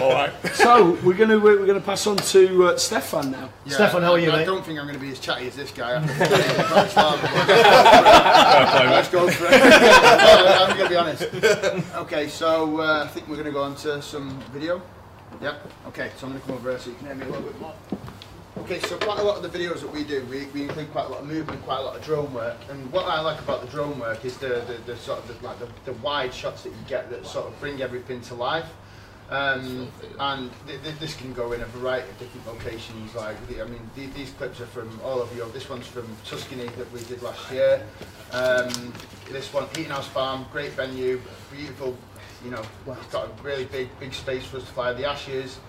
All 0.00 0.12
right. 0.12 0.32
So 0.54 0.92
we're 1.04 1.16
going 1.16 1.28
to 1.30 1.38
we're 1.38 1.66
going 1.66 1.78
to 1.78 1.84
pass 1.84 2.06
on 2.06 2.16
to 2.16 2.66
uh, 2.66 2.76
Stefan 2.76 3.30
now. 3.30 3.50
Yeah, 3.66 3.74
Stefan, 3.74 4.02
how 4.02 4.12
are 4.12 4.18
you, 4.18 4.30
I 4.30 4.38
mate? 4.38 4.44
don't 4.46 4.64
think 4.64 4.78
I'm 4.78 4.86
going 4.86 4.98
to 4.98 5.04
be 5.04 5.10
as 5.12 5.20
chatty 5.20 5.46
as 5.48 5.56
this 5.56 5.70
guy. 5.70 6.00
Let's 8.90 9.08
go 9.10 9.28
for 9.30 9.46
it. 9.46 9.52
I'm 9.62 10.76
going 10.76 10.84
to 10.84 10.88
be 10.88 10.96
honest. 10.96 11.22
Okay, 11.96 12.28
so 12.28 12.80
uh, 12.80 13.04
I 13.04 13.08
think 13.08 13.28
we're 13.28 13.36
going 13.36 13.46
to 13.46 13.52
go 13.52 13.62
on 13.62 13.74
to 13.76 14.00
some 14.00 14.40
video. 14.52 14.80
Yeah. 15.42 15.56
Okay, 15.88 16.10
so 16.16 16.26
I'm 16.26 16.32
going 16.32 16.40
to 16.40 16.46
come 16.46 16.56
over 16.56 16.70
here 16.70 16.78
so 16.78 16.90
you 16.90 16.96
can 16.96 17.06
hear 17.06 17.14
me 17.16 17.24
a 17.24 17.28
little 17.28 17.42
bit 17.42 17.60
more. 17.60 17.74
Okay, 18.58 18.80
so 18.80 18.96
quite 18.98 19.18
a 19.18 19.22
lot 19.22 19.42
of 19.42 19.50
the 19.50 19.58
videos 19.58 19.80
that 19.80 19.92
we 19.92 20.04
do, 20.04 20.24
we, 20.26 20.46
we 20.46 20.62
include 20.62 20.90
quite 20.92 21.06
a 21.06 21.08
lot 21.08 21.20
of 21.20 21.26
movement, 21.26 21.62
quite 21.62 21.78
a 21.78 21.82
lot 21.82 21.96
of 21.96 22.04
drone 22.04 22.32
work. 22.34 22.56
And 22.68 22.90
what 22.92 23.06
I 23.06 23.20
like 23.20 23.38
about 23.40 23.62
the 23.62 23.68
drone 23.68 23.98
work 23.98 24.24
is 24.24 24.36
the, 24.38 24.62
the, 24.66 24.80
the 24.86 24.96
sort 24.96 25.18
of 25.20 25.28
the, 25.28 25.46
like 25.46 25.58
the, 25.58 25.68
the 25.84 25.92
wide 25.94 26.34
shots 26.34 26.62
that 26.64 26.70
you 26.70 26.76
get 26.88 27.10
that 27.10 27.26
sort 27.26 27.46
of 27.46 27.58
bring 27.60 27.80
everything 27.80 28.20
to 28.22 28.34
life. 28.34 28.66
Um, 29.30 29.88
and 30.18 30.50
th- 30.66 30.82
th- 30.82 30.98
this 30.98 31.14
can 31.14 31.32
go 31.32 31.52
in 31.52 31.60
a 31.60 31.66
variety 31.66 32.10
of 32.10 32.18
different 32.18 32.46
locations. 32.48 33.14
Like, 33.14 33.36
the, 33.46 33.62
I 33.62 33.64
mean, 33.66 33.88
th- 33.94 34.12
these 34.12 34.30
clips 34.32 34.60
are 34.60 34.66
from 34.66 35.00
all 35.04 35.20
over 35.20 35.32
Europe. 35.36 35.52
This 35.52 35.68
one's 35.68 35.86
from 35.86 36.08
Tuscany 36.24 36.66
that 36.66 36.92
we 36.92 37.00
did 37.04 37.22
last 37.22 37.50
year. 37.52 37.86
Um, 38.32 38.92
this 39.30 39.52
one, 39.52 39.68
Eaton 39.78 39.92
House 39.92 40.08
Farm, 40.08 40.46
great 40.52 40.72
venue, 40.72 41.20
beautiful. 41.52 41.96
You 42.44 42.50
know, 42.50 42.62
it's 42.88 43.06
got 43.06 43.28
a 43.28 43.42
really 43.42 43.66
big, 43.66 43.88
big 44.00 44.14
space 44.14 44.44
for 44.44 44.56
us 44.56 44.64
to 44.64 44.70
fly 44.72 44.92
the 44.92 45.08
ashes. 45.08 45.60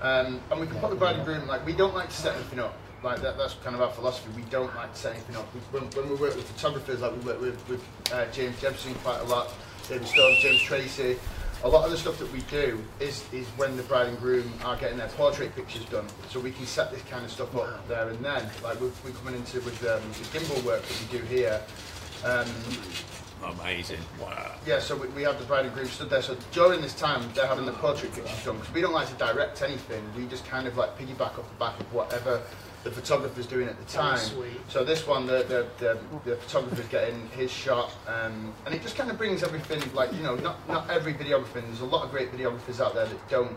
Um, 0.00 0.40
and 0.50 0.58
we 0.58 0.66
can 0.66 0.76
put 0.76 0.88
the 0.88 0.96
bride 0.96 1.16
and 1.16 1.24
groom. 1.26 1.46
Like, 1.46 1.66
we 1.66 1.74
don't 1.74 1.94
like 1.94 2.08
to 2.08 2.14
set 2.14 2.34
anything 2.36 2.60
up. 2.60 2.74
Like 3.02 3.20
that, 3.22 3.36
that's 3.36 3.54
kind 3.64 3.74
of 3.74 3.82
our 3.82 3.90
philosophy. 3.90 4.30
We 4.36 4.42
don't 4.50 4.74
like 4.76 4.92
to 4.92 4.98
set 4.98 5.14
anything 5.14 5.36
up. 5.36 5.46
We, 5.54 5.60
when, 5.78 5.90
when 5.90 6.08
we 6.08 6.14
work 6.16 6.36
with 6.36 6.48
photographers, 6.50 7.00
like 7.00 7.12
we 7.12 7.20
work 7.20 7.40
with, 7.40 7.68
with 7.68 7.84
uh, 8.12 8.26
James 8.32 8.58
Jebson 8.60 8.94
quite 8.96 9.20
a 9.20 9.24
lot, 9.24 9.50
David 9.88 10.06
Stone, 10.06 10.36
James 10.40 10.60
Tracey. 10.62 11.18
A 11.62 11.68
lot 11.68 11.84
of 11.84 11.90
the 11.90 11.96
stuff 11.96 12.18
that 12.18 12.32
we 12.32 12.40
do 12.42 12.82
is 13.00 13.24
is 13.32 13.46
when 13.56 13.76
the 13.76 13.82
bride 13.84 14.08
and 14.08 14.18
groom 14.18 14.50
are 14.64 14.76
getting 14.76 14.98
their 14.98 15.08
portrait 15.08 15.54
pictures 15.54 15.84
done, 15.86 16.06
so 16.30 16.40
we 16.40 16.52
can 16.52 16.66
set 16.66 16.90
this 16.90 17.02
kind 17.02 17.24
of 17.24 17.30
stuff 17.30 17.54
up 17.56 17.86
there 17.88 18.08
and 18.08 18.18
then. 18.24 18.48
Like 18.62 18.80
we're, 18.80 18.90
we're 19.04 19.10
coming 19.12 19.34
into 19.34 19.60
with 19.60 19.78
um, 19.86 20.02
the 20.08 20.38
gimbal 20.38 20.62
work 20.64 20.82
that 20.82 21.00
we 21.00 21.18
do 21.18 21.24
here. 21.24 21.60
Um, 22.24 22.46
Amazing. 23.42 24.00
Wow. 24.20 24.54
yeah, 24.66 24.80
so 24.80 24.94
we, 24.94 25.08
we 25.08 25.22
have 25.22 25.38
the 25.38 25.46
bride 25.46 25.64
and 25.64 25.74
groom 25.74 25.86
stood 25.86 26.10
there. 26.10 26.20
So 26.20 26.36
during 26.52 26.82
this 26.82 26.94
time, 26.94 27.26
they're 27.34 27.46
having 27.46 27.64
the 27.64 27.72
portrait 27.72 28.12
pictures 28.12 28.44
done 28.44 28.58
because 28.58 28.74
we 28.74 28.82
don't 28.82 28.92
like 28.92 29.08
to 29.08 29.14
direct 29.14 29.62
anything. 29.62 30.04
We 30.14 30.26
just 30.26 30.44
kind 30.44 30.66
of 30.66 30.76
like 30.76 30.98
piggyback 30.98 31.38
off 31.38 31.48
the 31.48 31.58
back 31.58 31.80
of 31.80 31.92
whatever 31.92 32.42
the 32.82 32.90
photographer's 32.90 33.46
doing 33.46 33.68
at 33.68 33.78
the 33.78 33.92
time. 33.92 34.16
sweet. 34.16 34.60
So 34.68 34.84
this 34.84 35.06
one, 35.06 35.26
the 35.26 35.44
the, 35.48 35.66
the, 35.78 35.98
the 36.30 36.36
photographer's 36.36 36.86
getting 36.88 37.28
his 37.30 37.50
shot, 37.50 37.92
um, 38.06 38.54
and 38.66 38.74
it 38.74 38.82
just 38.82 38.96
kind 38.96 39.10
of 39.10 39.18
brings 39.18 39.42
everything 39.42 39.82
like 39.94 40.12
you 40.12 40.22
know, 40.22 40.36
not 40.36 40.66
not 40.68 40.88
every 40.90 41.14
videographer. 41.14 41.54
There's 41.54 41.80
a 41.80 41.84
lot 41.84 42.04
of 42.04 42.10
great 42.10 42.32
videographers 42.32 42.80
out 42.80 42.94
there 42.94 43.06
that 43.06 43.28
don't 43.28 43.56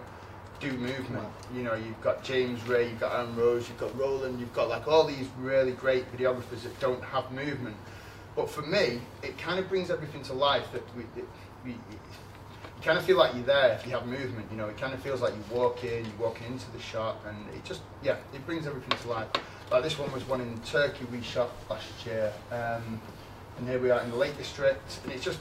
do 0.60 0.72
movement. 0.74 1.28
You 1.54 1.64
know, 1.64 1.76
you've 1.76 2.02
got 2.02 2.24
James 2.24 2.66
Ray, 2.68 2.90
you've 2.90 3.00
got 3.00 3.14
Aaron 3.14 3.36
Rose, 3.36 3.68
you've 3.68 3.80
got 3.80 3.98
Roland, 3.98 4.40
you've 4.40 4.54
got 4.54 4.70
like 4.70 4.88
all 4.88 5.06
these 5.06 5.28
really 5.40 5.72
great 5.72 6.12
videographers 6.16 6.64
that 6.64 6.80
don't 6.80 7.04
have 7.04 7.32
movement. 7.32 7.76
But 8.36 8.50
for 8.50 8.62
me, 8.62 9.02
it 9.22 9.38
kind 9.38 9.60
of 9.60 9.70
brings 9.70 9.92
everything 9.92 10.24
to 10.24 10.34
life 10.34 10.66
that 10.72 10.84
we, 10.96 11.04
that 11.16 11.28
we 11.64 11.76
kind 12.84 12.98
of 12.98 13.06
feel 13.06 13.18
like 13.18 13.34
you're 13.34 13.44
there 13.44 13.74
if 13.74 13.86
you 13.86 13.92
have 13.94 14.06
movement. 14.06 14.48
You 14.52 14.58
know, 14.58 14.68
it 14.68 14.78
kind 14.78 14.94
of 14.94 15.02
feels 15.02 15.22
like 15.22 15.34
you 15.34 15.56
walk 15.56 15.84
in, 15.84 16.06
you're 16.06 16.28
walking 16.28 16.48
into 16.48 16.70
the 16.72 16.80
shot, 16.80 17.18
and 17.28 17.38
it 17.56 17.64
just 17.64 17.82
yeah, 18.04 18.18
it 18.34 18.46
brings 18.46 18.68
everything 18.68 18.98
to 19.00 19.08
life. 19.08 19.28
Like 19.72 19.84
this 19.84 19.98
one 19.98 20.12
was 20.12 20.28
one 20.28 20.42
in 20.42 20.60
Turkey 20.60 21.06
we 21.12 21.22
shot 21.22 21.50
last 21.70 22.06
year, 22.06 22.32
um, 22.52 23.02
and 23.58 23.68
here 23.68 23.80
we 23.80 23.90
are 23.90 24.02
in 24.02 24.12
the 24.12 24.18
Lake 24.18 24.38
District, 24.38 25.00
and 25.04 25.12
it's 25.12 25.24
just 25.24 25.40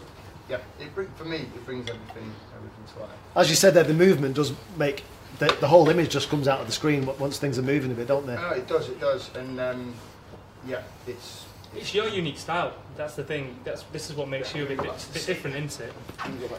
yeah, 0.48 0.58
it 0.80 0.94
bring, 0.94 1.08
for 1.16 1.24
me 1.24 1.38
it 1.38 1.66
brings 1.66 1.88
everything 1.88 2.32
everything 2.56 2.94
to 2.94 3.00
life. 3.00 3.10
As 3.36 3.50
you 3.50 3.56
said 3.56 3.74
there, 3.74 3.84
the 3.84 3.94
movement 3.94 4.36
does 4.36 4.54
make 4.76 5.04
the, 5.38 5.56
the 5.60 5.68
whole 5.68 5.88
image 5.88 6.10
just 6.10 6.28
comes 6.28 6.46
out 6.46 6.60
of 6.60 6.66
the 6.66 6.72
screen 6.72 7.06
once 7.18 7.38
things 7.38 7.58
are 7.58 7.62
moving 7.62 7.90
a 7.90 7.94
bit, 7.94 8.06
don't 8.06 8.26
they? 8.26 8.34
No, 8.34 8.50
it 8.50 8.68
does, 8.68 8.88
it 8.88 9.00
does, 9.00 9.34
and 9.34 9.58
um, 9.60 9.94
yeah, 10.66 10.82
it's 11.06 11.41
It's 11.74 11.94
your 11.94 12.08
unique 12.08 12.38
style. 12.38 12.74
That's 12.96 13.14
the 13.14 13.24
thing. 13.24 13.56
That's 13.64 13.82
this 13.84 14.10
is 14.10 14.16
what 14.16 14.28
makes 14.28 14.54
you 14.54 14.64
a 14.64 14.66
bit, 14.66 14.82
bit, 14.82 15.06
bit 15.14 15.26
different, 15.26 15.56
isn't 15.56 15.86
it? 15.86 15.92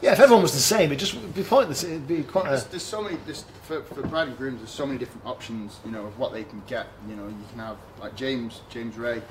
Yeah, 0.01 0.13
if 0.13 0.19
everyone 0.19 0.41
was 0.41 0.53
the 0.53 0.59
same, 0.59 0.91
it 0.91 0.95
just 0.95 1.13
would 1.13 1.35
be 1.35 1.43
pointless. 1.43 1.83
It'd 1.83 2.07
be 2.07 2.23
quite 2.23 2.45
There's, 2.45 2.65
a. 2.65 2.69
there's 2.69 2.83
so 2.83 3.01
many 3.01 3.17
there's, 3.25 3.45
for, 3.63 3.83
for 3.83 4.01
bride 4.01 4.29
and 4.29 4.37
grooms. 4.37 4.59
There's 4.59 4.71
so 4.71 4.85
many 4.85 4.97
different 4.97 5.25
options, 5.25 5.79
you 5.85 5.91
know, 5.91 6.05
of 6.05 6.17
what 6.17 6.33
they 6.33 6.43
can 6.43 6.63
get. 6.65 6.87
You 7.07 7.15
know, 7.15 7.27
you 7.27 7.45
can 7.51 7.59
have 7.59 7.77
like 7.99 8.15
James, 8.15 8.61
James 8.69 8.97
Ray, 8.97 9.21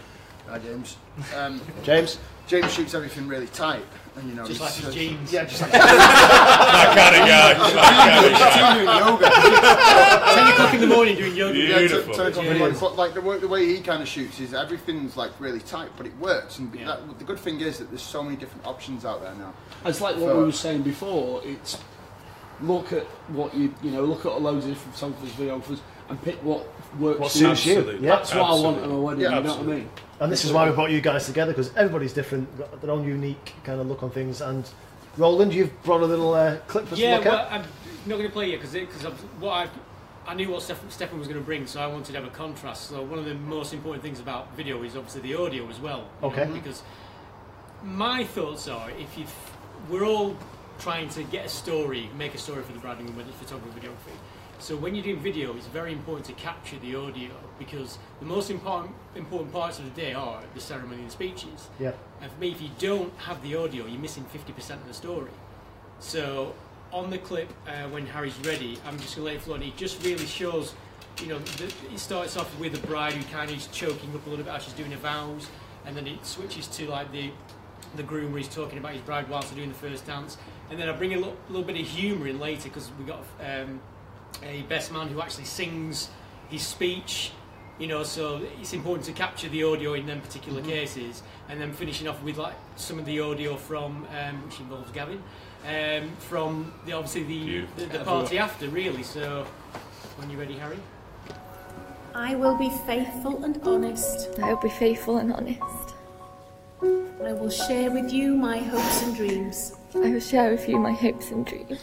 hi 0.48 0.58
James. 0.60 0.96
Um, 1.36 1.60
James? 1.82 2.18
James 2.46 2.72
shoots 2.72 2.92
everything 2.94 3.28
really 3.28 3.46
tight, 3.48 3.84
and 4.16 4.28
you 4.28 4.34
know, 4.34 4.46
Just 4.46 4.60
he's- 4.60 4.76
like 4.84 4.84
his 4.84 4.94
jeans. 4.94 5.32
Yeah, 5.32 5.44
just 5.44 5.62
like 5.62 5.72
That 5.72 6.94
kind 6.96 7.16
of 7.16 7.28
guy. 7.28 7.54
That 7.54 8.58
kind 8.58 8.80
of 8.80 8.86
guy. 8.86 8.98
yoga. 8.98 10.34
Ten 10.34 10.52
o'clock 10.52 10.74
in 10.74 10.80
the 10.80 10.86
morning 10.86 11.16
doing 11.16 11.34
yoga. 11.36 11.58
Yeah. 11.58 11.64
Yeah, 11.64 11.74
to- 11.74 11.78
Beautiful. 11.88 12.14
to 12.14 12.18
the 12.22 12.28
Yeah. 12.28 12.34
compliment. 12.34 12.80
But 12.80 12.96
like 12.96 13.14
the, 13.14 13.20
way- 13.20 13.38
the 13.38 13.48
way 13.48 13.66
he 13.66 13.80
kind 13.80 14.02
of 14.02 14.08
shoots 14.08 14.40
is 14.40 14.52
everything's 14.54 15.16
like 15.16 15.30
really 15.40 15.60
tight, 15.60 15.90
but 15.96 16.06
it 16.06 16.16
works. 16.18 16.58
And 16.58 16.74
Yeah. 16.74 16.86
that, 16.86 17.18
the 17.18 17.24
good 17.24 17.38
thing 17.38 17.60
is 17.60 17.78
that 17.78 17.88
there's 17.90 18.02
so 18.02 18.22
many 18.22 18.36
different 18.36 18.66
options 18.66 19.04
out 19.04 19.22
there 19.22 19.34
now. 19.34 19.54
It's 19.84 20.00
like 20.00 20.16
what 20.16 20.36
we 20.36 20.42
were 20.44 20.52
saying 20.52 20.82
before. 20.82 21.40
It's 21.44 21.78
look 22.60 22.92
at 22.92 23.04
what 23.28 23.54
you 23.54 23.74
you 23.82 23.90
know 23.90 24.04
look 24.04 24.20
at 24.26 24.32
a 24.32 24.36
loads 24.36 24.64
of 24.66 24.72
different 24.72 24.94
photographers, 24.94 25.30
videographers, 25.32 25.80
and 26.12 26.22
pick 26.22 26.36
what 26.44 26.66
works. 26.98 27.18
What 27.20 27.32
for 27.32 27.38
you. 27.38 27.44
suits 27.54 27.66
you. 27.66 27.78
Absolutely. 27.78 28.06
Yeah. 28.06 28.16
That's 28.16 28.34
what 28.34 28.42
I 28.44 28.50
want 28.50 28.76
at 28.78 28.82
Absolutely. 28.84 28.94
a 28.96 29.00
wedding. 29.00 29.20
Yeah, 29.22 29.36
you 29.38 29.42
know 29.44 29.50
what 29.56 29.60
I 29.60 29.62
mean? 29.76 29.90
And 30.20 30.30
this 30.32 30.44
is 30.44 30.52
why 30.52 30.68
we 30.68 30.74
brought 30.74 30.90
you 30.90 31.00
guys 31.00 31.26
together 31.26 31.52
because 31.52 31.74
everybody's 31.74 32.12
different, 32.12 32.56
got 32.58 32.80
their 32.80 32.90
own 32.90 33.04
unique 33.06 33.54
kind 33.64 33.80
of 33.80 33.86
look 33.88 34.02
on 34.02 34.10
things. 34.10 34.40
And 34.40 34.68
Roland, 35.16 35.52
you've 35.54 35.82
brought 35.82 36.02
a 36.02 36.06
little 36.06 36.34
uh, 36.34 36.58
clip 36.68 36.86
for 36.86 36.94
us 36.94 37.00
Yeah, 37.00 37.12
to 37.18 37.24
look 37.24 37.24
well, 37.32 37.38
at. 37.46 37.52
I'm 37.52 37.62
not 38.06 38.16
going 38.16 38.28
to 38.28 38.32
play 38.32 38.52
it 38.52 38.58
because 38.60 38.72
because 38.72 39.04
what 39.40 39.52
I 39.52 39.68
I 40.30 40.34
knew 40.34 40.50
what 40.50 40.62
Steph- 40.62 40.88
Stefan 40.92 41.18
was 41.18 41.26
going 41.26 41.40
to 41.40 41.44
bring, 41.44 41.66
so 41.66 41.80
I 41.80 41.86
wanted 41.88 42.12
to 42.12 42.20
have 42.20 42.24
a 42.24 42.30
contrast. 42.30 42.88
So 42.90 43.02
one 43.02 43.18
of 43.18 43.24
the 43.24 43.34
most 43.34 43.72
important 43.74 44.04
things 44.04 44.20
about 44.20 44.54
video 44.56 44.82
is 44.84 44.94
obviously 44.96 45.22
the 45.22 45.34
audio 45.34 45.68
as 45.68 45.80
well. 45.80 46.04
you 46.22 46.28
know, 46.28 46.34
Okay. 46.34 46.46
because 46.52 46.82
my 47.82 48.22
thoughts 48.24 48.68
are, 48.68 48.90
if 48.90 49.18
you 49.18 49.24
we're 49.90 50.04
all 50.04 50.36
trying 50.78 51.08
to 51.08 51.24
get 51.24 51.46
a 51.46 51.48
story, 51.48 52.08
make 52.16 52.34
a 52.34 52.38
story 52.38 52.62
for 52.62 52.72
the 52.72 52.78
branding, 52.78 53.06
whether 53.16 53.28
it's 53.30 53.38
photography, 53.38 53.80
videography. 53.80 54.14
So 54.62 54.76
when 54.76 54.94
you're 54.94 55.02
doing 55.02 55.18
video, 55.18 55.56
it's 55.56 55.66
very 55.66 55.92
important 55.92 56.24
to 56.26 56.32
capture 56.34 56.78
the 56.78 56.94
audio 56.94 57.32
because 57.58 57.98
the 58.20 58.26
most 58.26 58.48
important 58.48 58.94
important 59.16 59.52
parts 59.52 59.80
of 59.80 59.84
the 59.84 60.00
day 60.00 60.14
are 60.14 60.40
the 60.54 60.60
ceremony 60.60 61.00
and 61.00 61.08
the 61.08 61.12
speeches. 61.12 61.68
Yeah. 61.80 61.90
And 62.20 62.30
for 62.30 62.38
me, 62.38 62.52
if 62.52 62.62
you 62.62 62.70
don't 62.78 63.12
have 63.18 63.42
the 63.42 63.56
audio, 63.56 63.86
you're 63.86 64.00
missing 64.00 64.24
50% 64.32 64.74
of 64.74 64.86
the 64.86 64.94
story. 64.94 65.32
So 65.98 66.54
on 66.92 67.10
the 67.10 67.18
clip, 67.18 67.52
uh, 67.66 67.88
when 67.88 68.06
Harry's 68.06 68.38
ready, 68.46 68.78
I'm 68.86 69.00
just 69.00 69.16
going 69.16 69.26
to 69.26 69.32
let 69.32 69.34
it 69.34 69.42
flow. 69.42 69.54
And 69.56 69.64
it 69.64 69.76
just 69.76 70.00
really 70.04 70.26
shows, 70.26 70.74
you 71.20 71.26
know, 71.26 71.40
the, 71.40 71.64
it 71.92 71.98
starts 71.98 72.36
off 72.36 72.56
with 72.60 72.72
the 72.72 72.86
bride 72.86 73.14
who 73.14 73.24
kind 73.32 73.50
of 73.50 73.56
is 73.56 73.66
choking 73.66 74.14
up 74.14 74.24
a 74.24 74.30
little 74.30 74.44
bit 74.44 74.54
as 74.54 74.62
she's 74.62 74.74
doing 74.74 74.92
her 74.92 74.98
vows, 74.98 75.48
and 75.86 75.96
then 75.96 76.06
it 76.06 76.24
switches 76.24 76.68
to 76.68 76.86
like 76.86 77.10
the 77.10 77.32
the 77.96 78.02
groom 78.02 78.32
where 78.32 78.40
he's 78.40 78.54
talking 78.54 78.78
about 78.78 78.92
his 78.92 79.02
bride 79.02 79.28
whilst 79.28 79.48
they're 79.48 79.56
doing 79.56 79.68
the 79.68 79.74
first 79.74 80.06
dance, 80.06 80.38
and 80.70 80.78
then 80.78 80.88
I 80.88 80.92
bring 80.92 81.12
a 81.14 81.16
little, 81.16 81.36
little 81.48 81.64
bit 81.64 81.78
of 81.78 81.86
humour 81.86 82.28
in 82.28 82.38
later 82.38 82.68
because 82.68 82.90
we 82.98 83.04
got 83.04 83.22
um, 83.40 83.80
a 84.42 84.62
best 84.62 84.92
man 84.92 85.08
who 85.08 85.20
actually 85.20 85.44
sings 85.44 86.08
his 86.50 86.62
speech. 86.62 87.32
You 87.78 87.88
know, 87.88 88.02
so 88.02 88.40
it's 88.60 88.74
important 88.74 89.06
to 89.06 89.12
capture 89.12 89.48
the 89.48 89.64
audio 89.64 89.94
in 89.94 90.06
them 90.06 90.20
particular 90.20 90.62
cases, 90.62 91.22
and 91.48 91.60
then 91.60 91.72
finishing 91.72 92.06
off 92.06 92.22
with 92.22 92.36
like 92.36 92.54
some 92.76 92.98
of 92.98 93.06
the 93.06 93.18
audio 93.20 93.56
from 93.56 94.06
um, 94.18 94.44
which 94.44 94.60
involves 94.60 94.92
Gavin, 94.92 95.22
um, 95.66 96.10
from 96.18 96.72
the 96.86 96.92
obviously 96.92 97.24
the 97.24 97.66
the, 97.76 97.98
the 97.98 98.04
party 98.04 98.38
after 98.38 98.68
really. 98.68 99.02
So 99.02 99.46
when 100.16 100.30
you're 100.30 100.40
ready, 100.40 100.54
Harry. 100.54 100.78
I 102.14 102.34
will 102.34 102.56
be 102.58 102.70
faithful 102.86 103.42
and 103.42 103.58
honest. 103.62 104.38
I 104.38 104.52
will 104.52 104.60
be 104.60 104.68
faithful 104.68 105.16
and 105.16 105.32
honest. 105.32 105.94
I 107.24 107.32
will 107.32 107.50
share 107.50 107.90
with 107.90 108.12
you 108.12 108.36
my 108.36 108.58
hopes 108.58 109.02
and 109.02 109.16
dreams. 109.16 109.74
I 109.94 110.10
will 110.10 110.20
share 110.20 110.50
with 110.50 110.68
you 110.68 110.78
my 110.78 110.92
hopes 110.92 111.30
and 111.30 111.46
dreams. 111.46 111.80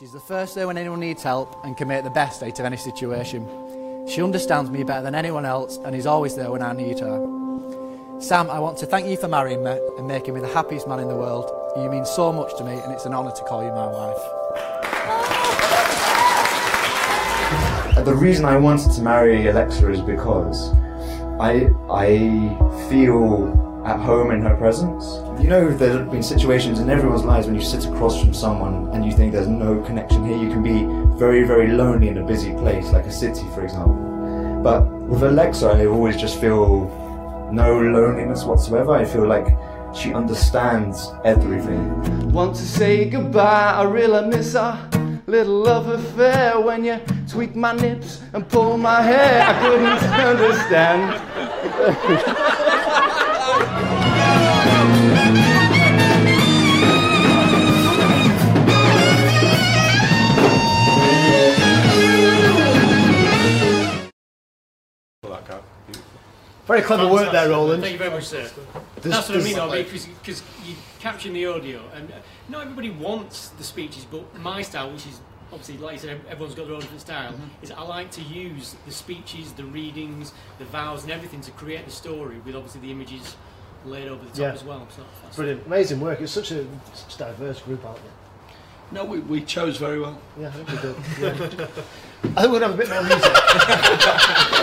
She's 0.00 0.10
the 0.10 0.18
first 0.18 0.56
there 0.56 0.66
when 0.66 0.76
anyone 0.76 0.98
needs 0.98 1.22
help 1.22 1.64
and 1.64 1.76
can 1.76 1.86
make 1.86 2.02
the 2.02 2.10
best 2.10 2.42
out 2.42 2.58
of 2.58 2.64
any 2.64 2.76
situation. 2.76 3.46
She 4.08 4.20
understands 4.22 4.68
me 4.68 4.82
better 4.82 5.02
than 5.02 5.14
anyone 5.14 5.44
else 5.44 5.76
and 5.76 5.94
is 5.94 6.04
always 6.04 6.34
there 6.34 6.50
when 6.50 6.62
I 6.62 6.72
need 6.72 6.98
her. 6.98 8.18
Sam, 8.18 8.50
I 8.50 8.58
want 8.58 8.76
to 8.78 8.86
thank 8.86 9.06
you 9.06 9.16
for 9.16 9.28
marrying 9.28 9.62
me 9.62 9.78
and 9.96 10.08
making 10.08 10.34
me 10.34 10.40
the 10.40 10.48
happiest 10.48 10.88
man 10.88 10.98
in 10.98 11.06
the 11.06 11.14
world. 11.14 11.48
You 11.76 11.88
mean 11.88 12.04
so 12.04 12.32
much 12.32 12.56
to 12.58 12.64
me 12.64 12.72
and 12.72 12.92
it's 12.92 13.06
an 13.06 13.14
honour 13.14 13.30
to 13.36 13.42
call 13.44 13.62
you 13.62 13.70
my 13.70 13.86
wife. 13.86 14.18
The 18.04 18.14
reason 18.16 18.46
I 18.46 18.56
wanted 18.56 18.90
to 18.94 19.00
marry 19.00 19.46
Alexa 19.46 19.92
is 19.92 20.00
because 20.00 20.72
I 21.38 21.70
I 21.88 22.18
feel 22.90 23.73
at 23.84 24.00
home 24.00 24.30
in 24.30 24.40
her 24.40 24.56
presence. 24.56 25.04
You 25.42 25.48
know, 25.48 25.70
there 25.70 25.98
have 25.98 26.10
been 26.10 26.22
situations 26.22 26.80
in 26.80 26.88
everyone's 26.88 27.24
lives 27.24 27.46
when 27.46 27.54
you 27.54 27.62
sit 27.62 27.84
across 27.84 28.18
from 28.18 28.32
someone 28.32 28.88
and 28.94 29.04
you 29.04 29.12
think 29.12 29.32
there's 29.32 29.48
no 29.48 29.82
connection 29.82 30.24
here. 30.24 30.36
You 30.36 30.48
can 30.48 30.62
be 30.62 30.84
very, 31.18 31.44
very 31.44 31.68
lonely 31.68 32.08
in 32.08 32.16
a 32.18 32.24
busy 32.24 32.52
place, 32.54 32.90
like 32.92 33.04
a 33.04 33.12
city, 33.12 33.44
for 33.54 33.62
example. 33.62 33.94
But 34.62 34.82
with 35.08 35.22
Alexa, 35.22 35.68
I 35.68 35.86
always 35.86 36.16
just 36.16 36.40
feel 36.40 36.88
no 37.52 37.78
loneliness 37.78 38.44
whatsoever. 38.44 38.92
I 38.92 39.04
feel 39.04 39.26
like 39.26 39.46
she 39.94 40.14
understands 40.14 41.12
everything. 41.24 42.32
Want 42.32 42.56
to 42.56 42.62
say 42.62 43.04
goodbye, 43.08 43.72
I 43.72 43.84
really 43.84 44.26
miss 44.28 44.54
her. 44.54 44.90
Little 45.26 45.62
love 45.62 45.88
affair 45.88 46.58
when 46.60 46.84
you 46.84 46.98
tweak 47.28 47.54
my 47.54 47.72
nips 47.72 48.22
and 48.32 48.48
pull 48.48 48.78
my 48.78 49.02
hair. 49.02 49.42
I 49.46 49.52
couldn't 49.60 49.88
understand. 50.32 51.20
Very 66.66 66.80
clever 66.82 67.06
work 67.08 67.30
there, 67.30 67.48
Roland. 67.50 67.82
Thank 67.82 67.92
you 67.92 67.98
very 67.98 68.10
much, 68.10 68.24
sir. 68.24 68.48
There's- 69.02 69.16
That's 69.16 69.28
what 69.28 69.38
I 69.38 69.42
mean, 69.42 69.54
there's- 69.54 69.70
though, 69.70 69.82
because 70.22 70.42
you're 70.64 70.76
capturing 70.98 71.34
the 71.34 71.46
audio, 71.46 71.80
and 71.94 72.10
uh, 72.10 72.14
not 72.48 72.62
everybody 72.62 72.90
wants 72.90 73.48
the 73.50 73.64
speeches, 73.64 74.06
but 74.10 74.22
my 74.38 74.62
style, 74.62 74.90
which 74.90 75.06
is 75.06 75.20
obviously, 75.52 75.76
like 75.76 75.94
you 75.94 75.98
said, 75.98 76.20
everyone's 76.28 76.54
got 76.54 76.64
their 76.66 76.74
own 76.74 76.80
different 76.80 77.02
style, 77.02 77.32
Mm-hmm. 77.32 77.62
is 77.64 77.70
I 77.70 77.82
like 77.82 78.10
to 78.12 78.22
use 78.22 78.76
the 78.86 78.92
speeches, 78.92 79.52
the 79.52 79.64
readings, 79.64 80.32
the 80.58 80.64
vows, 80.64 81.02
and 81.02 81.12
everything 81.12 81.42
to 81.42 81.50
create 81.50 81.84
the 81.84 81.92
story 81.92 82.38
with 82.46 82.56
obviously 82.56 82.80
the 82.80 82.90
images 82.90 83.36
laid 83.84 84.08
over 84.08 84.24
the 84.24 84.30
top 84.30 84.38
Yeah. 84.38 84.52
as 84.52 84.64
well. 84.64 84.86
So 84.96 85.02
that's 85.22 85.36
Brilliant, 85.36 85.66
amazing 85.66 86.00
work. 86.00 86.20
It's 86.22 86.32
such 86.32 86.50
a 86.50 86.64
such 86.94 87.16
a 87.16 87.18
diverse 87.18 87.60
group 87.60 87.84
out 87.84 87.96
there. 87.96 88.12
No, 88.90 89.04
we, 89.04 89.18
we 89.20 89.42
chose 89.42 89.76
very 89.76 90.00
well. 90.00 90.18
Yeah, 90.40 90.48
I 90.48 90.50
think 90.52 90.68
we 91.20 91.28
did. 91.38 91.58
Yeah. 91.58 91.66
I 92.36 92.42
think 92.42 92.52
we're 92.52 92.60
gonna 92.60 92.66
have 92.66 92.74
a 92.74 92.78
bit 92.78 92.88
more 92.88 93.02
music. 93.02 93.22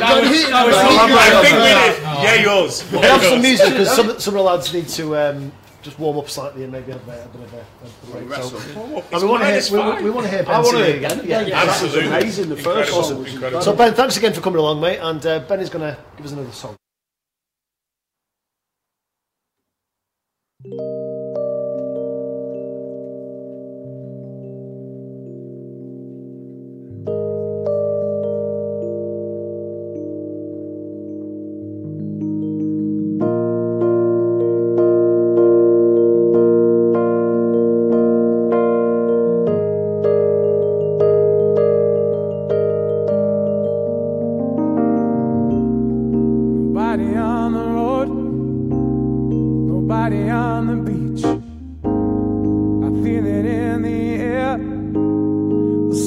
That 0.02 0.22
was- 0.22 0.50
that 0.50 0.66
was 0.66 0.76
Well, 0.76 1.00
I'm 1.00 1.10
good. 1.10 1.16
right 1.16 1.34
I 1.34 1.42
think 1.44 1.56
we 1.56 1.60
there. 1.62 1.94
did. 1.94 2.02
Yeah, 2.24 2.54
yours. 2.54 2.92
We'll 2.92 3.02
have 3.04 3.22
some 3.24 3.42
music 3.42 3.70
because 3.70 3.96
some, 3.96 4.20
some 4.20 4.34
of 4.34 4.40
the 4.40 4.44
lads 4.44 4.74
need 4.74 4.88
to 4.90 5.16
um, 5.18 5.52
just 5.84 6.00
warm 6.00 6.18
up 6.18 6.28
slightly 6.30 6.64
and 6.64 6.72
maybe 6.72 6.92
have 6.92 7.08
a, 7.08 7.12
a 7.12 7.28
bit 7.28 7.42
of 7.42 7.54
a, 7.54 7.58
a 7.58 8.12
break. 8.12 8.30
wrestle. 8.30 8.60
So, 8.60 8.80
Warm 8.86 9.04
and 9.12 9.22
we 9.22 9.28
want 9.30 9.44
to 9.44 9.50
hear, 9.62 9.62
we, 9.72 9.96
we, 9.98 10.04
we 10.06 10.10
want 10.10 10.26
to 10.26 10.32
hear 10.32 10.42
I 10.42 10.44
Ben 10.46 10.64
wanna 10.64 10.86
hear 10.86 10.96
again. 10.98 11.18
Ben. 11.20 11.28
Yeah, 11.28 11.42
yeah, 11.42 11.66
that 11.66 11.82
was 11.84 11.96
amazing. 11.96 12.50
The 12.50 12.56
first 12.58 12.92
Awesome. 12.94 13.16
song 13.16 13.24
was 13.24 13.34
incredible. 13.34 13.62
So 13.62 13.76
Ben, 13.76 13.94
thanks 13.94 14.18
again 14.18 14.34
for 14.34 14.42
coming 14.42 14.60
along, 14.60 14.82
mate. 14.82 14.98
And 15.00 15.24
uh, 15.26 15.40
Ben 15.42 15.60
is 15.60 15.70
going 15.70 15.84
to 15.94 15.98
give 16.18 16.26
us 16.26 16.32
another 16.32 16.52
song. 16.52 16.76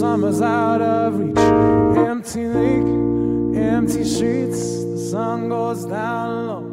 Summer's 0.05 0.43
out 0.43 0.83
of 0.83 1.19
reach. 1.19 1.39
Empty 1.97 2.47
lake, 2.47 2.91
empty 3.57 4.05
streets. 4.05 4.85
The 4.85 4.99
sun 4.99 5.49
goes 5.49 5.87
down 5.87 6.47
low. 6.47 6.65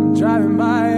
I'm 0.00 0.14
driving 0.18 0.56
by 0.56 0.89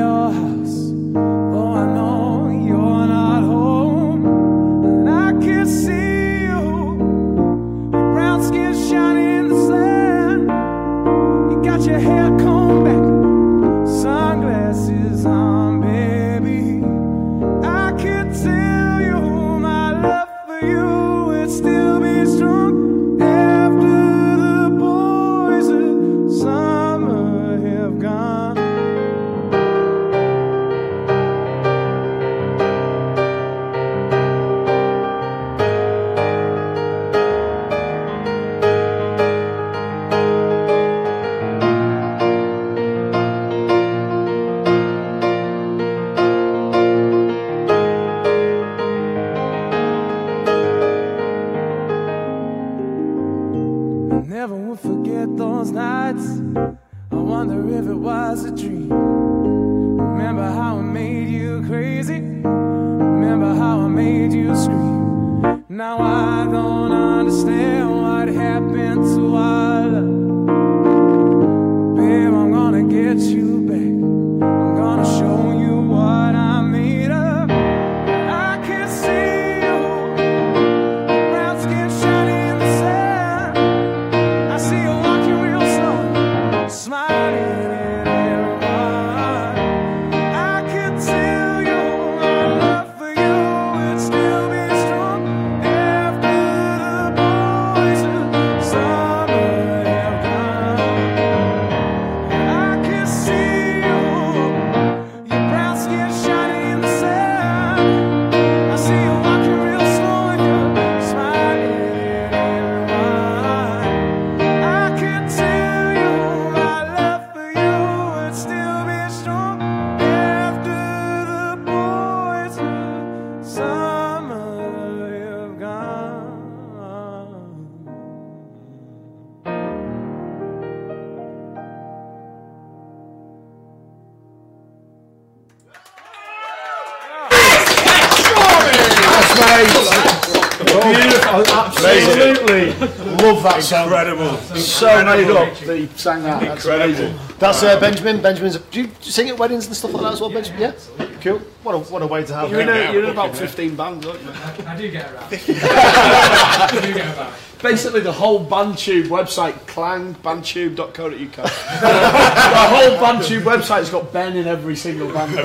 Love 143.52 143.60
that 143.60 143.66
song. 143.66 143.84
Incredible. 143.84 144.36
So 144.56 145.04
made 145.04 145.30
up 145.30 145.58
that 145.58 145.76
he 145.76 145.86
sang 145.88 146.22
that. 146.22 146.40
That's 146.40 146.64
amazing. 146.64 147.18
That's 147.38 147.62
uh, 147.62 147.78
Benjamin. 147.78 148.22
Benjamin's. 148.22 148.58
Do 148.58 148.82
you 148.82 148.90
sing 149.00 149.28
at 149.28 149.38
weddings 149.38 149.66
and 149.66 149.76
stuff 149.76 149.92
like 149.92 150.02
that 150.02 150.12
as 150.14 150.20
well, 150.20 150.30
Benjamin? 150.30 150.60
Yeah. 150.60 150.72
Cool. 151.20 151.38
What 151.62 151.74
a 151.74 151.78
what 151.78 152.02
a 152.02 152.06
way 152.06 152.24
to 152.24 152.34
have. 152.34 152.50
You're 152.50 152.62
in, 152.62 152.68
a, 152.68 152.92
you're 152.92 153.04
in 153.04 153.10
about 153.10 153.36
15 153.36 153.76
bands, 153.76 154.06
aren't 154.06 154.22
you? 154.22 154.30
I 154.66 154.76
do 154.76 154.90
get 154.90 155.12
around. 155.12 155.24
I 155.32 156.80
do 156.82 156.94
get 156.94 157.12
about. 157.12 157.32
Basically, 157.60 158.00
the 158.00 158.12
whole 158.12 158.44
BandTube 158.44 159.04
website, 159.04 159.52
clangbandtube.co.uk. 159.66 160.96
the 161.36 162.66
whole 162.74 162.96
BandTube 162.98 163.42
website's 163.42 163.90
got 163.90 164.12
Ben 164.12 164.36
in 164.36 164.48
every 164.48 164.74
single 164.74 165.12
band. 165.12 165.36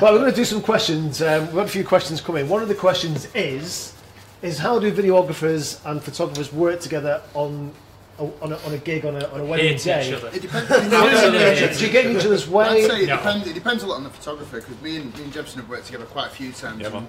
Well, 0.00 0.12
we're 0.14 0.18
going 0.20 0.30
to 0.30 0.36
do 0.36 0.44
some 0.44 0.60
questions. 0.60 1.22
Um, 1.22 1.46
we've 1.46 1.54
got 1.54 1.66
a 1.66 1.70
few 1.70 1.84
questions 1.84 2.20
coming. 2.20 2.48
One 2.48 2.62
of 2.62 2.68
the 2.68 2.74
questions 2.74 3.32
is, 3.34 3.93
is 4.42 4.58
how 4.58 4.78
do 4.78 4.92
videographers 4.92 5.80
and 5.88 6.02
photographers 6.02 6.52
work 6.52 6.80
together 6.80 7.22
on 7.34 7.72
a, 8.18 8.22
on 8.22 8.52
a, 8.52 8.56
on 8.58 8.72
a 8.74 8.78
gig 8.78 9.04
on 9.04 9.16
a, 9.16 9.26
on 9.28 9.40
a 9.40 9.44
wedding 9.44 9.72
Hate 9.72 9.82
day? 9.82 10.08
each 10.08 10.14
other. 10.14 10.28
It 10.28 10.42
depends. 10.42 10.68
Do 11.78 11.86
you 11.86 11.92
get 11.92 12.06
in 12.06 12.16
each 12.16 12.24
other's 12.26 12.48
way? 12.48 12.84
I'd 12.84 12.90
say 12.90 13.02
it, 13.04 13.08
No. 13.08 13.16
depends, 13.16 13.46
it 13.48 13.54
depends 13.54 13.82
a 13.82 13.86
lot 13.86 13.96
on 13.96 14.04
the 14.04 14.10
photographer 14.10 14.60
because 14.60 14.80
me 14.82 14.96
and, 14.98 15.14
me 15.16 15.24
and 15.24 15.32
Jebson 15.32 15.60
have 15.60 15.68
worked 15.68 15.86
together 15.86 16.04
quite 16.06 16.26
a 16.28 16.30
few 16.30 16.52
times. 16.52 16.80
Yeah, 16.82 16.90
man. 16.90 17.08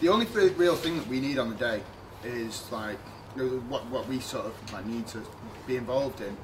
The 0.00 0.08
only 0.08 0.26
real 0.26 0.76
thing 0.76 0.96
that 0.98 1.06
we 1.08 1.20
need 1.20 1.38
on 1.38 1.48
the 1.50 1.56
day 1.56 1.82
is 2.24 2.70
like 2.70 2.98
you 3.36 3.42
know, 3.42 3.48
what 3.68 3.84
what 3.86 4.08
we 4.08 4.20
sort 4.20 4.46
of 4.46 4.72
like 4.72 4.86
need 4.86 5.06
to 5.08 5.22
be 5.66 5.76
involved 5.76 6.20
in 6.20 6.36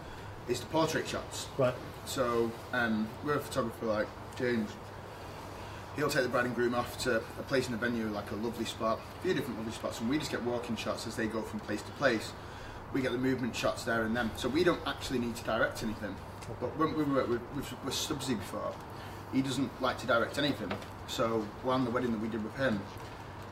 is 0.49 0.61
the 0.61 0.66
portrait 0.66 1.07
shots. 1.09 1.47
Right. 1.57 1.75
So 2.05 2.51
um, 2.72 3.09
we're 3.25 3.37
a 3.37 3.41
photographer 3.41 3.87
like 3.87 4.09
James. 4.37 4.70
He'll 5.97 6.11
take 6.11 6.24
the 6.24 6.28
bride 6.28 6.47
and 6.47 6.55
groom 6.55 6.74
off 6.74 6.99
to 7.05 7.16
a 7.16 7.42
place 7.42 7.66
in 7.66 7.72
the 7.72 7.78
venue, 7.78 8.09
like 8.09 8.30
a 8.32 8.36
lovely 8.36 8.64
spot, 8.64 9.01
a 9.18 9.22
few 9.22 9.34
different 9.34 9.59
lovely 9.59 9.72
spots, 9.72 10.01
and 10.01 10.11
we 10.11 10.18
just 10.18 10.30
get 10.30 10.42
walking 10.42 10.76
shots 10.76 11.07
as 11.07 11.14
they 11.14 11.26
go 11.26 11.42
from 11.42 11.61
place 11.61 11.82
to 11.82 11.90
place. 11.92 12.32
We 12.92 13.01
get 13.01 13.12
the 13.12 13.18
movement 13.18 13.55
shots 13.55 13.84
there 13.84 14.03
and 14.05 14.16
then, 14.16 14.30
so 14.36 14.49
we 14.49 14.64
don't 14.64 14.80
actually 14.86 15.20
need 15.20 15.36
to 15.36 15.45
direct 15.45 15.82
anything. 15.82 16.14
But 16.61 16.76
when 16.78 16.97
we 16.97 17.05
with, 17.05 17.40
with 17.57 17.95
Stubbsy 17.95 18.36
before, 18.36 18.74
he 19.32 19.42
doesn't 19.42 19.70
like 19.82 19.99
to 19.99 20.07
direct 20.07 20.38
anything. 20.38 20.72
So 21.07 21.47
on 21.64 21.84
the 21.84 21.90
wedding 21.90 22.12
that 22.12 22.20
we 22.20 22.28
did 22.28 22.42
with 22.42 22.57
him, 22.57 22.80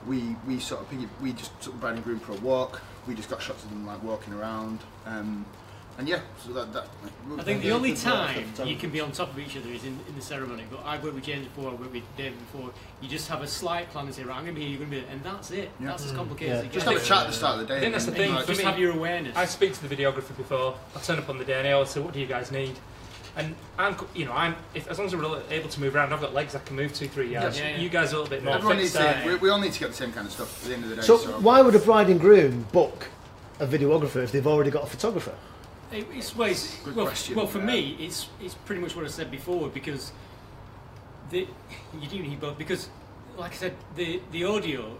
we 0.06 0.36
we 0.46 0.58
sort 0.58 0.82
of 0.82 1.22
we 1.22 1.32
just 1.32 1.58
took 1.60 1.74
the 1.74 1.78
bride 1.78 1.94
and 1.94 2.04
groom 2.04 2.20
for 2.20 2.32
a 2.32 2.36
walk. 2.36 2.80
We 3.06 3.14
just 3.14 3.30
got 3.30 3.42
shots 3.42 3.64
of 3.64 3.70
them 3.70 3.86
like 3.86 4.02
walking 4.02 4.32
around, 4.32 4.80
um, 5.06 5.44
and 5.98 6.08
yeah. 6.08 6.20
So 6.44 6.52
that, 6.54 6.72
that 6.72 6.86
I 7.38 7.42
think 7.42 7.62
the 7.62 7.70
only 7.72 7.90
good 7.92 8.04
work 8.04 8.30
for 8.30 8.56
time 8.58 8.66
you 8.68 8.76
can 8.76 8.90
be 8.90 9.00
on 9.00 9.12
top 9.12 9.30
of 9.30 9.38
each 9.38 9.56
other 9.56 9.68
is 9.70 9.84
in, 9.84 9.98
in 10.08 10.14
the 10.16 10.22
ceremony. 10.22 10.64
But 10.70 10.84
I've 10.84 11.02
worked 11.02 11.14
with 11.16 11.24
James 11.24 11.46
before, 11.46 11.70
I've 11.72 11.78
worked 11.80 11.92
with 11.92 12.16
David 12.16 12.38
before. 12.38 12.70
You 13.00 13.08
just 13.08 13.28
have 13.28 13.42
a 13.42 13.46
slight 13.46 13.90
plan 13.90 14.06
and 14.06 14.14
say, 14.14 14.22
right, 14.24 14.36
I'm 14.36 14.44
going 14.44 14.54
to 14.54 14.60
be 14.60 14.66
here, 14.66 14.70
you're 14.78 14.78
going 14.86 14.90
to 14.90 14.96
be 14.96 15.02
there, 15.02 15.12
and 15.12 15.22
that's 15.22 15.50
it. 15.50 15.70
Yeah. 15.80 15.88
That's 15.88 16.04
as 16.06 16.12
Mm. 16.12 16.16
complicated 16.16 16.52
Yeah. 16.54 16.58
as 16.60 16.64
it 16.66 16.72
Just 16.72 16.86
gets. 16.86 16.96
have 16.98 17.02
a 17.04 17.08
chat 17.08 17.18
at 17.24 17.26
the 17.28 17.32
start 17.36 17.54
of 17.60 17.60
the 17.60 17.66
day 17.74 17.76
I 17.76 17.80
think 17.80 17.92
that's 17.92 18.06
the 18.06 18.12
thing. 18.12 18.34
like- 18.34 18.46
Just 18.46 18.58
me, 18.60 18.64
have 18.64 18.78
your 18.78 18.92
awareness. 18.92 19.36
I 19.36 19.44
speak 19.44 19.74
to 19.74 19.86
the 19.88 19.94
videographer 19.94 20.36
before. 20.36 20.76
I 20.96 21.00
turn 21.00 21.18
up 21.18 21.28
on 21.28 21.38
the 21.38 21.44
day 21.44 21.58
and 21.58 21.68
I 21.68 21.72
always 21.72 21.90
say, 21.90 22.00
"What 22.00 22.14
do 22.14 22.20
you 22.20 22.26
guys 22.26 22.50
need?" 22.50 22.78
And 23.34 23.54
I'm, 23.78 23.96
you 24.14 24.26
know, 24.26 24.32
I'm 24.32 24.56
if, 24.74 24.86
as 24.88 24.98
long 24.98 25.06
as 25.06 25.16
we're 25.16 25.42
able 25.50 25.68
to 25.70 25.80
move 25.80 25.96
around, 25.96 26.12
I've 26.12 26.20
got 26.20 26.34
legs. 26.34 26.54
I 26.54 26.58
can 26.58 26.76
move 26.76 26.92
two, 26.92 27.08
three 27.08 27.32
yards. 27.32 27.58
Yeah, 27.58 27.70
yeah. 27.70 27.76
You 27.78 27.88
guys 27.88 28.12
are 28.12 28.16
a 28.16 28.18
little 28.20 28.30
bit 28.30 28.44
more 28.44 28.54
Everyone 28.56 28.76
needs 28.76 28.94
fixed. 28.96 29.22
to, 29.22 29.26
we, 29.28 29.34
we 29.36 29.48
all 29.48 29.58
need 29.58 29.72
to 29.72 29.80
get 29.80 29.88
the 29.88 29.94
same 29.96 30.12
kind 30.12 30.26
of 30.26 30.32
stuff 30.32 30.62
at 30.62 30.68
the 30.68 30.74
end 30.74 30.84
of 30.84 30.90
the 30.90 30.96
day. 30.96 31.02
So, 31.02 31.16
So, 31.16 31.40
why 31.40 31.62
would 31.62 31.74
a 31.74 31.78
bride 31.78 32.10
and 32.10 32.20
groom 32.20 32.66
book 32.72 33.08
a 33.58 33.66
videographer 33.66 34.22
if 34.22 34.32
they've 34.32 34.46
already 34.46 34.70
got 34.70 34.82
a 34.82 34.86
photographer? 34.86 35.34
It- 35.92 36.06
It's, 36.14 36.34
well, 36.36 36.48
it's, 36.48 36.76
Good 36.84 36.96
well, 36.96 37.06
question. 37.06 37.36
well, 37.36 37.46
for 37.46 37.58
me, 37.58 37.96
it's 38.00 38.28
it's 38.40 38.54
pretty 38.54 38.80
much 38.80 38.96
what 38.96 39.04
I 39.04 39.08
said 39.08 39.30
before 39.30 39.68
because 39.68 40.12
the 41.30 41.46
you 42.00 42.08
do 42.08 42.18
need 42.22 42.40
both 42.40 42.56
because, 42.58 42.88
like 43.36 43.52
I 43.52 43.56
said, 43.56 43.74
the 43.96 44.20
the 44.30 44.44
audio 44.44 44.96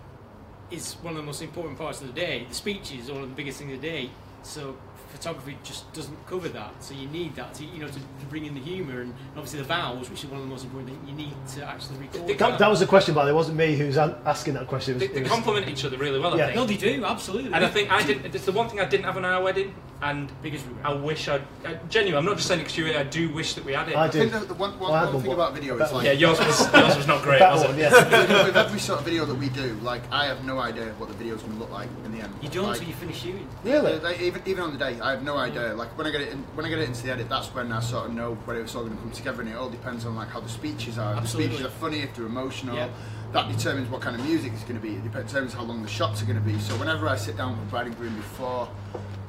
is 0.71 0.95
one 1.03 1.13
of 1.15 1.17
the 1.19 1.23
most 1.23 1.43
important 1.43 1.79
parts 1.79 2.01
of 2.01 2.07
the 2.09 2.13
day. 2.21 2.45
The 2.49 2.55
speech 2.55 2.93
is 2.93 3.11
one 3.11 3.23
of 3.23 3.29
the 3.29 3.35
biggest 3.35 3.59
things 3.59 3.73
of 3.75 3.81
the 3.81 3.89
day. 3.89 4.11
So 4.43 4.77
photography 5.13 5.57
just 5.63 5.91
doesn't 5.93 6.27
cover 6.27 6.49
that. 6.49 6.73
So 6.83 6.95
you 6.95 7.07
need 7.09 7.35
that 7.37 7.55
to 7.55 7.65
you 7.65 7.79
know 7.79 7.89
to, 7.89 7.95
to 7.95 8.27
bring 8.31 8.47
in 8.47 8.55
the 8.55 8.61
humour 8.61 9.03
and 9.03 9.15
obviously 9.37 9.59
the 9.61 9.65
vowels, 9.67 10.11
which 10.11 10.25
is 10.25 10.31
one 10.31 10.41
of 10.41 10.45
the 10.47 10.51
most 10.51 10.65
important 10.65 10.91
things. 10.91 11.09
You 11.09 11.15
need 11.15 11.35
to 11.55 11.65
actually 11.65 11.99
record. 11.99 12.39
That, 12.39 12.59
that 12.59 12.71
was 12.71 12.81
the 12.81 12.87
question, 12.87 13.15
by 13.15 13.25
the 13.25 13.31
way. 13.31 13.33
It 13.33 13.37
wasn't 13.37 13.57
me 13.59 13.77
who 13.77 13.87
was 13.87 13.97
an- 13.97 14.15
asking 14.25 14.55
that 14.55 14.67
question. 14.67 14.95
It 14.95 14.95
was, 14.95 15.01
They, 15.01 15.07
it 15.13 15.15
they 15.15 15.23
was- 15.23 15.31
complement 15.31 15.69
each 15.69 15.85
other 15.85 15.97
really 15.99 16.19
well. 16.19 16.37
Yeah. 16.37 16.45
I 16.45 16.47
think. 16.47 16.57
No, 16.57 16.65
they 16.67 16.77
do 16.77 17.05
absolutely. 17.05 17.53
And 17.53 17.65
I 17.65 17.69
think 17.69 17.91
I 17.93 18.03
didn't. 18.03 18.35
It's 18.35 18.45
the 18.47 18.53
one 18.53 18.69
thing 18.69 18.81
I 18.81 18.85
didn't 18.87 19.05
have 19.05 19.17
on 19.17 19.25
our 19.25 19.43
wedding, 19.43 19.75
and 20.03 20.31
biggest 20.43 20.67
regret. 20.67 20.87
I 20.87 20.95
wish 20.95 21.29
I'd. 21.29 21.43
I, 21.65 21.75
genuine. 21.89 22.19
I'm 22.19 22.25
not 22.25 22.37
just 22.37 22.49
saying 22.49 22.61
it 22.61 22.65
'cause 22.65 22.77
you. 22.77 22.93
I 22.97 23.03
do 23.05 23.33
wish 23.33 23.55
that 23.55 23.65
we 23.65 23.73
had 23.73 23.89
it. 23.89 23.97
I 23.97 24.05
I 24.05 24.09
think 24.11 24.33
the, 24.33 24.41
the 24.41 24.55
one, 24.55 24.79
one, 24.79 24.93
I 24.93 24.99
had 25.01 25.05
one 25.07 25.15
one, 25.15 25.23
thing 25.23 25.31
but 25.31 25.35
about 25.35 25.55
video 25.55 25.77
that 25.77 25.87
is 25.87 25.93
one. 25.93 26.05
like 26.05 26.07
yeah, 26.07 26.19
yours 26.29 26.39
was 26.39 26.73
yours 26.75 26.97
was 26.97 27.07
not 27.07 27.23
great, 27.23 27.39
That 27.39 27.53
was 27.53 27.65
one, 27.65 27.75
it? 27.79 27.83
yeah. 27.83 28.45
with 28.45 28.57
every 28.57 28.79
sort 28.81 28.99
of 28.99 29.05
video 29.05 29.25
that 29.25 29.35
we 29.35 29.49
do, 29.51 29.75
like 29.83 30.03
I 30.13 30.27
have 30.27 30.45
no 30.45 30.59
idea 30.59 30.87
what 30.99 31.09
the 31.09 31.15
video 31.15 31.35
is 31.37 31.43
going 31.43 31.55
to 31.55 31.59
look 31.59 31.71
like 31.71 31.89
in 32.05 32.13
the 32.13 32.21
end. 32.21 32.33
You 32.43 32.49
don't 32.49 32.65
like, 32.67 32.77
until 32.79 32.89
you 32.89 32.95
finish 32.95 33.21
shooting. 33.23 33.49
Really? 33.65 33.99
Like, 34.01 34.21
even 34.21 34.43
even 34.47 34.65
on 34.65 34.73
the 34.73 34.79
day, 34.79 34.99
I 35.03 35.11
have 35.11 35.23
no 35.23 35.37
idea. 35.37 35.75
Like 35.75 35.97
when 35.99 36.07
I 36.07 36.11
get 36.11 36.21
it 36.21 36.29
in, 36.33 36.39
when 36.55 36.65
I 36.65 36.69
get 36.69 36.79
it 36.79 36.89
into 36.89 37.03
the 37.03 37.13
edit, 37.13 37.29
that's 37.29 37.49
when 37.55 37.73
I 37.73 37.81
sort 37.81 38.07
of 38.07 38.15
know 38.15 38.35
where 38.45 38.59
it's 38.61 38.75
all 38.75 38.85
going 38.85 38.97
to 38.97 39.03
come 39.03 39.11
together, 39.11 39.43
and 39.43 39.51
it 39.51 39.57
all 39.57 39.69
depends 39.69 40.07
on 40.07 40.15
like 40.15 40.29
how 40.29 40.41
the 40.41 40.49
speeches 40.49 40.99
are. 40.99 41.15
If 41.17 41.23
the 41.23 41.29
speeches 41.29 41.61
are 41.63 41.69
funny, 41.71 42.01
if 42.01 42.15
they're 42.15 42.27
emotional. 42.27 42.77
Yeah. 42.77 42.89
That 43.33 43.51
determines 43.51 43.89
what 43.89 44.03
kind 44.03 44.15
of 44.15 44.27
music 44.27 44.53
it's 44.53 44.63
going 44.65 44.79
to 44.79 44.87
be. 44.87 44.97
It 44.97 45.11
determines 45.11 45.55
how 45.55 45.63
long 45.63 45.83
the 45.83 45.89
shots 45.89 46.21
are 46.23 46.27
going 46.27 46.37
to 46.39 46.45
be. 46.45 46.59
So 46.61 46.75
whenever 46.77 47.09
I 47.09 47.17
sit 47.17 47.35
down 47.39 47.59
with 47.59 47.71
bride 47.71 47.87
and 47.87 47.97
groom 47.97 48.15
before, 48.15 48.69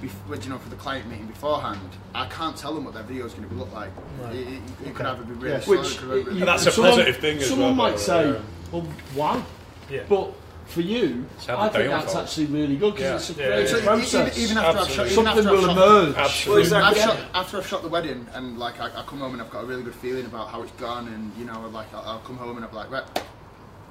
before 0.01 0.35
you 0.35 0.49
know, 0.49 0.57
for 0.57 0.67
the 0.67 0.75
client 0.75 1.09
meeting 1.09 1.25
beforehand, 1.27 1.79
I 2.13 2.25
can't 2.27 2.57
tell 2.57 2.73
them 2.75 2.83
what 2.83 2.93
their 2.95 3.03
video 3.03 3.25
is 3.25 3.33
going 3.33 3.47
to 3.47 3.55
look 3.55 3.71
like. 3.73 3.91
It, 4.33 4.35
it, 4.35 4.61
it 4.87 4.93
could 4.95 5.05
either 5.05 5.23
be 5.23 5.31
really 5.35 5.51
Yeah. 5.53 5.59
slow, 5.61 5.77
Which 5.79 5.93
it 5.95 5.97
could 5.99 6.09
be 6.25 6.31
really- 6.31 6.39
that's 6.43 6.65
a 6.65 6.71
someone- 6.71 6.91
positive 6.91 7.17
thing 7.17 7.37
as 7.37 7.47
Someone 7.47 7.77
well, 7.77 7.91
might 7.91 7.99
say, 7.99 8.31
yeah. 8.31 8.39
"Well, 8.73 8.81
why?" 9.15 9.41
Yeah. 9.89 10.01
But 10.09 10.33
for 10.65 10.81
you, 10.81 11.25
It's 11.35 11.45
how 11.45 11.55
the 11.57 11.61
I 11.63 11.69
think 11.69 11.89
that's 11.89 12.05
unfolds. 12.05 12.29
actually 12.29 12.45
really 12.47 12.77
good 12.77 12.95
because 12.95 13.03
Yeah. 13.09 13.15
it's 13.15 13.29
a 13.29 13.33
Yeah, 13.33 13.47
creative 13.47 13.63
yeah. 13.63 13.67
So 13.67 13.77
even, 13.77 13.85
process. 13.99 14.37
even 14.37 14.57
after 14.57 14.79
I've 14.79 14.87
shot, 14.89 15.05
even 15.05 15.09
Something 15.15 15.27
after 15.37 15.49
I've 15.49 15.55
will 15.55 15.61
shot, 15.61 15.77
emerge. 15.77 16.15
Absolutely. 16.15 16.71
Well, 16.71 16.83
I've 16.85 16.97
shot, 16.97 17.17
after 17.33 17.57
I've 17.57 17.67
shot 17.67 17.81
the 17.83 17.87
wedding 17.89 18.27
and 18.33 18.57
like 18.59 18.79
I, 18.79 18.85
I 18.87 19.03
come 19.03 19.19
home 19.19 19.33
and 19.33 19.41
I've 19.41 19.49
got 19.51 19.63
a 19.63 19.67
really 19.67 19.83
good 19.83 19.95
feeling 19.95 20.25
about 20.25 20.49
how 20.49 20.61
it's 20.63 20.71
gone 20.73 21.07
and 21.09 21.31
you 21.37 21.45
know 21.45 21.67
like 21.71 21.93
I'll, 21.93 22.01
I'll 22.05 22.19
come 22.19 22.37
home 22.37 22.55
and 22.57 22.65
I'm 22.65 22.73
like 22.73 22.89
right 22.89 23.03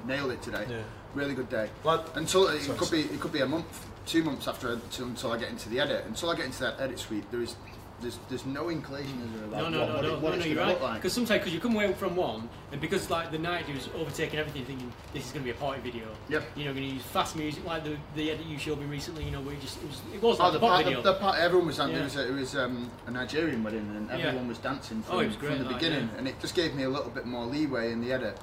nailed 0.05 0.31
it 0.31 0.41
today 0.41 0.65
Yeah. 0.69 0.77
really 1.13 1.33
good 1.35 1.49
day 1.49 1.69
Like- 1.83 2.15
until 2.15 2.47
it 2.47 2.61
Sorry. 2.61 2.77
could 2.77 2.91
be 2.91 3.01
it 3.01 3.19
could 3.19 3.31
be 3.31 3.41
a 3.41 3.45
month 3.45 3.85
two 4.05 4.23
months 4.23 4.47
after 4.47 4.73
until, 4.73 5.05
until 5.05 5.31
I 5.31 5.37
get 5.37 5.49
into 5.49 5.69
the 5.69 5.79
edit 5.79 6.03
until 6.07 6.29
I 6.29 6.35
get 6.35 6.45
into 6.45 6.59
that 6.61 6.79
edit 6.81 6.99
suite 6.99 7.23
there 7.31 7.41
is 7.41 7.55
there's 8.03 8.19
there's 8.29 8.45
no 8.45 8.69
inclination 8.69 9.19
is 9.21 9.31
there 9.39 9.47
No, 9.49 9.65
about 9.65 9.71
no, 9.71 9.79
what, 9.79 9.87
no, 9.89 9.93
what, 9.95 10.01
no, 10.03 10.07
it, 10.13 10.19
what 10.21 10.21
no, 10.21 10.29
no, 10.29 10.37
going 10.43 10.51
you're 10.51 10.59
right. 10.59 10.67
look 10.69 10.81
like 10.81 10.95
Because 11.01 11.13
sometimes, 11.13 11.39
because 11.39 11.53
you 11.53 11.59
come 11.59 11.73
away 11.75 11.91
from 11.93 12.15
one, 12.15 12.49
and 12.71 12.79
because 12.79 13.09
like 13.09 13.31
the 13.31 13.39
night 13.39 13.65
who's 13.65 13.89
overtaking 13.95 14.37
everything, 14.39 14.65
thinking 14.65 14.91
this 15.13 15.25
is 15.25 15.31
going 15.31 15.43
to 15.45 15.51
be 15.51 15.57
a 15.57 15.59
party 15.59 15.81
video. 15.81 16.05
Yep. 16.29 16.43
You 16.55 16.65
know, 16.65 16.73
going 16.73 16.87
to 16.87 16.93
use 16.95 17.03
fast 17.03 17.35
music 17.35 17.65
like 17.65 17.83
the 17.83 17.97
the 18.15 18.29
edit 18.31 18.45
you 18.45 18.59
showed 18.59 18.79
me 18.79 18.85
recently. 18.85 19.23
You 19.25 19.31
know, 19.31 19.41
where 19.41 19.55
you 19.55 19.61
just 19.61 19.77
it 19.81 19.87
was 19.87 20.01
it 20.13 20.21
was 20.21 20.39
Oh, 20.39 20.43
like 20.43 20.53
the 20.53 20.59
part, 20.59 20.83
video. 20.85 21.01
the, 21.01 21.13
the 21.13 21.19
part, 21.19 21.39
everyone 21.39 21.67
was, 21.67 21.77
Yeah. 21.79 21.87
it 21.87 22.03
was, 22.03 22.15
a, 22.15 22.27
it 22.27 22.33
was 22.33 22.55
um, 22.55 22.91
a 23.07 23.11
Nigerian 23.11 23.63
wedding 23.63 23.91
and 23.95 24.07
Yeah. 24.09 24.27
everyone 24.27 24.47
was 24.47 24.57
dancing 24.59 25.01
from, 25.01 25.15
Oh, 25.15 25.25
was 25.25 25.35
great, 25.35 25.51
from 25.51 25.59
the 25.63 25.65
like, 25.71 25.79
beginning 25.79 26.09
yeah. 26.11 26.17
and 26.19 26.27
it 26.27 26.39
just 26.39 26.55
gave 26.55 26.75
me 26.75 26.83
a 26.83 26.89
little 26.89 27.09
bit 27.11 27.25
more 27.25 27.45
leeway 27.45 27.91
in 27.91 28.01
the 28.01 28.11
edit 28.13 28.37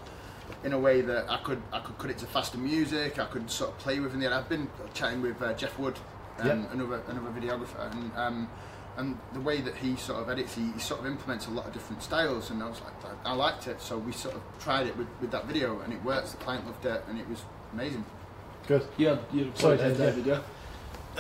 in 0.65 0.73
a 0.73 0.79
way 0.79 1.01
that 1.01 1.31
I 1.31 1.37
could 1.39 1.63
I 1.73 1.79
could 1.81 1.97
cut 1.99 2.11
it 2.11 2.19
to 2.19 2.27
faster 2.27 2.59
music 2.59 3.19
I 3.19 3.25
could 3.27 3.51
sort 3.51 3.71
of 3.71 3.79
play 3.79 4.01
with 4.01 4.13
in 4.15 4.21
the 4.21 4.27
edit 4.27 4.39
I've 4.39 4.49
been 4.49 4.69
chatting 4.95 5.23
with 5.23 5.41
uh, 5.41 5.53
Jeff 5.55 5.79
Wood 5.79 5.97
um, 6.41 6.47
Yep. 6.47 6.73
another 6.73 7.03
another 7.09 7.31
videographer 7.39 7.93
and 7.93 8.11
um, 8.17 8.49
and 8.97 9.17
the 9.33 9.41
way 9.41 9.61
that 9.61 9.77
he 9.77 9.97
sort 9.97 10.21
of 10.21 10.29
edits 10.29 10.55
he, 10.55 10.71
he 10.73 10.79
sort 10.81 11.01
of 11.01 11.07
implements 11.07 11.47
a 11.47 11.51
lot 11.51 11.67
of 11.67 11.73
different 11.73 12.03
styles 12.03 12.51
and 12.51 12.63
I 12.63 12.69
was 12.69 12.81
like 12.81 12.93
I, 13.25 13.31
I 13.31 13.35
liked 13.35 13.67
it 13.67 13.81
so 13.81 13.97
we 13.99 14.13
sort 14.13 14.35
of 14.35 14.43
tried 14.59 14.87
it 14.87 14.97
with, 14.97 15.09
with 15.21 15.31
that 15.31 15.47
video 15.47 15.81
and 15.81 15.93
it 15.93 16.03
works 16.05 16.33
the 16.33 16.39
client 16.39 16.67
loved 16.67 16.85
it 16.85 17.03
and 17.09 17.19
it 17.19 17.29
was 17.29 17.43
amazing 17.73 18.05
Good. 18.67 18.87
Yeah, 18.99 19.19
you 19.33 19.51
Sorry, 19.55 19.79
Sorry, 19.79 19.95
David, 19.95 20.25
David, 20.25 20.27
yeah. 20.27 20.41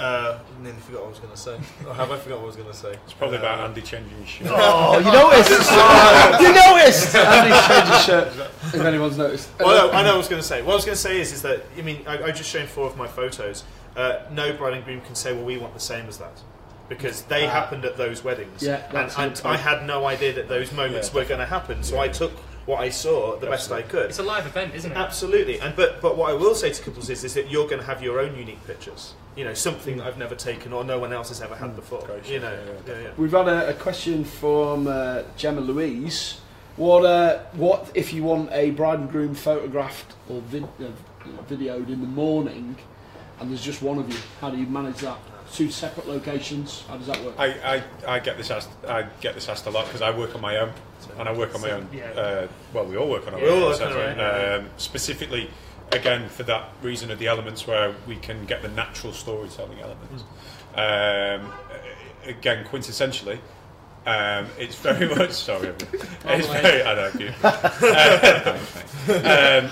Uh, 0.00 0.38
nearly 0.62 0.78
forgot 0.78 1.00
what 1.00 1.06
I 1.06 1.10
was 1.10 1.18
going 1.18 1.32
to 1.32 1.36
say. 1.36 1.58
Or 1.84 1.94
have 1.94 2.12
I 2.12 2.16
forgot 2.18 2.38
what 2.38 2.44
I 2.44 2.46
was 2.46 2.56
going 2.56 2.68
to 2.70 2.74
say? 2.76 2.92
It's 3.04 3.12
probably 3.12 3.38
Uh, 3.38 3.40
about 3.40 3.58
Andy 3.60 3.82
changing 3.82 4.16
his 4.18 4.28
shirt. 4.28 4.46
Oh, 4.50 4.98
you 4.98 5.10
noticed! 5.10 5.50
you 6.40 6.52
noticed! 6.52 7.14
Andy's 7.16 7.66
changed 7.66 7.92
his 7.92 8.04
shirt, 8.04 8.28
if 8.72 8.74
anyone's 8.76 9.18
noticed. 9.18 9.50
Well, 9.58 9.88
no, 9.88 9.92
I 9.92 10.02
know 10.02 10.08
what 10.10 10.14
I 10.14 10.18
was 10.18 10.28
going 10.28 10.40
to 10.40 10.46
say. 10.46 10.62
What 10.62 10.72
I 10.72 10.76
was 10.76 10.84
going 10.84 10.94
to 10.94 11.00
say 11.00 11.20
is, 11.20 11.32
is 11.32 11.42
that 11.42 11.64
I 11.76 11.82
mean, 11.82 12.02
I, 12.06 12.22
I 12.24 12.30
just 12.30 12.48
shown 12.48 12.66
four 12.68 12.86
of 12.86 12.96
my 12.96 13.08
photos. 13.08 13.64
Uh, 13.96 14.20
no 14.30 14.52
bride 14.52 14.74
and 14.74 14.84
groom 14.84 15.00
can 15.00 15.16
say, 15.16 15.32
"Well, 15.34 15.44
we 15.44 15.58
want 15.58 15.74
the 15.74 15.80
same 15.80 16.06
as 16.06 16.18
that," 16.18 16.40
because 16.90 17.22
they 17.22 17.46
Ah. 17.46 17.50
happened 17.50 17.86
at 17.86 17.96
those 17.96 18.22
weddings, 18.22 18.62
Yeah, 18.62 18.82
and, 18.92 19.10
and 19.16 19.40
I 19.46 19.56
had 19.56 19.86
no 19.86 20.04
idea 20.04 20.34
that 20.34 20.48
those 20.48 20.70
moments 20.72 21.14
were 21.14 21.24
going 21.24 21.40
to 21.40 21.46
happen. 21.46 21.82
So 21.82 21.98
I 21.98 22.08
took 22.08 22.32
what 22.66 22.80
I 22.80 22.90
saw 22.90 23.36
the 23.38 23.46
best 23.46 23.72
I 23.72 23.80
could. 23.82 24.06
It's 24.10 24.18
a 24.18 24.22
live 24.22 24.44
event, 24.46 24.74
isn't 24.74 24.92
it? 24.92 24.96
Absolutely, 24.98 25.58
and 25.60 25.74
but 25.74 26.02
but 26.02 26.16
what 26.18 26.28
I 26.30 26.34
will 26.34 26.54
say 26.54 26.70
to 26.70 26.82
couples 26.82 27.08
is, 27.08 27.24
is 27.24 27.32
that 27.34 27.50
you're 27.50 27.66
going 27.66 27.80
to 27.80 27.86
have 27.86 28.02
your 28.02 28.20
own 28.20 28.36
unique 28.36 28.62
pictures. 28.66 29.14
You 29.36 29.44
know, 29.44 29.54
something 29.54 29.96
that 29.98 30.06
I've 30.06 30.18
never 30.18 30.34
taken 30.34 30.72
or 30.72 30.84
no 30.84 30.98
one 30.98 31.12
else 31.12 31.28
has 31.30 31.40
ever 31.40 31.54
had 31.54 31.74
before. 31.76 32.02
Great, 32.02 32.28
You 32.28 32.40
know, 32.40 32.52
yeah, 32.52 32.92
yeah, 32.94 33.00
yeah. 33.04 33.08
We've 33.16 33.30
had 33.30 33.48
a, 33.48 33.70
a 33.70 33.74
question 33.74 34.24
from 34.24 34.86
uh, 34.88 35.22
Gemma 35.36 35.60
Louise. 35.62 36.40
What 36.76 37.04
uh, 37.06 37.38
what 37.52 37.90
if 37.94 38.12
you 38.12 38.24
want 38.24 38.50
a 38.52 38.70
bride 38.72 38.98
and 38.98 39.10
groom 39.10 39.34
photographed 39.34 40.14
or 40.28 40.40
vid- 40.42 40.64
uh, 40.64 40.88
videoed 41.48 41.88
in 41.88 42.00
the 42.00 42.06
morning, 42.24 42.76
and 43.38 43.50
there's 43.50 43.62
just 43.64 43.80
one 43.82 43.98
of 43.98 44.08
you? 44.12 44.18
How 44.40 44.50
do 44.50 44.58
you 44.58 44.66
manage 44.66 44.98
that? 44.98 45.18
Two 45.52 45.70
separate 45.70 46.06
locations. 46.08 46.82
How 46.88 46.96
does 46.96 47.06
that 47.08 47.22
work? 47.24 47.34
I, 47.38 47.46
I, 48.06 48.14
I 48.16 48.18
get 48.20 48.36
this 48.36 48.50
asked 48.50 48.70
I 48.86 49.02
get 49.20 49.34
this 49.34 49.48
asked 49.48 49.66
a 49.66 49.70
lot 49.70 49.86
because 49.86 50.00
I 50.02 50.16
work 50.16 50.34
on 50.34 50.40
my 50.40 50.56
own 50.58 50.72
and 51.18 51.28
I 51.28 51.32
work 51.32 51.54
on 51.54 51.60
my 51.60 51.72
own. 51.72 51.88
Uh, 52.16 52.46
well, 52.72 52.84
we 52.86 52.96
all 52.96 53.10
work 53.10 53.26
on 53.26 53.34
our 53.34 53.40
We 53.40 53.48
all 53.48 53.56
own. 53.64 53.70
work 53.70 53.80
on 53.80 53.92
our 53.92 53.98
essentially. 54.10 54.24
Um, 54.64 54.70
specifically, 54.76 55.50
again 55.92 56.28
for 56.28 56.44
that 56.44 56.68
reason 56.82 57.10
of 57.10 57.18
the 57.18 57.26
elements 57.26 57.66
where 57.66 57.94
we 58.06 58.14
can 58.16 58.44
get 58.46 58.62
the 58.62 58.68
natural 58.68 59.12
storytelling 59.12 59.78
elements. 59.80 60.22
Um, 60.76 61.52
again, 62.24 62.64
quintessentially. 62.64 63.38
Um, 64.06 64.46
it's 64.56 64.76
very 64.76 65.08
much 65.14 65.32
sorry. 65.32 65.68
everyone. 65.68 66.40
It's 66.40 66.46
very. 66.48 66.82
I 66.84 66.94
know 66.94 67.10
you. 67.18 67.32
Thanks, 67.32 69.08
mate. 69.08 69.24
Um, 69.26 69.70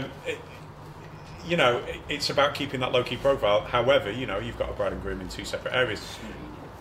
um, 0.04 0.10
it- 0.26 0.38
you 1.50 1.56
know, 1.56 1.82
it's 2.08 2.30
about 2.30 2.54
keeping 2.54 2.78
that 2.80 2.92
low 2.92 3.02
key 3.02 3.16
profile. 3.16 3.62
However, 3.62 4.10
you 4.10 4.26
know, 4.26 4.38
you've 4.38 4.56
got 4.58 4.70
a 4.70 4.72
bride 4.72 4.92
and 4.92 5.02
groom 5.02 5.20
in 5.20 5.28
two 5.28 5.44
separate 5.44 5.74
areas. 5.74 6.00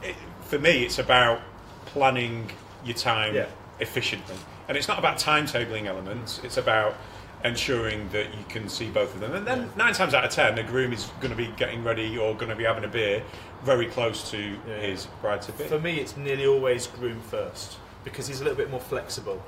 It, 0.03 0.15
for 0.41 0.59
me, 0.59 0.84
it's 0.86 0.99
about 0.99 1.41
planning 1.86 2.51
your 2.86 2.95
time 2.95 3.34
Yeah. 3.36 3.47
efficiently, 3.80 4.36
and 4.67 4.78
it's 4.78 4.88
not 4.88 4.99
about 4.99 5.17
timetabling 5.17 5.86
elements. 5.88 6.39
It's 6.43 6.57
about 6.57 6.95
ensuring 7.43 8.09
that 8.09 8.26
you 8.38 8.43
can 8.49 8.67
see 8.70 8.89
both 8.89 9.13
of 9.15 9.22
them. 9.22 9.34
And 9.34 9.47
then 9.47 9.72
nine 9.78 9.93
times 9.93 10.13
out 10.13 10.24
of 10.26 10.30
ten, 10.32 10.55
the 10.55 10.63
groom 10.63 10.91
is 10.93 11.05
going 11.22 11.32
to 11.32 11.38
be 11.38 11.47
getting 11.57 11.84
ready 11.84 12.17
or 12.17 12.36
going 12.36 12.49
to 12.49 12.55
be 12.55 12.65
having 12.65 12.84
a 12.84 12.88
beer 12.88 13.24
very 13.63 13.88
close 13.88 14.30
to 14.32 14.38
Yeah. 14.67 14.76
his 14.78 15.07
bride 15.22 15.41
to 15.43 15.51
be. 15.53 15.63
For 15.63 15.80
me, 15.80 15.99
it's 15.99 16.15
nearly 16.17 16.45
always 16.45 16.86
groom 16.88 17.22
first 17.22 17.78
because 18.03 18.28
he's 18.28 18.41
a 18.41 18.43
little 18.43 18.57
bit 18.57 18.70
more 18.70 18.80
flexible. 18.82 19.41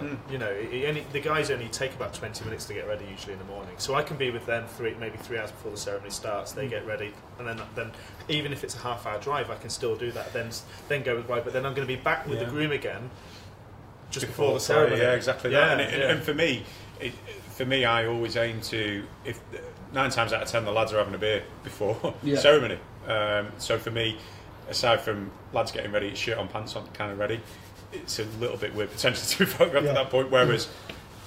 Mm. 0.00 0.18
You 0.30 0.38
know, 0.38 0.50
only, 0.88 1.06
the 1.12 1.20
guys 1.20 1.50
only 1.50 1.68
take 1.68 1.94
about 1.94 2.12
20 2.14 2.44
minutes 2.44 2.64
to 2.66 2.74
get 2.74 2.86
ready 2.86 3.04
usually 3.10 3.32
in 3.32 3.38
the 3.38 3.44
morning. 3.46 3.74
So 3.78 3.94
I 3.94 4.02
can 4.02 4.16
be 4.16 4.30
with 4.30 4.44
them 4.46 4.66
three, 4.76 4.94
maybe 5.00 5.16
three 5.18 5.38
hours 5.38 5.50
before 5.52 5.70
the 5.70 5.76
ceremony 5.76 6.10
starts. 6.10 6.52
They 6.52 6.68
get 6.68 6.86
ready, 6.86 7.12
and 7.38 7.46
then, 7.46 7.60
then 7.74 7.90
even 8.28 8.52
if 8.52 8.64
it's 8.64 8.74
a 8.74 8.78
half 8.78 9.06
hour 9.06 9.18
drive, 9.20 9.50
I 9.50 9.56
can 9.56 9.70
still 9.70 9.96
do 9.96 10.10
that. 10.12 10.32
Then 10.32 10.50
then 10.88 11.02
go 11.02 11.14
with 11.14 11.24
the 11.24 11.28
bride, 11.28 11.44
but 11.44 11.52
then 11.52 11.64
I'm 11.66 11.74
going 11.74 11.86
to 11.86 11.92
be 11.94 12.00
back 12.00 12.26
with 12.26 12.38
Yeah. 12.38 12.44
the 12.44 12.50
groom 12.50 12.72
again 12.72 13.10
just 14.10 14.26
before, 14.26 14.46
Before 14.46 14.54
the 14.58 14.60
ceremony. 14.64 15.02
Yeah, 15.02 15.12
exactly. 15.14 15.52
Yeah, 15.52 15.60
that. 15.74 15.80
And, 15.80 15.80
it, 15.94 15.98
yeah. 15.98 16.10
and 16.12 16.22
for 16.22 16.34
me, 16.34 16.64
it, 17.00 17.12
for 17.56 17.64
me, 17.64 17.84
I 17.84 18.06
always 18.06 18.36
aim 18.36 18.60
to 18.62 19.04
if 19.24 19.40
nine 19.92 20.10
times 20.10 20.32
out 20.32 20.42
of 20.42 20.48
ten 20.48 20.64
the 20.64 20.72
lads 20.72 20.92
are 20.92 20.98
having 20.98 21.14
a 21.14 21.18
beer 21.18 21.42
before 21.64 22.14
Yeah. 22.22 22.38
ceremony. 22.38 22.78
Um, 23.06 23.48
so 23.58 23.78
for 23.78 23.90
me, 23.90 24.18
aside 24.68 25.00
from 25.00 25.30
lads 25.52 25.72
getting 25.72 25.92
ready, 25.92 26.14
shirt 26.14 26.38
on, 26.38 26.48
pants 26.48 26.74
on, 26.76 26.86
kind 26.88 27.10
of 27.12 27.18
ready, 27.18 27.40
it's 27.92 28.18
a 28.18 28.24
little 28.40 28.56
bit 28.56 28.74
weird 28.74 28.90
potentially 28.90 29.26
to 29.30 29.38
be 29.38 29.44
photographed 29.46 29.84
Yeah. 29.84 29.92
at 29.92 29.94
that 29.96 30.10
point. 30.10 30.30
Whereas, 30.30 30.68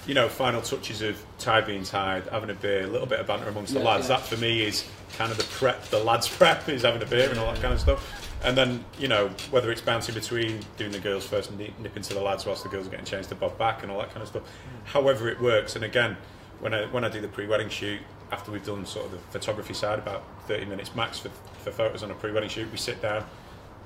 you 0.07 0.14
know, 0.14 0.28
final 0.30 0.62
touches 0.62 1.01
of 1.01 1.22
tie 1.38 1.62
being 1.62 1.84
tied, 1.84 2.28
having 2.28 2.49
a 2.49 2.53
beer, 2.53 2.84
a 2.84 2.88
little 2.88 3.07
bit 3.07 3.20
of 3.20 3.28
banter 3.28 3.47
amongst 3.49 3.74
the 3.74 3.80
lads. 3.80 4.10
yeah. 4.10 4.18
That 4.18 4.26
for 4.26 4.38
me 4.38 4.62
is 4.64 4.86
kind 5.18 5.32
of 5.32 5.38
the 5.38 5.43
prep, 5.45 5.84
the 5.89 5.99
lads 6.03 6.28
prep 6.38 6.68
is 6.70 6.84
having 6.84 7.01
a 7.01 7.05
beer 7.05 7.30
and 7.30 7.39
all 7.39 7.51
that 7.51 7.62
kind 7.62 7.74
of 7.74 7.80
stuff. 7.80 8.26
And 8.43 8.57
then, 8.57 8.86
you 8.97 9.10
know, 9.10 9.30
whether 9.51 9.70
it's 9.70 9.82
bouncing 9.82 10.16
between 10.16 10.62
doing 10.78 10.91
the 10.91 10.99
girls 10.99 11.26
first 11.28 11.49
and 11.49 11.60
nipping 11.60 12.03
to 12.03 12.14
the 12.14 12.22
lads 12.22 12.45
whilst 12.45 12.64
the 12.64 12.70
girls 12.70 12.88
are 12.88 12.89
getting 12.89 13.05
changed 13.05 13.28
to 13.30 13.36
bob 13.36 13.57
back 13.57 13.84
and 13.84 13.91
all 13.91 13.99
that 13.99 14.12
kind 14.12 14.22
of 14.22 14.30
stuff. 14.30 14.43
Mm. 14.43 14.88
However 14.88 15.28
it 15.28 15.41
works. 15.41 15.76
And 15.76 15.84
again, 15.84 16.16
when 16.62 16.74
I 16.74 16.86
when 16.88 17.03
I 17.03 17.10
do 17.10 17.20
the 17.20 17.28
pre-wedding 17.28 17.68
shoot, 17.70 17.99
after 18.32 18.51
we've 18.51 18.66
done 18.66 18.86
sort 18.86 19.07
of 19.07 19.12
the 19.12 19.18
photography 19.18 19.74
side, 19.74 19.99
about 19.99 20.24
30 20.47 20.66
minutes 20.66 20.95
max 20.95 21.20
for, 21.20 21.30
for 21.64 21.72
photos 21.72 22.01
on 22.03 22.12
a 22.12 22.14
pre-wedding 22.14 22.47
shoot, 22.49 22.72
we 22.72 22.78
sit 22.78 23.01
down 23.01 23.26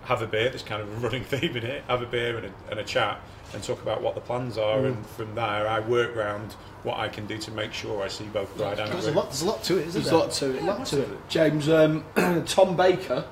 have 0.06 0.22
a 0.22 0.28
beer. 0.28 0.50
There's 0.50 0.64
kind 0.64 0.82
of 0.82 0.90
a 0.90 0.96
running 1.06 1.24
theme 1.24 1.56
in 1.58 1.64
it. 1.64 1.84
Have 1.88 2.02
a 2.02 2.06
beer 2.06 2.38
and 2.38 2.48
a, 2.48 2.52
and 2.72 2.80
a 2.80 2.84
chat, 2.84 3.22
and 3.54 3.64
talk 3.64 3.82
about 3.82 4.02
what 4.02 4.16
the 4.16 4.22
plans 4.22 4.58
are. 4.58 4.80
Mm. 4.80 4.86
And 4.86 5.06
from 5.08 5.36
there, 5.36 5.68
I 5.68 5.80
work 5.80 6.16
round 6.16 6.54
what 6.84 7.00
I 7.00 7.08
can 7.08 7.26
do 7.26 7.38
to 7.38 7.52
make 7.52 7.74
sure 7.74 8.04
I 8.04 8.08
see 8.08 8.26
both 8.26 8.56
bride 8.58 8.80
and 8.80 8.92
There's 8.92 9.08
a 9.08 9.12
lot. 9.12 9.30
There's 9.30 9.42
a 9.42 9.46
lot 9.46 9.64
to 9.64 9.78
it, 9.78 9.88
isn't 9.88 10.02
There's 10.02 10.12
a 10.12 10.18
lot 10.18 10.32
to 10.32 10.58
it. 10.58 10.64
lot 10.64 10.86
to 10.88 11.02
it. 11.02 11.30
James, 11.30 11.70
um, 11.70 12.04
Tom 12.46 12.76
Baker, 12.76 13.26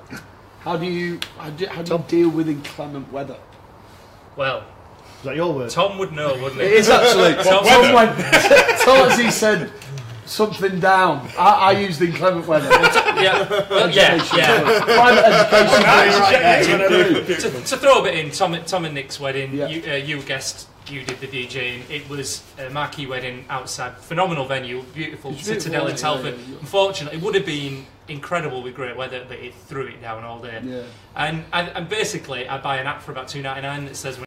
how 0.60 0.76
do 0.76 0.86
you 0.86 1.20
how 1.38 1.50
do, 1.50 1.66
how 1.66 1.82
do 1.82 1.92
you 1.94 2.04
deal 2.08 2.28
with 2.30 2.48
inclement 2.48 3.12
weather? 3.12 3.38
Well, 4.36 4.64
is 5.18 5.24
that 5.24 5.36
your 5.36 5.52
word? 5.52 5.70
Tom 5.70 5.98
would 5.98 6.12
know, 6.12 6.34
wouldn't 6.34 6.60
he? 6.60 6.66
It 6.66 6.72
is 6.72 6.88
actually. 6.88 7.34
Tom, 7.44 7.64
Tom 7.64 7.94
went. 7.94 8.18
Tom 8.80 9.08
actually 9.08 9.30
said 9.30 9.70
something 10.24 10.80
down. 10.80 11.28
I, 11.38 11.50
I 11.50 11.72
used 11.72 12.00
inclement 12.00 12.46
weather. 12.46 12.68
Yeah, 13.22 13.48
well, 13.70 13.90
yeah, 13.90 14.14
yeah. 14.36 14.84
Private 14.84 15.24
education. 15.24 16.80
right 16.80 16.88
there. 16.88 17.24
to, 17.24 17.50
to 17.50 17.76
throw 17.76 18.00
a 18.00 18.02
bit 18.02 18.14
in, 18.14 18.30
Tom, 18.30 18.56
Tom 18.64 18.84
and 18.84 18.94
Nick's 18.94 19.18
wedding, 19.20 19.54
you, 19.54 19.82
uh, 19.86 19.94
you 19.96 20.18
were 20.18 20.22
guest, 20.22 20.68
you 20.88 21.04
did 21.04 21.20
the 21.20 21.28
DJing. 21.28 21.88
It 21.90 22.08
was 22.08 22.42
a 22.58 22.68
marquee 22.70 23.06
wedding 23.06 23.44
outside, 23.48 23.96
phenomenal 23.98 24.46
venue, 24.46 24.82
beautiful 24.94 25.32
It's 25.32 25.44
beautiful, 25.44 25.62
Citadel 25.62 25.86
in 25.86 25.92
wasn't 25.92 25.98
it? 25.98 26.02
Telford. 26.02 26.40
Yeah, 26.40 26.52
yeah. 26.54 26.60
Unfortunately, 26.60 27.18
it 27.18 27.24
would 27.24 27.34
have 27.34 27.46
been 27.46 27.86
incredible 28.08 28.62
with 28.62 28.74
great 28.74 28.96
weather, 28.96 29.24
but 29.28 29.38
it 29.38 29.54
threw 29.54 29.86
it 29.86 30.00
down 30.00 30.24
all 30.24 30.40
day. 30.40 30.60
Yeah. 30.62 30.82
And, 31.16 31.44
and 31.52 31.68
and 31.74 31.88
basically, 31.88 32.48
I 32.48 32.58
buy 32.58 32.78
an 32.78 32.86
app 32.86 33.02
for 33.02 33.12
about 33.12 33.28
two 33.28 33.42
ninety 33.42 33.62
nine 33.62 33.84
that 33.86 33.96
says. 33.96 34.16
When 34.18 34.26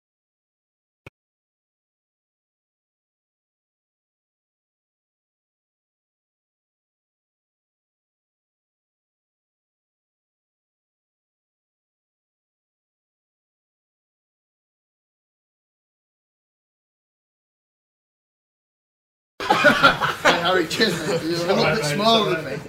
Hey, 20.55 20.61
Harry, 20.61 20.67
cheers. 20.67 21.23
You're 21.23 21.49
a 21.49 21.53
little 21.53 21.75
bit 21.75 21.85
smaller 21.85 22.35
than 22.35 22.45
me. 22.45 22.59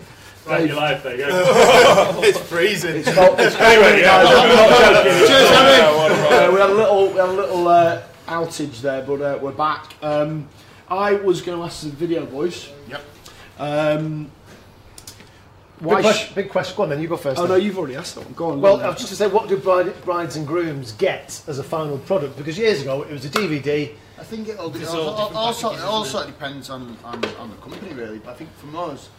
Right, 0.45 0.67
your 0.67 0.77
life 0.77 1.03
there, 1.05 1.17
go. 1.17 2.21
it's 2.23 2.39
freezing. 2.39 2.97
It's 2.97 3.15
not, 3.15 3.39
it's 3.39 3.55
Anyway, 3.57 4.03
guys. 4.03 4.27
I'm. 4.29 5.05
Cheers, 5.27 5.49
Harry. 5.51 6.47
Uh, 6.47 6.53
we 6.53 6.61
had 6.61 6.71
a 6.71 6.75
little, 6.75 7.09
we 7.09 7.17
had 7.17 7.29
a 7.29 7.33
little 7.33 7.69
uh, 7.69 8.03
outage 8.27 8.81
there, 8.81 9.03
but 9.03 9.21
uh, 9.21 9.39
we're 9.41 9.53
back. 9.53 9.95
Um, 10.03 10.49
I 10.89 11.15
was 11.15 11.43
going 11.43 11.59
to 11.59 11.65
ask 11.65 11.83
the 11.83 11.91
video 11.91 12.27
voice. 12.27 12.71
Yep. 12.89 13.05
Um, 13.59 14.31
Big, 15.79 15.87
why? 15.87 16.01
sh- 16.01 16.05
question, 16.05 16.35
big 16.35 16.49
question. 16.49 16.77
Go 16.77 16.83
on 16.85 16.89
then. 16.89 17.01
You 17.03 17.09
go 17.09 17.17
first. 17.17 17.39
oh 17.39 17.43
then. 17.43 17.51
no, 17.51 17.57
you've 17.57 17.79
already 17.79 17.97
asked 17.97 18.15
that 18.15 18.25
one. 18.25 18.33
Go 18.33 18.51
on. 18.51 18.61
Well, 18.61 18.81
I 18.81 18.89
was 18.89 18.97
just 18.97 19.11
to 19.11 19.17
say, 19.17 19.27
what 19.27 19.49
do 19.49 19.59
bride, 19.59 19.93
brides 20.05 20.37
and 20.37 20.47
grooms 20.47 20.93
get 20.93 21.43
as 21.47 21.59
a 21.59 21.63
final 21.63 21.99
product? 21.99 22.37
Because 22.37 22.59
years 22.59 22.83
ago 22.83 23.03
it 23.03 23.13
was 23.13 23.25
a 23.27 23.29
DVD. 23.29 23.95
I 24.19 24.25
think 24.25 24.49
it'll 24.49 24.71
be, 24.71 24.79
There's 24.79 24.91
also, 24.91 25.09
all 25.11 25.17
different 25.17 25.37
also, 25.37 25.69
packages, 25.69 25.85
also 25.85 26.19
isn't 26.19 26.29
it 26.31 26.33
depends 26.33 26.71
on, 26.71 26.97
on, 27.05 27.25
on 27.39 27.51
the 27.51 27.57
company 27.57 27.93
really, 27.93 28.19
but 28.19 28.31
I 28.31 28.35
think 28.35 28.53
from 28.57 28.75
us, 28.77 29.11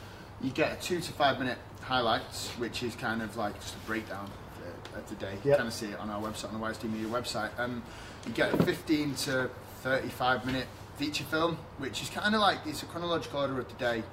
you 0.41 0.49
get 0.51 0.77
a 0.77 0.81
two 0.81 0.99
to 0.99 1.11
five 1.13 1.39
minute 1.39 1.57
highlights, 1.81 2.49
which 2.57 2.83
is 2.83 2.95
kind 2.95 3.21
of 3.21 3.35
like 3.37 3.55
just 3.61 3.75
a 3.75 3.79
breakdown 3.79 4.25
of 4.25 4.91
the, 4.93 4.99
of 4.99 5.09
the 5.09 5.15
day. 5.15 5.33
You 5.43 5.51
Yep. 5.51 5.57
kind 5.57 5.67
of 5.67 5.73
see 5.73 5.87
it 5.87 5.99
on 5.99 6.09
our 6.09 6.21
website, 6.21 6.53
on 6.53 6.59
the 6.59 6.65
YSD 6.67 6.91
Media 6.91 7.07
website. 7.07 7.49
Um, 7.59 7.83
you 8.25 8.33
get 8.33 8.53
a 8.53 8.63
15 8.63 9.15
to 9.15 9.49
35 9.83 10.45
minute 10.45 10.67
feature 10.97 11.23
film, 11.25 11.57
which 11.77 12.01
is 12.01 12.09
kind 12.09 12.33
of 12.33 12.41
like, 12.41 12.59
it's 12.65 12.81
a 12.83 12.85
chronological 12.87 13.41
order 13.41 13.59
of 13.59 13.67
the 13.67 13.75
day. 13.75 14.03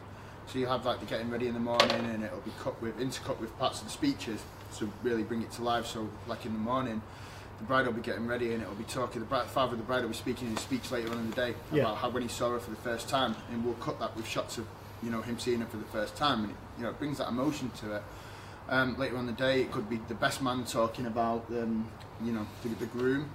So 0.47 0.59
you 0.59 0.67
have 0.67 0.85
like 0.85 1.01
the 1.01 1.07
getting 1.07 1.31
ready 1.31 1.49
in 1.49 1.55
the 1.55 1.61
morning 1.61 1.91
and 1.91 2.23
it'll 2.23 2.41
be 2.41 2.53
cut 2.63 2.81
with, 2.83 2.99
intercut 3.01 3.41
with 3.41 3.57
parts 3.59 3.79
of 3.81 3.87
the 3.87 3.91
speeches 3.93 4.43
to 4.77 4.91
really 5.03 5.23
bring 5.23 5.41
it 5.43 5.51
to 5.53 5.63
life. 5.63 5.87
So 5.87 6.09
like 6.27 6.45
in 6.45 6.53
the 6.53 6.59
morning, 6.59 7.01
the 7.65 7.69
bride 7.69 7.87
will 7.87 7.95
be 7.95 8.03
getting 8.03 8.27
ready 8.27 8.53
and 8.53 8.63
it'll 8.63 8.75
be 8.75 8.85
talking. 8.85 9.21
The 9.21 9.27
bride, 9.27 9.47
father 9.47 9.73
of 9.73 9.79
the 9.79 9.85
bride 9.85 10.03
will 10.03 10.11
be 10.11 10.15
speaking 10.15 10.49
in 10.49 10.55
his 10.55 10.63
speech 10.63 10.91
later 10.91 11.11
on 11.11 11.19
in 11.19 11.31
the 11.31 11.37
day 11.37 11.55
Yeah. 11.73 11.85
about 11.85 11.97
how 11.97 12.11
when 12.11 12.23
he 12.23 12.29
saw 12.29 12.51
her 12.51 12.59
for 12.61 12.71
the 12.71 12.77
first 12.77 13.09
time, 13.09 13.35
and 13.51 13.65
we'll 13.65 13.75
cut 13.75 13.99
that 14.01 14.15
with 14.17 14.27
shots 14.29 14.59
of 14.59 14.67
you 15.03 15.11
know 15.11 15.23
him 15.23 15.39
seeing 15.39 15.61
her 15.61 15.67
for 15.67 15.79
the 15.79 15.85
first 15.87 16.15
time, 16.17 16.41
and 16.45 16.51
it, 16.51 16.57
you 16.77 16.83
know 16.85 16.91
it 16.91 16.99
brings 16.99 17.19
that 17.19 17.29
emotion 17.29 17.71
to 17.81 17.97
it. 17.97 18.03
Um, 18.69 18.97
later 18.99 19.15
on 19.17 19.21
in 19.21 19.27
the 19.27 19.33
day, 19.33 19.61
it 19.63 19.73
could 19.73 19.89
be 19.91 20.01
the 20.09 20.15
best 20.15 20.41
man 20.43 20.65
talking 20.65 21.07
about 21.07 21.45
um, 21.51 21.89
you 22.23 22.33
know 22.33 22.47
the, 22.63 22.69
the 22.71 22.87
groom, 22.87 23.31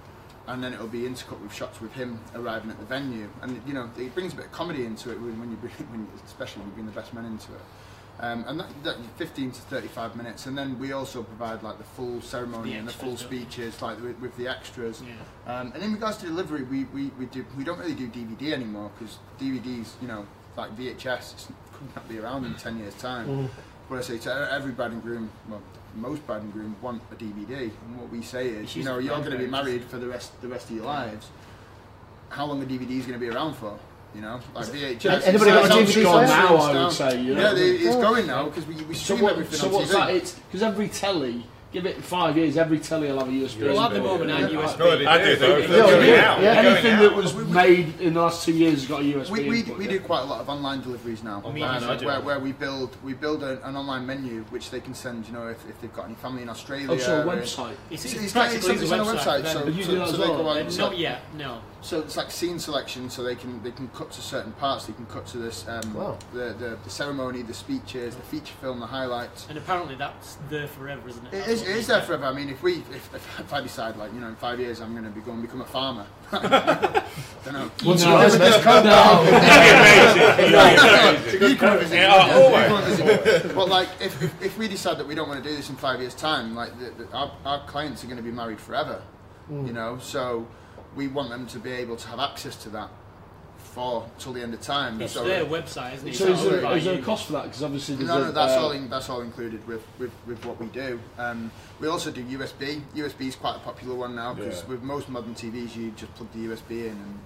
and 0.48 0.64
then 0.64 0.74
it'll 0.74 0.88
be 0.88 1.02
intercut 1.02 1.40
with 1.42 1.54
shots 1.54 1.82
with 1.82 1.94
him 1.94 2.20
arriving 2.36 2.70
at 2.70 2.78
the 2.80 2.86
venue, 2.86 3.30
and 3.42 3.60
you 3.66 3.74
know 3.74 3.90
it 3.98 4.14
brings 4.14 4.34
a 4.34 4.36
bit 4.36 4.46
of 4.46 4.52
comedy 4.52 4.86
into 4.86 5.12
it 5.12 5.20
when 5.20 5.40
when 5.40 5.50
you 5.50 5.58
bring, 5.58 5.74
when 5.92 6.02
you, 6.02 6.08
especially 6.26 6.62
when 6.62 6.70
you 6.70 6.74
bring 6.76 6.86
the 6.86 6.92
best 6.92 7.14
man 7.16 7.26
into 7.26 7.52
it. 7.54 7.62
Um, 8.22 8.44
and 8.48 8.60
that, 8.60 8.84
that 8.84 8.98
15 9.16 9.52
to 9.52 9.62
35 9.62 10.18
minutes, 10.18 10.46
and 10.46 10.58
then 10.58 10.78
we 10.78 10.92
also 10.92 11.24
provide 11.24 11.64
like 11.64 11.78
the 11.78 11.86
full 11.86 12.22
ceremony 12.22 12.72
The 12.72 12.78
and 12.80 12.88
the 12.88 12.92
full 12.92 13.16
speeches, 13.16 13.82
like 13.82 14.02
with, 14.02 14.20
with 14.20 14.36
the 14.36 14.48
extras. 14.50 15.02
Yeah. 15.02 15.60
Um, 15.60 15.72
and 15.74 15.82
in 15.82 15.94
regards 15.94 16.18
to 16.18 16.26
delivery, 16.26 16.64
we, 16.64 16.84
we, 16.86 17.12
we 17.18 17.28
do 17.28 17.46
we 17.58 17.64
don't 17.64 17.80
really 17.80 17.96
do 17.96 18.10
DVD 18.10 18.52
anymore 18.52 18.92
because 18.98 19.20
DVDs, 19.40 19.94
you 20.02 20.10
know, 20.10 20.26
like 20.58 20.76
VHS, 20.76 21.48
could 21.74 21.96
not 21.96 22.10
be 22.10 22.20
around 22.20 22.46
in 22.46 22.56
10 22.56 22.80
years' 22.80 22.94
time. 22.96 23.28
Mm. 23.28 23.50
But 23.90 24.00
I 24.00 24.02
say 24.02 24.18
to 24.20 24.50
every 24.52 24.74
bride 24.74 24.92
and 24.92 25.02
groom, 25.02 25.32
well, 25.48 25.62
most 25.96 26.26
bride 26.28 26.42
and 26.42 26.52
groom 26.52 26.76
want 26.82 27.02
a 27.12 27.16
DVD, 27.16 27.72
and 27.72 27.98
what 27.98 28.10
we 28.10 28.22
say 28.22 28.50
is, 28.50 28.76
you 28.76 28.84
know, 28.84 29.00
you're 29.00 29.18
going 29.18 29.32
to 29.32 29.38
be 29.38 29.48
married 29.48 29.86
for 29.86 29.98
the 29.98 30.08
rest 30.08 30.40
the 30.42 30.50
rest 30.50 30.70
of 30.70 30.76
your 30.76 30.86
lives. 30.86 31.30
How 32.28 32.46
long 32.46 32.60
the 32.60 32.66
DVD 32.66 33.00
is 33.00 33.06
going 33.06 33.18
to 33.18 33.26
be 33.26 33.30
around 33.30 33.56
for? 33.56 33.80
You 34.16 34.22
know, 34.22 34.40
like 34.56 34.66
VHS. 34.66 35.28
Anybody 35.28 35.52
got 35.52 35.66
a 35.66 35.74
DVD 35.74 36.04
gone 36.04 36.14
player? 36.26 36.28
now, 36.28 36.58
I 36.58 36.74
down. 36.74 36.84
would 36.86 36.94
say. 36.94 37.22
You 37.22 37.36
know? 37.36 37.42
Yeah, 37.42 37.54
they, 37.54 37.70
it's 37.72 37.96
going 37.96 38.26
now 38.28 38.46
because 38.46 38.66
we, 38.66 38.76
we 38.86 38.96
So, 38.96 39.16
what, 39.16 39.34
everything 39.34 39.60
so 39.60 39.68
on 39.68 39.74
what's 39.74 39.92
TV. 39.92 39.94
that? 39.94 40.10
It's 40.16 40.32
because 40.34 40.64
every 40.64 40.88
telly, 40.90 41.44
give 41.72 41.86
it 41.86 42.04
five 42.04 42.36
years, 42.36 42.58
every 42.58 42.80
telly 42.80 43.10
will 43.10 43.20
have 43.20 43.28
a 43.28 43.32
USB. 43.32 43.68
Well, 43.68 43.80
at 43.82 43.94
the 43.94 44.02
moment, 44.02 44.32
I'm 44.32 44.50
USB. 44.50 44.80
No, 44.80 45.12
I 45.12 45.18
do. 45.24 45.36
do. 45.36 45.68
They're, 45.68 46.06
Yeah, 46.08 46.42
yeah. 46.42 46.42
Yeah, 46.42 46.60
anything 46.72 46.98
that 46.98 47.16
was 47.16 47.36
made 47.36 48.02
in 48.02 48.16
the 48.16 48.22
last 48.22 48.44
two 48.44 48.54
years 48.54 48.80
has 48.80 48.88
got 48.88 49.02
a 49.02 49.04
USB. 49.04 49.30
We, 49.30 49.48
we, 49.48 49.60
input, 49.60 49.78
we 49.78 49.86
yeah. 49.86 49.92
do 49.92 50.00
quite 50.00 50.22
a 50.22 50.26
lot 50.26 50.42
of 50.42 50.50
online 50.50 50.82
deliveries 50.82 51.22
now, 51.24 51.44
Oh, 51.46 51.52
me 51.52 51.60
too. 51.62 51.66
I 51.68 51.96
do. 51.96 52.08
where, 52.08 52.22
where 52.22 52.40
we 52.40 52.52
build 52.52 52.98
we 53.04 53.14
build 53.14 53.44
a, 53.44 53.64
an 53.68 53.76
online 53.76 54.08
menu 54.08 54.44
which 54.50 54.72
they 54.72 54.80
can 54.80 54.96
send. 54.96 55.28
You 55.28 55.34
know, 55.34 55.48
if, 55.50 55.70
if 55.70 55.80
they've 55.82 55.94
got 55.94 56.06
any 56.06 56.16
family 56.16 56.42
in 56.42 56.50
Australia. 56.50 56.88
Oh, 56.90 56.98
so 56.98 57.22
a 57.22 57.26
website. 57.26 57.76
It's, 57.92 58.06
It's, 58.06 58.14
it's, 58.16 58.24
it's, 58.24 58.34
kind 58.34 58.48
of- 58.56 58.60
practically 58.64 58.82
it's, 58.82 58.90
the 58.90 59.00
on 59.00 59.08
a 59.08 59.20
website. 59.20 59.44
website, 59.44 59.54
for 59.54 59.60
so, 59.60 59.68
you 59.68 59.84
so, 59.84 59.92
do 59.92 59.98
that 60.00 60.08
so 60.08 60.14
as 60.14 60.20
well? 60.20 60.38
go 60.38 60.48
on. 60.48 60.72
So, 60.72 60.82
not 60.90 60.98
yet, 60.98 61.22
no. 61.38 61.62
So 61.82 62.00
it's 62.00 62.18
like 62.18 62.30
scene 62.30 62.60
selection, 62.60 63.10
so 63.10 63.24
they 63.24 63.36
can 63.36 63.62
they 63.64 63.72
can 63.72 63.88
cut 63.90 64.12
to 64.12 64.22
certain 64.22 64.52
parts. 64.54 64.86
They 64.86 64.94
can 64.94 65.06
cut 65.06 65.26
to 65.28 65.38
this 65.38 65.66
um, 65.68 65.94
Wow. 65.94 66.18
the, 66.34 66.54
the 66.60 66.78
the 66.84 66.90
ceremony, 66.90 67.42
the 67.42 67.54
speeches, 67.54 68.16
the 68.16 68.22
feature 68.24 68.54
film, 68.62 68.80
the 68.80 68.86
highlights. 68.88 69.48
And 69.50 69.58
apparently 69.58 69.96
that's 69.96 70.38
there 70.50 70.68
forever, 70.68 71.08
isn't 71.08 71.26
it? 71.28 71.34
It 71.34 71.48
is, 71.48 71.62
it 71.62 71.70
is 71.76 71.88
there 71.88 72.02
forever. 72.02 72.26
I 72.26 72.34
mean, 72.34 72.50
if 72.50 72.62
we, 72.62 72.76
if, 72.80 73.14
if, 73.16 73.40
if 73.40 73.54
I 73.54 73.62
decide, 73.62 73.96
like, 73.98 74.14
you 74.14 74.20
know, 74.20 74.28
in 74.28 74.36
five 74.36 74.60
years 74.60 74.82
I'm 74.82 74.92
going 74.92 75.06
to 75.06 75.10
be 75.10 75.22
going 75.22 75.38
to 75.42 75.48
become 75.48 75.62
a 75.62 75.66
farmer, 75.66 76.06
don't 76.32 77.54
know. 77.54 77.72
Once 77.86 78.04
No, 78.04 78.12
you 78.22 78.24
guys 78.24 78.38
no, 78.40 78.50
make- 78.50 78.62
calm 78.62 78.84
down. 78.84 79.26
You 81.42 81.56
come 81.56 81.80
visit. 81.80 81.96
Yeah, 81.96 82.38
You 82.38 82.44
always. 82.46 82.68
come 82.68 82.84
and 82.84 82.86
visit 82.86 83.46
me. 83.48 83.54
But 83.56 83.70
like, 83.70 83.90
if, 84.02 84.22
if, 84.22 84.42
if 84.44 84.58
we 84.58 84.68
decide 84.68 84.98
that 84.98 85.08
we 85.08 85.16
don't 85.16 85.28
want 85.30 85.42
to 85.44 85.50
do 85.50 85.56
this 85.56 85.70
in 85.70 85.76
five 85.76 86.00
years' 86.02 86.14
time, 86.16 86.56
like, 86.56 86.78
the, 86.80 87.04
the, 87.04 87.12
our, 87.14 87.32
our 87.46 87.66
clients 87.68 88.04
are 88.04 88.08
going 88.08 88.18
to 88.18 88.24
be 88.24 88.32
married 88.32 88.60
forever, 88.60 89.02
you 89.50 89.74
know. 89.74 89.98
So 90.00 90.48
we 90.96 91.08
want 91.08 91.30
them 91.30 91.48
to 91.48 91.60
be 91.60 91.72
able 91.72 91.96
to 91.96 92.08
have 92.08 92.20
access 92.20 92.56
to 92.64 92.70
that 92.70 92.90
for 93.58 94.10
till 94.18 94.34
the 94.34 94.42
end 94.42 94.54
of 94.54 94.62
time. 94.62 95.02
It's 95.02 95.14
so 95.14 95.24
their 95.24 95.46
website, 95.46 95.96
isn't 95.96 96.08
it? 96.08 96.16
So 96.16 96.28
It's 96.28 96.40
is 96.40 96.44
not 96.46 96.52
there, 96.52 96.62
by 96.62 96.78
is 96.78 96.86
there 96.86 97.00
a 97.00 97.02
cost 97.02 97.28
for 97.28 97.34
that? 97.34 97.44
Because 97.44 97.64
obviously 97.64 97.96
No, 97.98 98.20
no, 98.20 98.32
that's 98.32 98.54
uh, 98.54 98.62
all. 98.62 98.72
In, 98.72 98.90
that's 98.90 99.10
all 99.10 99.22
included 99.22 99.66
with, 99.68 99.84
with, 100.00 100.12
with 100.26 100.44
what 100.46 100.60
we 100.60 100.68
do. 100.68 101.00
Um, 101.18 101.52
we 101.80 101.88
also 101.88 102.12
do 102.12 102.24
USB. 102.24 102.82
USB 102.96 103.28
is 103.28 103.36
quite 103.36 103.56
a 103.56 103.60
popular 103.60 103.96
one 103.96 104.16
now 104.16 104.34
because 104.34 104.64
Yeah. 104.64 104.70
with 104.70 104.82
most 104.82 105.10
modern 105.10 105.36
TVs, 105.36 105.76
you 105.76 105.92
just 105.92 106.14
plug 106.16 106.32
the 106.34 106.40
USB 106.48 106.72
in 106.72 106.92
and 106.92 107.20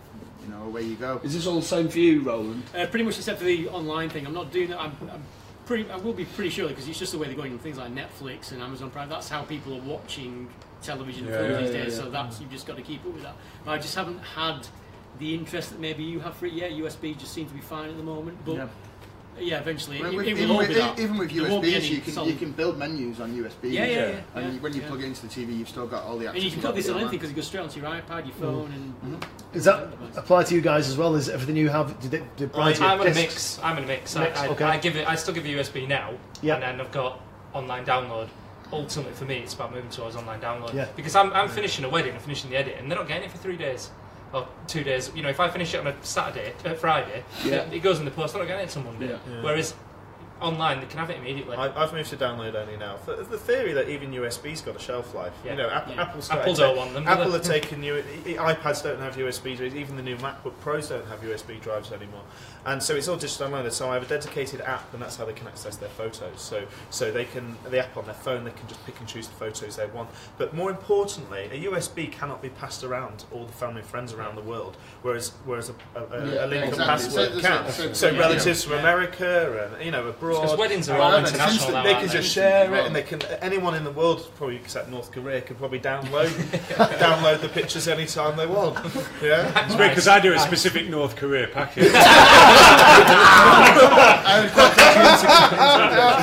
you 0.43 0.49
know 0.49 0.63
away 0.63 0.81
you 0.81 0.95
go. 0.95 1.21
Is 1.23 1.33
this 1.33 1.47
all 1.47 1.55
the 1.55 1.65
same 1.65 1.87
for 1.87 1.99
you, 1.99 2.21
Roland? 2.21 2.63
Uh, 2.75 2.85
pretty 2.87 3.05
much 3.05 3.17
except 3.17 3.39
for 3.39 3.45
the 3.45 3.69
online 3.69 4.09
thing. 4.09 4.27
I'm 4.27 4.33
not 4.33 4.51
doing 4.51 4.69
that. 4.69 4.79
I'm, 4.79 4.95
I'm 5.11 5.23
pretty. 5.65 5.89
I 5.89 5.95
will 5.97 6.13
be 6.13 6.25
pretty 6.25 6.49
sure 6.49 6.67
because 6.67 6.87
it's 6.87 6.99
just 6.99 7.13
the 7.13 7.17
way 7.17 7.27
they're 7.27 7.37
going 7.37 7.53
on 7.53 7.59
things 7.59 7.77
like 7.77 7.93
Netflix 7.95 8.51
and 8.51 8.61
Amazon 8.61 8.89
Prime. 8.91 9.07
That's 9.07 9.29
how 9.29 9.43
people 9.43 9.73
are 9.75 9.81
watching 9.81 10.49
television 10.83 11.25
and 11.25 11.33
Yeah, 11.33 11.39
films 11.39 11.53
yeah, 11.53 11.61
these 11.61 11.71
days. 11.71 11.97
yeah. 11.97 12.03
So 12.03 12.09
that's 12.09 12.39
you've 12.41 12.51
just 12.51 12.67
got 12.67 12.77
to 12.77 12.83
keep 12.83 13.05
up 13.05 13.13
with 13.13 13.23
that. 13.23 13.35
But 13.65 13.71
I 13.71 13.77
just 13.77 13.95
haven't 13.95 14.19
had 14.19 14.67
the 15.19 15.33
interest 15.33 15.71
that 15.71 15.79
maybe 15.79 16.03
you 16.03 16.19
have 16.19 16.35
for 16.35 16.45
it 16.45 16.53
yet. 16.53 16.71
USB 16.71 17.17
just 17.17 17.33
seems 17.33 17.49
to 17.49 17.55
be 17.55 17.61
fine 17.61 17.89
at 17.89 17.97
the 17.97 18.03
moment. 18.03 18.37
But 18.45 18.55
Yeah. 18.55 18.67
yeah, 19.39 19.59
eventually 19.59 20.01
Well, 20.01 20.11
it, 20.11 20.17
with- 20.17 20.27
it 20.27 20.33
will 20.33 20.39
even, 20.39 20.51
all 20.51 20.57
with, 20.57 20.67
be 20.69 20.73
that. 20.75 20.99
even 20.99 21.17
with 21.17 21.31
There 21.31 21.43
USBs, 21.45 21.89
you 21.89 22.01
can 22.01 22.13
solid- 22.13 22.29
you 22.29 22.35
can 22.35 22.51
build 22.51 22.77
menus 22.77 23.19
on 23.19 23.31
USB. 23.35 23.69
Yeah, 23.69 23.85
yeah, 23.85 23.91
yeah. 23.95 24.19
And 24.35 24.55
yeah, 24.55 24.59
when 24.61 24.73
you 24.73 24.81
yeah. 24.81 24.87
plug 24.87 25.01
it 25.01 25.05
into 25.05 25.21
the 25.21 25.27
TV, 25.27 25.57
you've 25.57 25.69
still 25.69 25.87
got 25.87 26.03
all 26.03 26.17
the. 26.17 26.27
And 26.27 26.35
you 26.37 26.49
can 26.49 26.59
you've 26.59 26.65
put 26.65 26.75
this 26.75 26.87
got 26.87 26.95
on 26.95 27.01
anything 27.01 27.19
because 27.19 27.31
it 27.31 27.35
goes 27.35 27.47
straight 27.47 27.61
onto 27.61 27.79
your 27.79 27.89
iPad, 27.89 28.25
your 28.25 28.35
mm-hmm. 28.35 28.41
phone, 28.41 28.71
and 28.73 29.19
mm-hmm. 29.19 29.53
Does 29.53 29.65
that 29.65 29.89
apply 30.15 30.43
to 30.45 30.55
you 30.55 30.61
guys 30.61 30.87
as 30.87 30.97
well? 30.97 31.15
Is 31.15 31.29
everything 31.29 31.55
you 31.55 31.69
have? 31.69 31.99
Did, 31.99 32.15
it, 32.15 32.37
did 32.37 32.51
brides 32.51 32.81
I'm 32.81 32.99
in 33.01 33.07
a 33.07 33.13
mix. 33.13 33.59
I'm 33.61 33.77
in 33.77 33.83
a 33.83 33.87
mix. 33.87 34.15
Mix, 34.15 34.39
I, 34.39 34.45
I, 34.45 34.49
okay. 34.49 34.65
I 34.65 34.77
give 34.77 34.95
it. 34.95 35.07
I 35.07 35.15
still 35.15 35.33
give 35.33 35.45
it 35.45 35.55
USB 35.55 35.87
now, 35.87 36.13
Yeah. 36.41 36.55
and 36.55 36.63
then 36.63 36.81
I've 36.81 36.91
got 36.91 37.19
online 37.53 37.85
download. 37.85 38.29
Ultimately, 38.73 39.13
for 39.13 39.25
me, 39.25 39.37
it's 39.37 39.53
about 39.53 39.73
moving 39.73 39.89
towards 39.89 40.15
online 40.15 40.41
download. 40.41 40.73
Yeah. 40.73 40.87
Because 40.95 41.15
I'm, 41.15 41.31
I'm 41.33 41.47
finishing 41.47 41.85
a 41.85 41.89
wedding, 41.89 42.13
I'm 42.13 42.19
finishing 42.19 42.49
the 42.49 42.57
edit, 42.57 42.75
and 42.79 42.89
they're 42.89 42.97
not 42.97 43.07
getting 43.07 43.23
it 43.23 43.31
for 43.31 43.37
three 43.37 43.57
days. 43.57 43.91
Or 44.33 44.47
two 44.67 44.83
days. 44.83 45.11
You 45.15 45.21
know, 45.21 45.29
if 45.29 45.39
I 45.39 45.47
finish 45.47 45.75
it 45.75 45.79
on 45.79 45.85
a 45.87 45.95
Saturday, 46.01 46.53
uh, 46.65 46.73
Friday, 46.73 47.23
Yeah. 47.45 47.57
it, 47.57 47.73
it 47.73 47.79
goes 47.83 47.99
in 47.99 48.05
the 48.05 48.11
post. 48.11 48.33
They're 48.33 48.41
not 48.41 48.47
getting 48.47 48.65
it 48.65 48.69
till 48.71 48.81
Monday. 48.81 49.09
Yeah. 49.09 49.41
Whereas 49.43 49.75
online, 50.43 50.79
they 50.79 50.85
can 50.87 50.99
have 50.99 51.09
it 51.09 51.17
immediately. 51.17 51.55
I, 51.57 51.81
I've 51.81 51.93
moved 51.93 52.09
to 52.11 52.17
download 52.17 52.55
only 52.55 52.77
now. 52.77 52.97
The, 53.05 53.15
the 53.23 53.37
theory 53.37 53.73
that 53.73 53.89
even 53.89 54.11
USB's 54.11 54.61
got 54.61 54.75
a 54.75 54.79
shelf 54.79 55.13
life. 55.15 55.33
Yeah. 55.43 55.51
You 55.51 55.57
know, 55.57 55.69
App, 55.69 55.87
Yeah. 55.89 56.01
Apple's 56.01 56.29
Apple 56.29 56.53
don't 56.53 56.77
want 56.77 56.93
them, 56.93 57.07
Apple 57.07 57.35
are 57.35 57.39
taking 57.55 57.83
you. 57.83 58.03
iPads 58.25 58.83
don't 58.83 58.99
have 58.99 59.15
USB 59.15 59.55
drives. 59.57 59.75
Even 59.75 59.95
the 59.95 60.01
new 60.03 60.15
MacBook 60.17 60.53
Pros 60.61 60.89
don't 60.89 61.07
have 61.07 61.21
USB 61.21 61.59
drives 61.61 61.91
anymore. 61.91 62.21
And 62.65 62.81
so 62.81 62.95
it's 62.95 63.07
all 63.07 63.17
digital 63.17 63.47
downloaded. 63.49 63.71
So 63.73 63.89
I 63.89 63.95
have 63.95 64.03
a 64.03 64.07
dedicated 64.07 64.61
app, 64.61 64.93
and 64.93 65.01
that's 65.01 65.17
how 65.17 65.25
they 65.25 65.33
can 65.33 65.47
access 65.47 65.75
their 65.77 65.89
photos. 65.89 66.39
So 66.41 66.65
so 66.89 67.11
they 67.11 67.25
can 67.25 67.55
the 67.69 67.79
app 67.79 67.97
on 67.97 68.05
their 68.05 68.13
phone, 68.13 68.43
they 68.43 68.51
can 68.51 68.67
just 68.67 68.85
pick 68.85 68.99
and 68.99 69.07
choose 69.07 69.27
the 69.27 69.33
photos 69.35 69.75
they 69.75 69.85
want. 69.87 70.09
But 70.37 70.53
more 70.53 70.69
importantly, 70.69 71.49
a 71.51 71.65
USB 71.71 72.11
cannot 72.11 72.41
be 72.41 72.49
passed 72.49 72.83
around 72.83 73.25
all 73.31 73.45
the 73.45 73.51
family 73.53 73.81
and 73.81 73.89
friends 73.89 74.13
around 74.13 74.35
the 74.35 74.41
world, 74.41 74.77
whereas 75.01 75.31
whereas 75.45 75.69
a, 75.69 75.75
a, 75.99 76.03
a, 76.05 76.33
Yeah, 76.33 76.45
a 76.45 76.47
link 76.47 76.63
and 76.63 76.73
exactly. 76.73 76.85
password 76.85 77.33
So- 77.33 77.39
can. 77.41 77.71
so- 77.71 77.83
So, 77.93 77.93
so- 77.93 78.17
relatives 78.17 78.63
yeah. 78.63 78.69
from 78.69 78.79
America 78.79 79.69
and 79.75 79.85
you 79.85 79.91
know 79.91 80.07
abroad. 80.07 80.32
Because 80.41 80.57
weddings 80.57 80.89
are 80.89 80.99
all 80.99 81.09
whatever, 81.11 81.27
international 81.27 81.53
instant- 81.53 81.73
now, 81.73 81.83
They 81.83 81.93
can 81.93 82.09
just 82.09 82.35
they? 82.35 82.41
share 82.41 82.73
it, 82.75 82.85
and 82.85 82.95
they 82.95 83.03
can. 83.03 83.21
Anyone 83.41 83.75
in 83.75 83.83
the 83.83 83.91
world, 83.91 84.27
probably 84.37 84.55
except 84.57 84.89
North 84.89 85.11
Korea, 85.11 85.41
can 85.41 85.55
probably 85.55 85.79
download 85.79 86.27
download 86.99 87.41
the 87.41 87.49
pictures 87.49 87.87
anytime 87.87 88.35
they 88.37 88.45
want. 88.47 88.75
Yeah, 89.21 89.65
It's 89.65 89.75
weird 89.75 89.91
because 89.91 90.07
I 90.07 90.19
do 90.19 90.33
a 90.33 90.39
specific 90.39 90.89
North 90.89 91.15
Korea 91.15 91.47
package. 91.47 91.91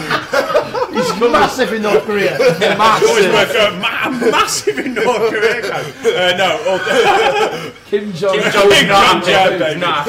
He's 0.90 1.20
massive 1.20 1.72
in 1.72 1.82
North 1.82 2.04
Korea. 2.04 2.32
Always 2.34 3.26
work 3.28 3.54
out 3.56 3.74
ma- 3.80 4.10
massive 4.30 4.78
in 4.78 4.94
North 4.94 5.30
Korea. 5.30 5.62
Uh, 5.64 6.34
no, 6.36 6.58
all- 6.68 7.70
Kim 7.86 8.12
Jong 8.12 8.34
Kim 8.34 8.44
Un. 8.44 8.52
Jong 8.52 8.70
Kim 8.70 8.86
Nam, 8.88 9.20
Jong 9.20 9.30
yeah, 9.30 9.44
Un. 9.44 9.58
baby. 9.58 9.80
Not 9.80 10.06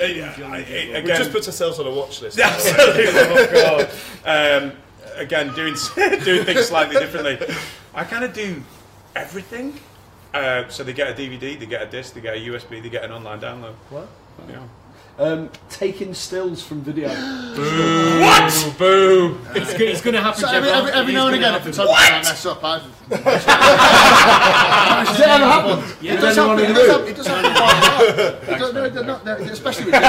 happy. 0.00 0.40
Yeah, 0.40 0.48
I- 0.48 0.56
I- 0.58 0.64
we 0.88 0.92
again, 0.94 1.16
just 1.18 1.32
put 1.32 1.46
ourselves 1.46 1.78
on 1.78 1.86
a 1.86 1.90
watch 1.90 2.20
list. 2.22 2.38
Absolutely, 2.40 3.04
oh 3.08 3.88
God. 4.24 4.62
Um, 4.62 4.72
again, 5.16 5.52
doing 5.54 5.74
doing 6.24 6.44
things 6.44 6.66
slightly 6.66 6.96
differently. 6.96 7.38
I 7.94 8.04
kind 8.04 8.24
of 8.24 8.32
do 8.32 8.62
everything. 9.14 9.78
Uh, 10.32 10.68
so 10.68 10.82
they 10.82 10.92
get 10.92 11.08
a 11.08 11.12
DVD, 11.14 11.58
they 11.58 11.66
get 11.66 11.82
a 11.82 11.86
disc, 11.86 12.14
they 12.14 12.20
get 12.20 12.34
a 12.36 12.40
USB, 12.40 12.82
they 12.82 12.88
get 12.88 13.04
an 13.04 13.12
online 13.12 13.40
download. 13.40 13.74
What? 13.90 14.08
Yeah. 14.48 14.58
Um, 15.16 15.48
taking 15.70 16.12
stills 16.12 16.60
from 16.62 16.82
video. 16.82 17.08
What? 18.24 18.74
Boo! 18.78 19.38
It's, 19.54 19.72
go- 19.78 19.84
it's 19.84 20.00
going 20.00 20.14
to 20.14 20.20
happen. 20.20 20.40
So 20.40 20.48
every, 20.48 20.68
Jeff. 20.68 20.78
every, 20.78 20.90
every 20.92 21.12
now 21.12 21.26
and 21.28 21.36
again, 21.36 21.54
if 21.54 21.60
happen. 21.62 21.72
photography 21.72 22.10
might 22.10 22.22
mess 22.24 22.46
up, 22.46 22.64
I've. 22.64 22.82
Has 23.10 23.20
it 25.20 25.26
ever 25.26 25.44
happened? 25.44 25.82
It 26.02 26.16
does 26.20 26.38
anyone 26.38 26.58
happen. 26.58 26.70
It 26.70 26.74
does 26.74 26.88
room? 26.88 26.90
happen. 26.90 27.08
It 27.08 27.16
does 27.16 27.26
happen 27.26 27.52
quite 27.54 27.74
a 27.74 27.76
lot. 27.84 27.94
It 28.48 28.58
does- 28.58 28.72
no, 28.74 28.88
they're 28.88 29.04
not- 29.04 29.24
they're- 29.24 29.42
Especially 29.52 29.84
with 29.86 29.94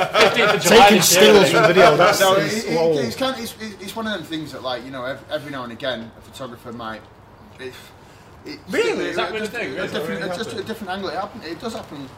15th 0.00 0.62
Taking 0.68 1.02
stills 1.02 1.50
from 1.50 1.66
video. 1.66 1.96
That's 1.96 2.18
So 2.18 2.36
it, 2.36 2.44
is- 2.44 2.64
it, 2.64 2.74
whoa. 2.76 2.98
it's, 2.98 3.16
kind 3.16 3.34
of, 3.34 3.40
it's, 3.42 3.54
it's 3.82 3.94
one 3.96 4.06
of 4.06 4.12
them 4.14 4.22
things 4.22 4.52
that, 4.52 4.62
like, 4.62 4.84
you 4.84 4.90
know, 4.90 5.04
every, 5.04 5.24
every 5.30 5.50
now 5.50 5.64
and 5.64 5.72
again, 5.72 6.10
a 6.16 6.20
photographer 6.22 6.72
might. 6.72 7.02
If, 7.58 7.92
it, 8.46 8.58
Really? 8.70 9.06
Is 9.10 9.16
that 9.16 9.32
really 9.32 9.46
just, 9.46 9.52
a 9.54 9.58
thing? 9.58 9.72
A 9.72 9.74
Really? 9.74 9.88
different, 9.88 10.08
Really 10.08 10.22
it's 10.28 10.36
just 10.38 10.50
happen? 10.50 10.64
a 10.64 10.66
different 10.66 10.90
angle. 10.92 11.10
It, 11.10 11.16
happen, 11.16 11.40
it 11.44 11.60
does 11.60 11.74
happen 11.74 12.08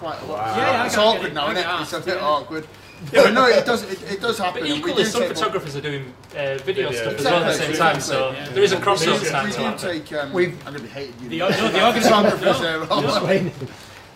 quite 0.00 0.20
a 0.22 0.24
lot. 0.24 0.38
Wow. 0.38 0.56
Yeah, 0.56 0.70
yeah, 0.72 0.86
it's 0.86 0.96
get- 0.96 1.04
I 1.04 1.12
get 1.12 1.16
awkward 1.16 1.30
it. 1.30 1.34
now, 1.34 1.50
isn't 1.50 1.56
it? 1.58 1.82
It's 1.82 1.92
a 1.92 2.00
bit 2.00 2.16
yeah. 2.16 2.26
awkward. 2.26 2.66
But 3.12 3.32
no, 3.32 3.46
it 3.46 3.64
does. 3.64 3.82
It, 3.84 4.12
it 4.12 4.20
does 4.20 4.38
happen. 4.38 4.60
But 4.62 4.70
equally, 4.70 5.04
some 5.04 5.22
photographers 5.24 5.74
are 5.76 5.80
doing 5.80 6.12
uh, 6.32 6.58
video, 6.58 6.90
Video. 6.90 6.92
stuff 6.92 7.18
as 7.18 7.24
well 7.24 7.44
at 7.44 7.46
the 7.46 7.52
same 7.54 7.76
time, 7.76 7.96
exactly, 7.96 8.00
so 8.02 8.32
yeah. 8.32 8.48
there 8.50 8.62
is 8.62 8.72
a 8.72 8.76
We 8.76 8.82
crossover 8.82 9.54
do, 9.54 9.62
we 9.62 9.70
do 9.70 9.78
take. 9.78 10.12
Um, 10.12 10.32
We've- 10.32 10.56
I'm 10.66 10.74
going 10.74 10.76
to 10.76 10.82
be 10.82 10.88
hated. 10.88 11.18
The, 11.20 11.36
You 11.36 11.38
no, 11.38 11.48
the 11.50 11.86
organisers. 11.86 12.04
photographers 12.10 12.60
no, 12.60 12.86
there. 12.86 13.20
no. 13.20 13.24
Wayne. 13.24 13.52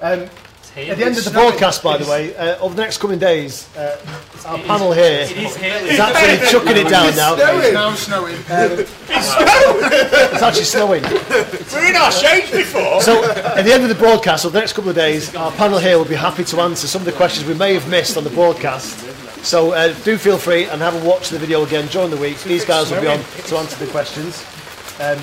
Um, 0.02 0.28
It's 0.76 0.90
at 0.90 0.98
the 0.98 1.04
end 1.04 1.16
of 1.16 1.22
the 1.24 1.30
snowing. 1.30 1.50
broadcast, 1.50 1.82
by 1.84 1.96
the 1.98 2.10
way, 2.10 2.34
uh, 2.34 2.58
over 2.58 2.74
the 2.74 2.82
next 2.82 2.98
coming 2.98 3.18
days, 3.18 3.68
uh, 3.76 3.96
our 4.46 4.58
panel 4.58 4.92
here 4.92 5.20
It 5.22 5.30
is 5.36 5.54
hailing. 5.56 5.86
is 5.92 6.00
actually 6.00 6.48
chucking 6.50 6.76
it 6.76 6.88
down 6.90 7.14
now. 7.14 7.36
It's 7.38 7.72
now 7.72 7.94
snowing. 7.94 8.36
It's 8.48 10.42
actually 10.42 10.64
snowing. 10.64 11.02
We're 11.72 11.90
in 11.90 11.96
our 11.96 12.10
shades 12.10 12.50
before. 12.50 13.00
So, 13.02 13.22
at 13.24 13.64
the 13.64 13.72
end 13.72 13.84
of 13.84 13.88
the 13.88 13.94
broadcast, 13.94 14.44
over 14.44 14.52
the 14.52 14.58
next 14.58 14.72
couple 14.72 14.90
of 14.90 14.96
days, 14.96 15.34
our 15.36 15.52
panel 15.52 15.78
here 15.78 15.96
will 15.96 16.04
be 16.04 16.14
happy 16.16 16.44
to 16.44 16.60
answer 16.60 16.86
some 16.88 17.02
of 17.02 17.06
the 17.06 17.12
questions 17.12 17.46
we 17.46 17.54
may 17.54 17.74
have 17.74 17.88
missed 17.88 18.16
on 18.16 18.24
the 18.24 18.30
broadcast. 18.30 18.98
So, 19.44 19.72
uh, 19.72 19.92
do 20.04 20.18
feel 20.18 20.38
free 20.38 20.64
and 20.64 20.80
have 20.82 20.94
a 21.00 21.08
watch 21.08 21.28
the 21.28 21.38
video 21.38 21.64
again 21.64 21.86
during 21.88 22.10
the 22.10 22.16
week. 22.16 22.42
These 22.42 22.64
guys 22.64 22.90
will 22.90 23.00
be 23.00 23.06
on 23.06 23.20
to 23.20 23.56
answer 23.58 23.76
the 23.84 23.90
questions. 23.90 24.44
Um, 25.00 25.18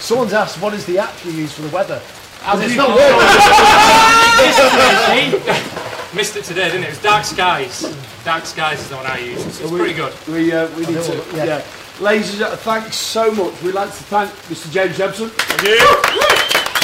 someone's 0.00 0.32
asked, 0.32 0.60
what 0.60 0.74
is 0.74 0.84
the 0.86 0.98
app 0.98 1.14
you 1.24 1.32
use 1.32 1.52
for 1.52 1.62
the 1.62 1.68
weather? 1.68 2.00
It's 2.48 2.76
not 2.76 2.96
Missed 6.14 6.36
it 6.36 6.44
today, 6.44 6.66
didn't 6.70 6.84
it? 6.84 6.86
It 6.86 6.90
was 6.90 7.02
Dark 7.02 7.24
Skies. 7.24 7.82
Dark 8.24 8.46
Skies 8.46 8.78
is 8.80 8.88
the 8.88 8.94
one 8.96 9.04
I 9.06 9.18
use. 9.18 9.44
It's, 9.44 9.60
it's 9.60 9.68
we- 9.70 9.78
pretty 9.78 9.94
good. 9.94 10.12
We, 10.28 10.52
uh, 10.52 10.68
we 10.76 10.86
need 10.86 11.02
to. 11.02 11.24
yeah. 11.34 11.44
Yeah. 11.44 11.62
Ladies 12.00 12.28
and 12.30 12.38
gentlemen, 12.38 12.58
thanks 12.60 12.96
so 12.96 13.30
much. 13.32 13.60
We'd 13.62 13.74
like 13.74 13.90
to 13.90 13.96
thank 14.04 14.30
Mr. 14.48 14.70
James 14.70 14.96
Jebson, 14.96 15.30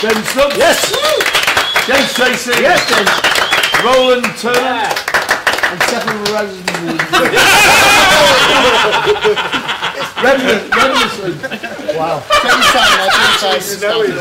James 0.00 0.28
Stubbs, 0.28 0.56
Yes! 0.56 0.90
James 1.86 2.12
Tracey, 2.14 2.60
Yes, 2.60 2.84
James. 2.88 3.10
Roland 3.84 4.24
Turner, 4.38 4.88
and 5.70 5.82
Stephen 5.82 6.16
Redmond, 10.22 10.72
Redmondson. 10.72 11.78
Wow. 11.92 12.22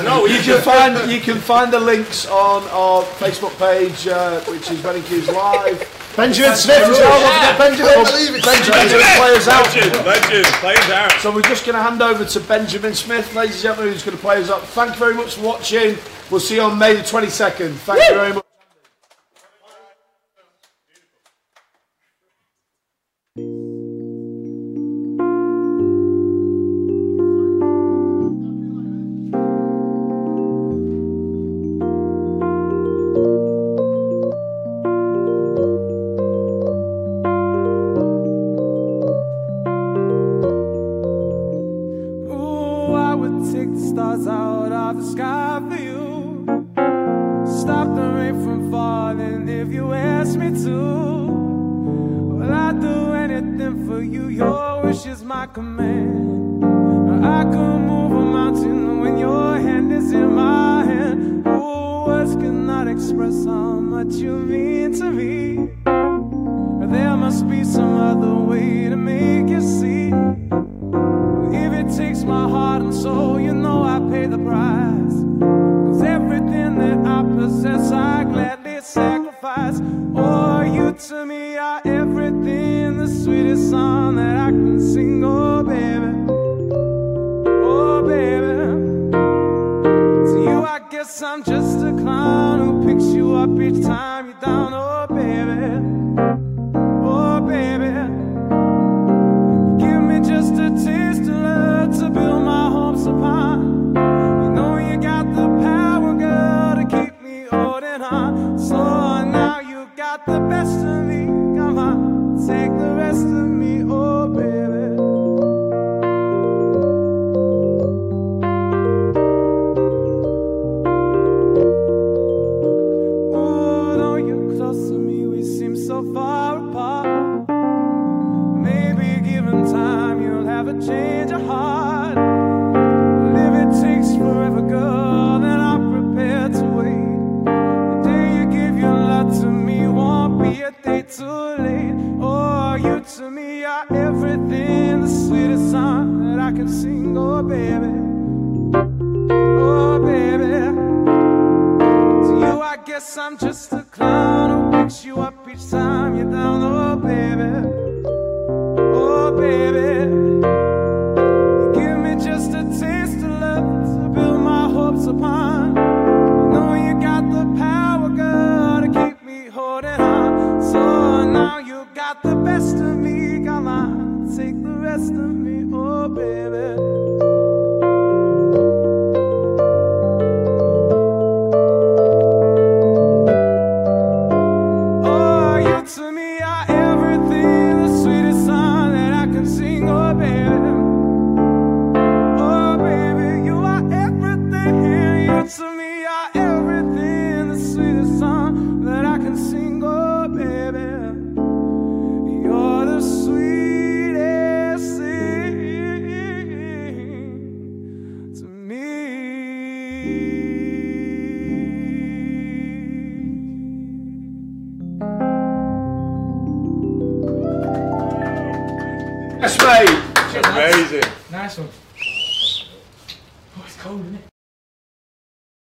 No, 0.03 0.25
You 0.25 0.39
can 0.41 0.61
find 0.61 1.09
you 1.11 1.21
can 1.21 1.37
find 1.37 1.71
the 1.71 1.79
links 1.79 2.25
on 2.27 2.63
our 2.69 3.03
Facebook 3.15 3.57
page, 3.57 4.07
uh, 4.07 4.41
which 4.41 4.69
is 4.69 4.83
Wedding 4.83 5.03
Qs 5.03 5.33
Live. 5.33 5.79
Benjamin 6.17 6.55
Smith 6.57 6.77
as 6.77 6.89
well. 6.89 7.57
Don't 7.57 7.71
forget 7.71 7.87
Benjamin. 7.87 8.03
believe 8.03 8.35
it. 8.35 8.43
Benjamin's 8.43 8.91
going 8.91 9.05
to 9.05 9.15
play 9.15 9.35
us 9.35 9.47
out. 9.47 9.65
Legend, 9.73 10.05
legend, 10.05 10.45
players 10.59 10.89
out. 10.89 11.11
So 11.21 11.31
we're 11.33 11.41
just 11.43 11.65
going 11.65 11.77
to 11.77 11.81
hand 11.81 12.01
over 12.01 12.25
to 12.25 12.39
Benjamin 12.41 12.93
Smith, 12.93 13.33
ladies 13.33 13.55
and 13.55 13.63
gentlemen, 13.63 13.93
who's 13.93 14.03
going 14.03 14.17
to 14.17 14.21
play 14.21 14.41
us 14.41 14.49
up. 14.49 14.63
Thank 14.63 14.91
you 14.93 14.99
very 14.99 15.13
much 15.15 15.35
for 15.35 15.43
watching. 15.43 15.97
We'll 16.29 16.41
see 16.41 16.55
you 16.55 16.63
on 16.63 16.77
May 16.77 16.95
the 16.95 17.01
22nd. 17.03 17.71
Thank 17.75 18.09
you 18.09 18.15
very 18.15 18.33
much. 18.33 18.50